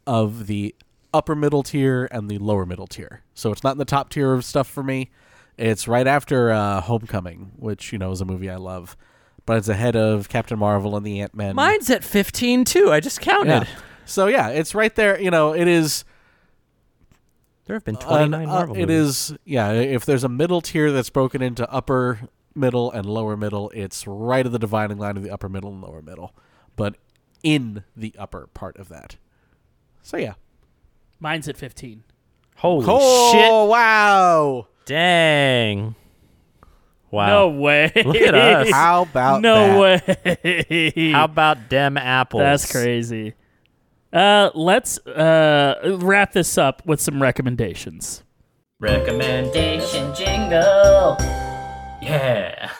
[0.06, 0.74] of the
[1.12, 3.20] upper middle tier and the lower middle tier.
[3.34, 5.10] So it's not in the top tier of stuff for me.
[5.58, 8.96] It's right after uh, Homecoming, which you know is a movie I love,
[9.46, 11.54] but it's ahead of Captain Marvel and the Ant Man.
[11.54, 12.90] Mine's at 15 too.
[12.92, 13.48] I just counted.
[13.50, 13.66] yeah.
[14.06, 15.20] So yeah, it's right there.
[15.20, 16.04] You know, it is.
[17.66, 19.30] There have been an- 29 uh, Marvel It movies.
[19.30, 19.36] is.
[19.44, 22.20] Yeah, if there's a middle tier that's broken into upper
[22.54, 25.80] middle and lower middle, it's right at the dividing line of the upper middle and
[25.82, 26.34] lower middle,
[26.76, 26.96] but
[27.42, 29.16] in the upper part of that.
[30.02, 30.34] So yeah.
[31.20, 32.04] Mine's at 15.
[32.56, 33.70] Holy Oh shit.
[33.70, 34.68] wow!
[34.84, 35.94] Dang.
[37.14, 37.26] Wow.
[37.28, 37.92] No way.
[38.04, 38.70] Look at us.
[38.72, 40.40] How about no that?
[40.44, 41.12] way.
[41.12, 42.40] How about dem apples?
[42.40, 43.34] That's crazy.
[44.12, 48.24] Uh, let's uh, wrap this up with some recommendations.
[48.80, 51.16] Recommendation jingle.
[52.02, 52.72] Yeah.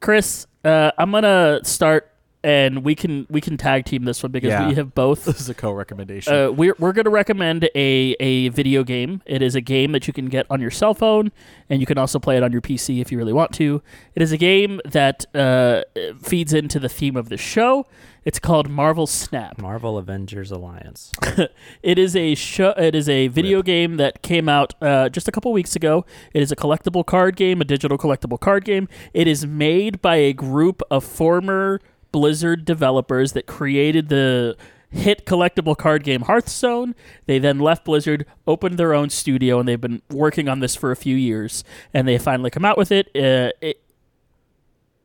[0.00, 2.11] Chris, uh, I'm gonna start,
[2.44, 4.68] and we can we can tag team this one because Yeah.
[4.68, 5.24] we have both.
[5.24, 6.34] This is a co-recommendation.
[6.34, 9.22] Uh, we're we're gonna recommend a a video game.
[9.26, 11.32] It is a game that you can get on your cell phone,
[11.70, 13.82] and you can also play it on your PC if you really want to.
[14.14, 15.82] It is a game that uh,
[16.22, 17.86] feeds into the theme of the show.
[18.24, 19.60] It's called Marvel Snap.
[19.60, 21.10] Marvel Avengers Alliance.
[21.82, 22.70] It is a show.
[22.78, 26.04] It is a video game that came out uh, just a couple weeks ago.
[26.32, 28.88] It is a collectible card game, a digital collectible card game.
[29.12, 31.80] It is made by a group of former
[32.12, 34.56] Blizzard developers that created the
[34.90, 36.94] hit collectible card game Hearthstone.
[37.26, 40.90] They then left Blizzard, opened their own studio, and they've been working on this for
[40.90, 41.64] a few years.
[41.92, 43.08] And they finally come out with it.
[43.16, 43.82] Uh, it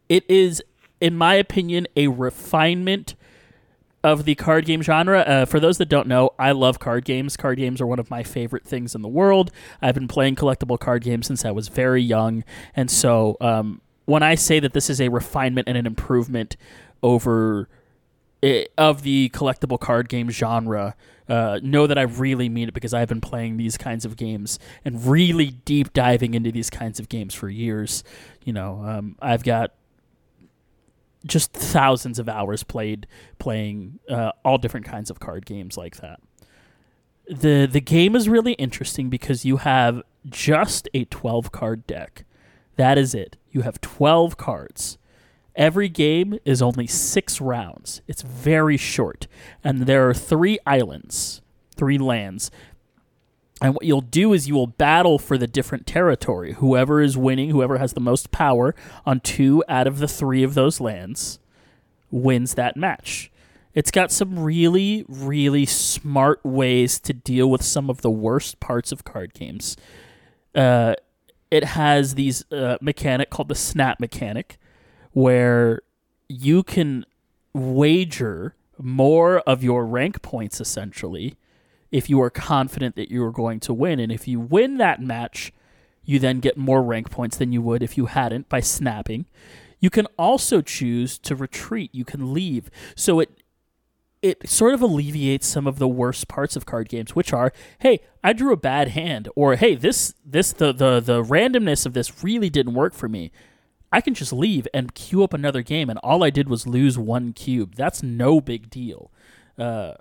[0.09, 0.61] it is,
[1.01, 3.15] in my opinion, a refinement
[4.03, 5.19] of the card game genre.
[5.19, 7.35] Uh, for those that don't know, I love card games.
[7.35, 9.51] Card games are one of my favorite things in the world.
[9.81, 12.43] I've been playing collectible card games since I was very young,
[12.75, 16.55] and so um, when I say that this is a refinement and an improvement
[17.03, 17.69] over
[18.43, 20.95] i of the collectible card game genre,
[21.29, 24.59] uh, know that I really mean it because I've been playing these kinds of games
[24.85, 28.03] and really deep diving into these kinds of games for years.
[28.45, 29.73] You know, um, I've got
[31.25, 33.07] just thousands of hours played
[33.39, 36.19] playing uh, all different kinds of card games like that.
[37.29, 42.23] the The game is really interesting because you have just a twelve card deck.
[42.77, 43.37] That is it.
[43.51, 44.97] You have twelve cards.
[45.57, 48.01] Every game is only six rounds.
[48.07, 49.27] It's very short,
[49.63, 51.41] and there are three islands,
[51.75, 52.51] three lands.
[53.59, 56.53] And what you'll do is you will battle for the different territory.
[56.53, 60.53] Whoever is winning, whoever has the most power on two out of the three of
[60.53, 61.39] those lands,
[62.11, 63.31] wins that match.
[63.73, 68.91] It's got some really, really smart ways to deal with some of the worst parts
[68.91, 69.75] of card games.
[70.53, 70.93] Uh,
[71.49, 74.59] it has these uh, mechanic called the snap mechanic,
[75.17, 75.81] where
[76.29, 77.03] you can
[77.51, 81.35] wager more of your rank points essentially
[81.91, 83.99] if you are confident that you are going to win.
[83.99, 85.51] And if you win that match,
[86.05, 89.25] you then get more rank points than you would if you hadn't by snapping.
[89.79, 91.89] You can also choose to retreat.
[91.95, 92.69] You can leave.
[92.95, 93.41] So it
[94.21, 98.01] it sort of alleviates some of the worst parts of card games, which are, hey,
[98.23, 102.23] I drew a bad hand, or hey, this this the the the randomness of this
[102.23, 103.31] really didn't work for me.
[103.91, 106.97] I can just leave and queue up another game, and all I did was lose
[106.97, 107.75] one cube.
[107.75, 109.11] That's no big deal.
[109.57, 109.93] Uh,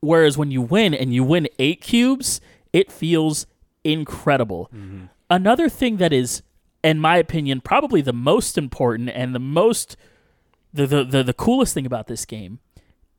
[0.00, 2.40] whereas when you win and you win eight cubes,
[2.72, 3.46] it feels
[3.84, 4.70] incredible.
[5.30, 6.42] Another thing that is,
[6.84, 9.96] in my opinion, probably the most important and the most
[10.72, 12.60] the, the the the coolest thing about this game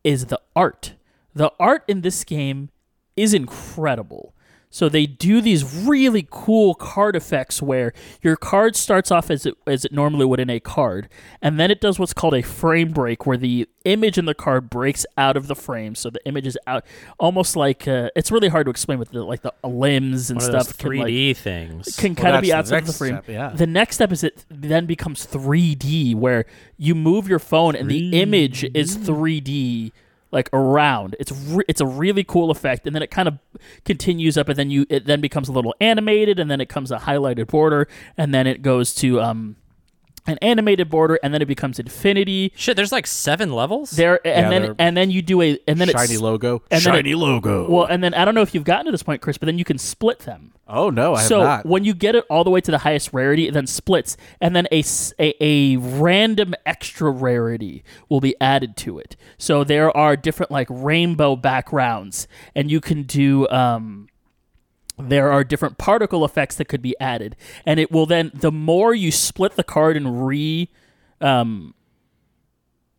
[0.03, 0.93] is the art.
[1.33, 2.69] The art in this game
[3.15, 4.33] is incredible.
[4.73, 7.91] So they do these really cool card effects where
[8.21, 11.09] your card starts off as it as it normally would in a card,
[11.41, 14.69] and then it does what's called a frame break, where the image in the card
[14.69, 16.85] breaks out of the frame, so the image is out,
[17.19, 20.49] almost like uh, it's really hard to explain with the like the limbs and One
[20.49, 20.77] stuff.
[20.77, 21.95] can, 3D things.
[21.97, 23.15] can Well, kind of be outside of the frame.
[23.15, 23.49] step, yeah.
[23.49, 26.45] The next step is it then becomes 3D, where
[26.77, 29.91] you move your phone and the image is 3D,
[30.31, 31.15] like around.
[31.19, 33.37] It's re- it's a really cool effect, and then it kind of
[33.85, 36.91] continues up, and then you it then becomes a little animated, and then it comes
[36.91, 37.87] a highlighted border,
[38.17, 39.55] and then it goes to um
[40.27, 42.51] an animated border, and then it becomes infinity.
[42.55, 43.91] Shit, there's like seven levels.
[43.91, 46.61] There and Yeah, then and then you do a and then it's Shiny it's logo.
[46.69, 47.69] and then it- Shiny logo.
[47.69, 49.57] well, and then I don't know if you've gotten to this point, Chris, but then
[49.57, 50.53] you can split them.
[50.67, 51.65] Oh no, I have so not.
[51.65, 54.55] when you get it all the way to the highest rarity, it then splits, and
[54.55, 54.83] then a
[55.19, 59.17] a random extra rarity will be added to it.
[59.37, 63.47] So there are different like rainbow backgrounds, and you can do.
[63.49, 64.07] Um,
[64.97, 67.35] there are different particle effects that could be added,
[67.65, 70.69] and it will then the more you split the card and re.
[71.19, 71.75] Um,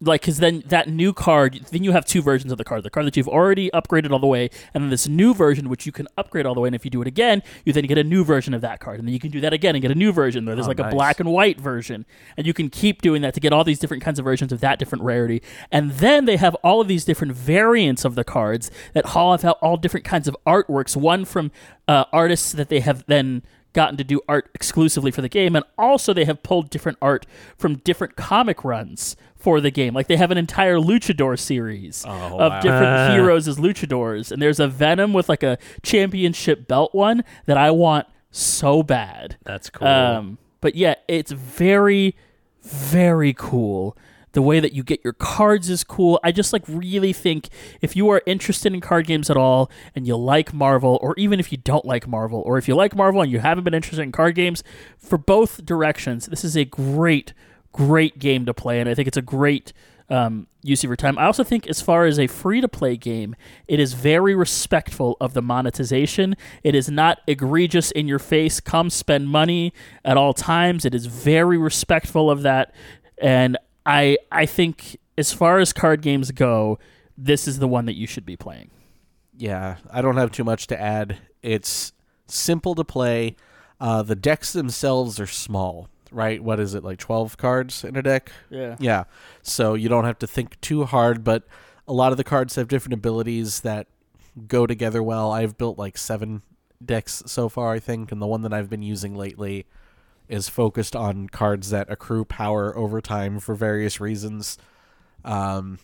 [0.02, 2.82] like because then that new card then you have two versions of the card.
[2.82, 5.86] The card that you've already upgraded all the way and then this new version which
[5.86, 7.98] you can upgrade all the way and if you do it again you then get
[7.98, 8.98] a new version of that card.
[8.98, 10.44] And then you can do that again and get a new version.
[10.44, 10.92] There's Oh, like nice.
[10.92, 12.04] a black and white version.
[12.36, 14.60] And you can keep doing that to get all these different kinds of versions of
[14.60, 15.42] that different rarity.
[15.70, 19.44] And then they have all of these different variants of the cards that all have
[19.62, 20.96] all different kinds of artworks.
[20.96, 21.50] One from
[21.88, 23.42] uh, artists that they have then
[23.72, 27.26] gotten to do art exclusively for the game and also they have pulled different art
[27.56, 32.62] from different comic runs for the game like they have an entire luchador series of
[32.62, 37.56] different heroes as luchadors and there's a venom with like a championship belt one that
[37.56, 39.86] i want so bad That's cool.
[39.88, 42.14] um, but yeah, it's very,
[42.62, 43.96] very cool.
[44.32, 46.18] The way that you get your cards is cool.
[46.24, 47.48] I just like really think
[47.80, 51.38] if you are interested in card games at all and you like Marvel, or even
[51.38, 54.02] if you don't like Marvel, or if you like Marvel and you haven't been interested
[54.02, 54.64] in card games,
[54.98, 57.32] for both directions, this is a great,
[57.72, 59.72] great game to play, and I think it's a great
[60.08, 61.18] um, use of your time.
[61.18, 63.34] I also think, as far as a free to play game,
[63.66, 66.36] it is very respectful of the monetization.
[66.62, 69.72] It is not egregious in your face, come spend money
[70.04, 70.84] at all times.
[70.84, 72.74] It is very respectful of that.
[73.20, 76.78] And I, I think, as far as card games go,
[77.16, 78.70] this is the one that you should be playing.
[79.36, 81.18] Yeah, I don't have too much to add.
[81.42, 81.92] It's
[82.26, 83.36] simple to play.
[83.80, 86.42] Uh, the decks themselves are small, right?
[86.42, 88.30] What is it, like 12 cards in a deck?
[88.50, 88.76] Yeah.
[88.78, 89.04] Yeah.
[89.42, 91.44] So you don't have to think too hard, but
[91.88, 93.88] a lot of the cards have different abilities that
[94.46, 95.32] go together well.
[95.32, 96.42] I've built like seven
[96.84, 99.66] decks so far, I think, and the one that I've been using lately
[100.32, 104.56] is focused on cards that accrue power over time for various reasons.
[105.24, 105.78] Um,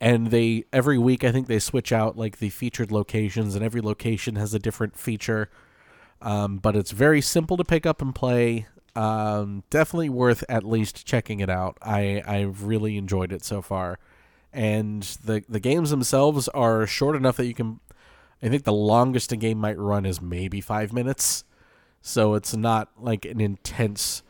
[0.00, 3.80] and they every week I think they switch out like the featured locations, and every
[3.80, 5.48] location has a different feature.
[6.20, 8.66] Um, but it's very simple to pick up and play.
[8.94, 11.78] Um, definitely worth at least checking it out.
[11.80, 14.00] I I've really enjoyed it so far,
[14.52, 17.78] and the the games themselves are short enough that you can.
[18.42, 21.44] I think the longest a game might run is maybe five minutes,
[22.02, 24.22] so it's not like an intense,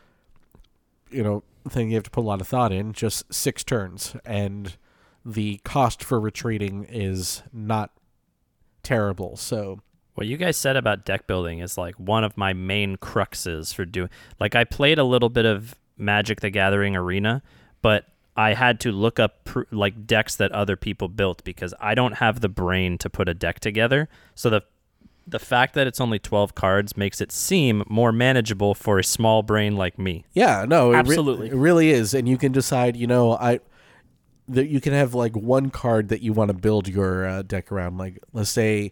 [1.09, 2.93] you know, thing you have to put a lot of thought in.
[2.93, 4.77] Just six turns, and
[5.25, 7.91] the cost for retreating is not
[8.83, 9.35] terrible.
[9.37, 9.79] So
[10.15, 13.85] What you guys said about deck building is like one of my main cruxes for
[13.85, 14.09] doing.
[14.39, 17.41] Like I played a little bit of Magic: The Gathering Arena,
[17.81, 18.05] but
[18.35, 22.13] I had to look up pr- like decks that other people built because I don't
[22.13, 24.09] have the brain to put a deck together.
[24.35, 24.61] So the
[25.25, 29.41] the fact that it's only 12 cards makes it seem more manageable for a small
[29.43, 30.25] brain like me.
[30.33, 31.47] Yeah, no, it re- Absolutely.
[31.47, 32.97] it really is, and you can decide.
[32.97, 33.59] You know, I
[34.47, 37.71] that you can have like one card that you want to build your uh, deck
[37.71, 37.97] around.
[37.97, 38.91] Like, let's say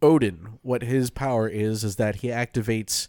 [0.00, 0.58] Odin.
[0.62, 3.08] What his power is is that he activates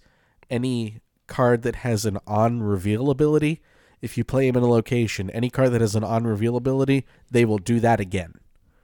[0.50, 3.62] any card that has an on reveal ability.
[4.02, 7.06] If you play him in a location, any card that has an on reveal ability,
[7.32, 8.36] they will do that again.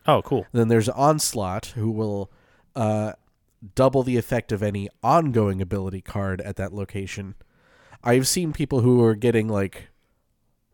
[0.08, 0.48] Oh, cool.
[0.52, 2.32] Then there's Onslaught, who will
[2.76, 3.14] uh,
[3.76, 7.36] double the effect of any ongoing ability card at that location.
[8.04, 9.90] I've seen people who are getting like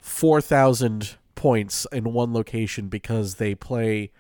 [0.02, 4.12] 4,000 points in one location because they play.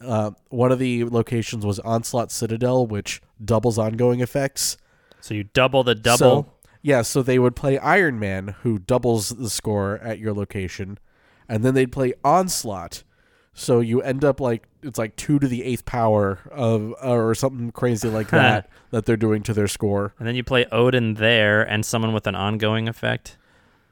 [0.00, 4.76] Uh, one of the locations was Onslaught Citadel, which doubles ongoing effects.
[5.20, 6.16] So you double the double.
[6.16, 10.98] So, yeah, so they would play Iron Man, who doubles the score at your location,
[11.48, 13.02] and then they'd play Onslaught.
[13.52, 17.72] So you end up like it's like two to the eighth power of or something
[17.72, 20.14] crazy like that that they're doing to their score.
[20.18, 23.36] and then you play Odin there and someone with an ongoing effect.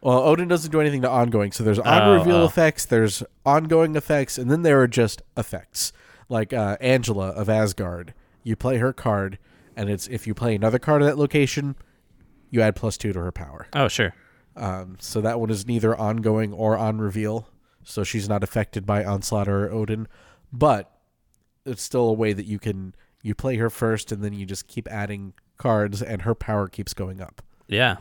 [0.01, 1.53] Well, Odin doesn't do anything to ongoing.
[1.53, 2.45] So there's on reveal oh.
[2.45, 5.93] effects, there's ongoing effects, and then there are just effects.
[6.29, 8.15] Like uh, Angela of Asgard.
[8.43, 9.39] You play her card,
[9.77, 11.75] and it's if you play another card at that location,
[12.51, 13.67] you add plus two to her power.
[13.75, 14.15] Oh, sure.
[14.57, 17.49] Um, so that one is neither ongoing or on reveal.
[17.85, 20.09] So she's not affected by Onslaught or Odin.
[20.53, 20.91] But
[21.67, 24.69] it's still a way that you can you play her first and then you just
[24.69, 27.43] keep adding cards and her power keeps going up.
[27.67, 27.97] Yeah.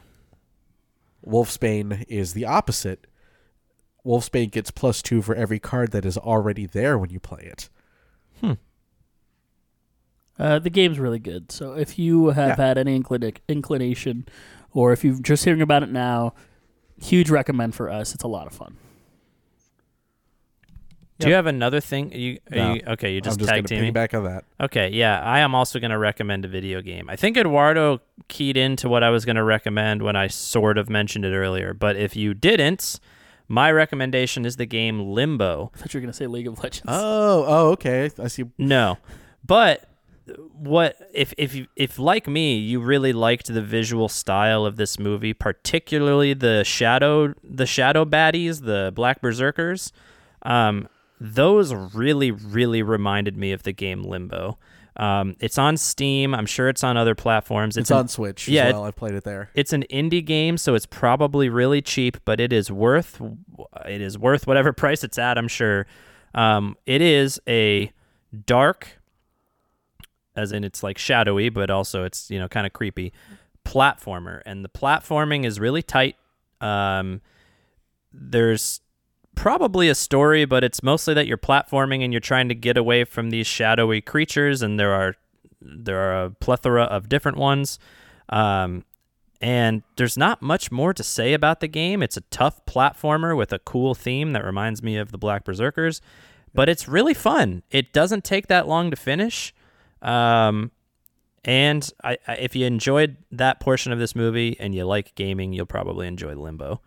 [1.25, 3.07] Wolfsbane is the opposite.
[4.05, 7.69] Wolfsbane gets plus two for every card that is already there when you play it.
[10.39, 11.51] Uh, the game's really good.
[11.51, 12.65] So if you have Yeah.
[12.67, 14.27] had any inclina- inclination,
[14.71, 16.33] or if you're just hearing about it now,
[16.99, 18.15] Huge recommend for us.
[18.15, 18.75] It's a lot of fun.
[21.19, 22.11] Do you have another thing?
[22.11, 22.73] You, are No.
[22.75, 23.13] you okay?
[23.13, 23.93] You just I'm just tag teaming.
[23.93, 24.43] piggyback on that.
[24.61, 27.09] Okay, yeah, I am also going to recommend a video game.
[27.09, 30.89] I think Eduardo keyed into what I was going to recommend when I sort of
[30.89, 31.73] mentioned it earlier.
[31.73, 32.99] But if you didn't,
[33.47, 35.71] my recommendation is the game Limbo.
[35.73, 36.83] I thought you were gonna say League of Legends.
[36.87, 38.09] Oh, oh, okay.
[38.19, 38.43] I see.
[38.57, 38.97] No,
[39.45, 39.89] but
[40.53, 44.99] what if if you if like me, you really liked the visual style of this
[44.99, 49.93] movie, particularly the shadow the shadow baddies, the Black Berserkers.
[50.43, 50.89] Um,
[51.19, 54.57] those really really reminded me of the game Limbo.
[54.95, 56.33] Um, it's on Steam.
[56.33, 57.77] I'm sure it's on other platforms.
[57.77, 58.83] It's, an- on Switch yeah, as well.
[58.85, 59.51] I've played it there.
[59.53, 63.21] it's an indie game, so it's probably really cheap, but it is worth
[63.85, 65.37] it is worth whatever price it's at.
[65.37, 65.85] I'm sure.
[66.33, 67.91] Um, it is a
[68.45, 68.99] dark,
[70.35, 73.13] as in it's like shadowy, but also it's you know kind of creepy
[73.65, 76.15] platformer, and the platforming is really tight.
[76.59, 77.21] Um,
[78.11, 78.81] there's
[79.37, 83.05] probably a story, but it's mostly that you're platforming and you're trying to get away
[83.05, 85.15] from these shadowy creatures, and there are
[85.61, 87.79] there are a plethora of different ones.
[88.29, 88.83] Um,
[89.39, 92.01] and there's not much more to say about the game.
[92.01, 96.01] It's a tough platformer with a cool theme that reminds me of the Black Berserkers,
[96.53, 97.61] but it's really fun.
[97.69, 99.53] It doesn't take that long to finish.
[100.01, 100.71] Um,
[101.45, 105.53] and I, I, if you enjoyed that portion of this movie and you like gaming,
[105.53, 106.81] you'll probably enjoy Limbo.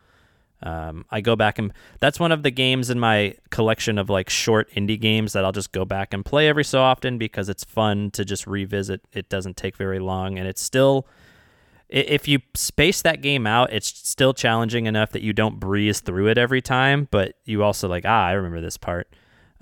[0.62, 4.28] Um, I go back and that's one of the games in my collection of like
[4.28, 7.65] short indie games that I'll just go back and play every so often because it's
[7.65, 9.01] fun to just revisit.
[9.12, 11.07] It doesn't take very long and it's still
[11.89, 16.28] if you space that game out, it's still challenging enough that you don't breeze through
[16.28, 19.09] it every time, but you also like, ah, I remember this part.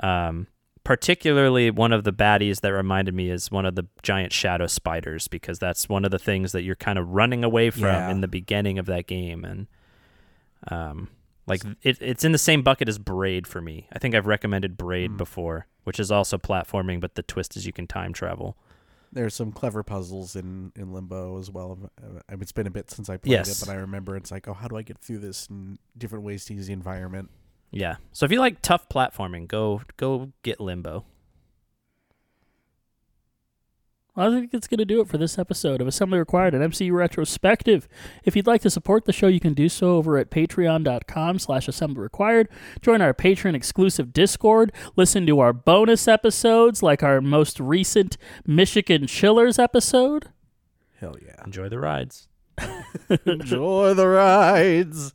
[0.01, 0.47] Um,
[0.85, 5.29] particularly one of the baddies that reminded me is one of the giant shadow spiders
[5.29, 8.11] because that's one of the things that you're kind of running away from Yeah.
[8.11, 9.67] in the beginning of that game and
[10.71, 11.09] um
[11.47, 14.77] like it, it's in the same bucket as braid for me i think i've recommended
[14.77, 18.57] braid before which is also platforming but the twist is you can time travel
[19.13, 21.79] There's some clever puzzles in, in Limbo as well.
[21.99, 23.49] Uh, I mean, it's been a bit since I played Yes.
[23.49, 25.47] it, but I remember it's like, oh, how do I get through this?
[25.49, 27.31] And different ways to use the environment.
[27.71, 31.05] yeah so if you like tough platforming go go get limbo
[34.19, 36.93] I think it's going to do it for this episode of Assembly Required, an MCU
[36.93, 37.89] retrospective.
[38.25, 41.69] If you'd like to support the show, you can do so over at patreon.com slash
[41.69, 42.49] assembly required.
[42.83, 44.73] Join our patron exclusive Discord.
[44.97, 48.17] Listen to our bonus episodes, like our most recent
[48.47, 50.27] Michigan Chillers episode.
[51.01, 51.45] Hell yeah.
[51.45, 52.29] enjoy the rides
[53.27, 55.15] Enjoy the rides.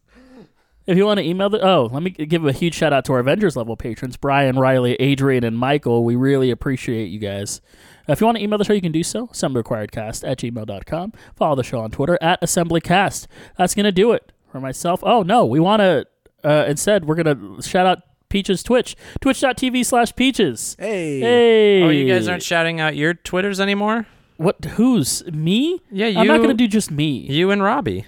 [0.86, 3.14] If you want to email the oh, let me give a huge shout out to
[3.14, 6.04] our Avengers level patrons, Brian, Riley, Adrian, and Michael.
[6.04, 7.62] We really appreciate you guys.
[8.08, 9.28] If you want to email the show, you can do so.
[9.28, 11.14] AssemblyRequiredCast at gmail.com.
[11.36, 13.28] Follow the show on Twitter at AssemblyCast.
[13.58, 15.00] That's gonna do it for myself.
[15.04, 16.06] Oh no, we want to
[16.44, 18.00] uh, instead we're gonna shout out
[18.30, 20.76] Peaches Twitch, twitch.tv slash Peaches.
[20.80, 21.20] Hey.
[21.20, 24.08] Hey, oh you guys aren't shouting out your twitters anymore
[24.38, 24.64] what?
[24.66, 25.82] Who's me?
[25.92, 27.20] yeah you I'm not gonna do just me.
[27.30, 28.06] you and robbie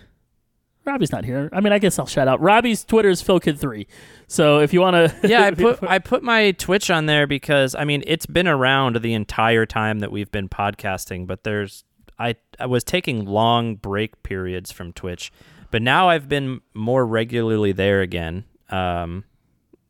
[0.85, 1.49] Robbie's not here.
[1.51, 2.39] I mean, I guess I'll shout out.
[2.41, 3.87] Robbie's Twitter is PhilKid3.
[4.27, 7.75] So if you want to, yeah, I put I put my Twitch on there because
[7.75, 11.83] I mean it's been around the entire time that we've been podcasting, but there's
[12.19, 15.31] I I was taking long break periods from Twitch,
[15.71, 18.45] but now I've been more regularly there again.
[18.69, 19.25] Um,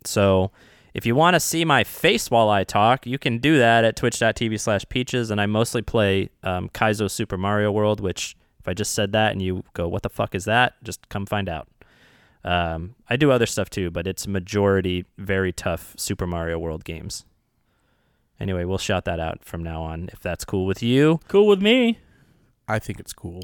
[0.05, 0.51] so
[0.93, 3.97] if you want to see my face while I talk, you can do that at
[3.97, 8.73] twitch.tv slash peaches, and I mostly play um, Kaizo Super Mario World, which if I
[8.73, 10.73] just said that and you go, what the fuck is that?
[10.83, 11.67] Just come find out.
[12.43, 17.25] Um, I do other stuff too, but it's majority very tough Super Mario World games.
[18.39, 21.19] Anyway, we'll shout that out from now on if that's cool with you.
[21.27, 21.99] cool with me.
[22.67, 23.41] I think it's cool.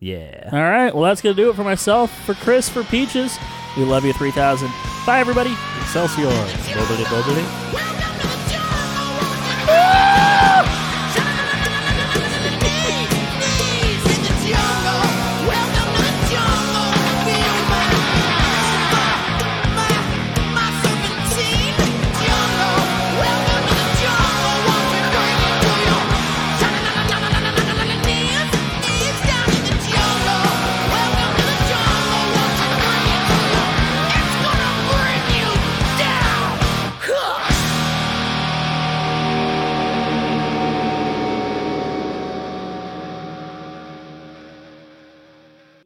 [0.00, 0.50] Yeah.
[0.52, 0.94] All right.
[0.94, 3.38] Well, that's going to do it for myself, for Chris, for Peaches.
[3.74, 4.70] We love you 3000.
[5.06, 5.56] Bye, everybody.
[5.80, 6.26] Excelsior.
[6.26, 8.07] Bubbly, bubbly.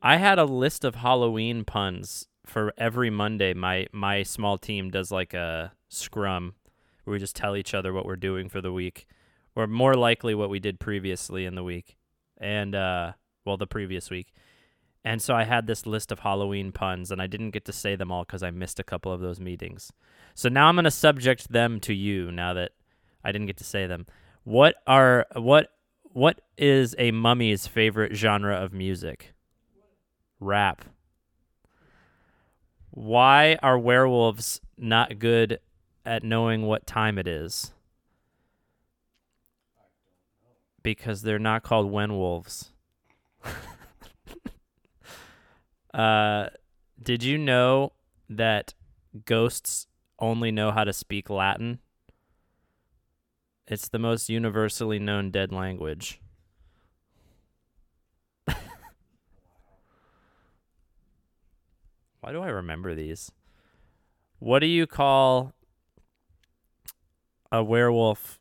[0.03, 3.55] I had a list of Halloween puns for every Monday.
[3.55, 6.55] My my small team does like a scrum
[7.05, 9.07] where we just tell each other what we're doing for the week,
[9.55, 11.97] or more likely what we did previously in the week,
[12.39, 13.12] and uh,
[13.45, 14.33] well, the previous week.
[15.05, 17.95] And so I had this list of Halloween puns, and I didn't get to say
[17.97, 19.93] them all because I missed a couple of those meetings.
[20.35, 22.31] So now I'm going to subject them to you.
[22.33, 22.73] Now that
[23.24, 24.07] I didn't get to say them,
[24.43, 25.69] what are what
[26.03, 29.33] what is a mummy's favorite genre of music?
[30.43, 30.85] Rap.
[32.90, 35.60] Why are werewolves not good
[36.05, 37.73] at knowing what time it is?
[40.82, 42.70] Because they're not called wenwolves.
[45.94, 46.48] uh,
[47.01, 47.93] did you know
[48.28, 48.74] that
[49.24, 49.86] ghosts
[50.19, 51.78] only know how to speak Latin?
[53.66, 56.22] It's the most universally known dead language.
[62.23, 63.32] Why do I remember these?
[64.39, 65.55] What do you call
[67.51, 68.39] a werewolf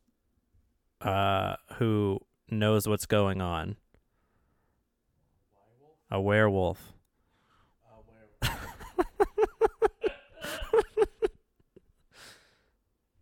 [1.02, 3.78] uh, who knows what's going on?
[6.12, 6.94] A werewolf.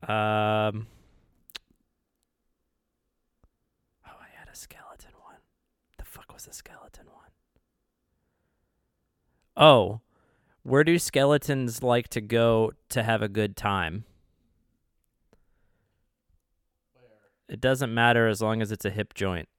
[0.04, 0.88] um.
[4.06, 5.38] Oh, I had a skeleton one.
[5.98, 7.32] The fuck was the skeleton one?
[9.56, 10.02] Oh,
[10.70, 14.06] where do skeletons like to go to have a good time?
[17.50, 19.50] It doesn't matter as long as it's a hip joint.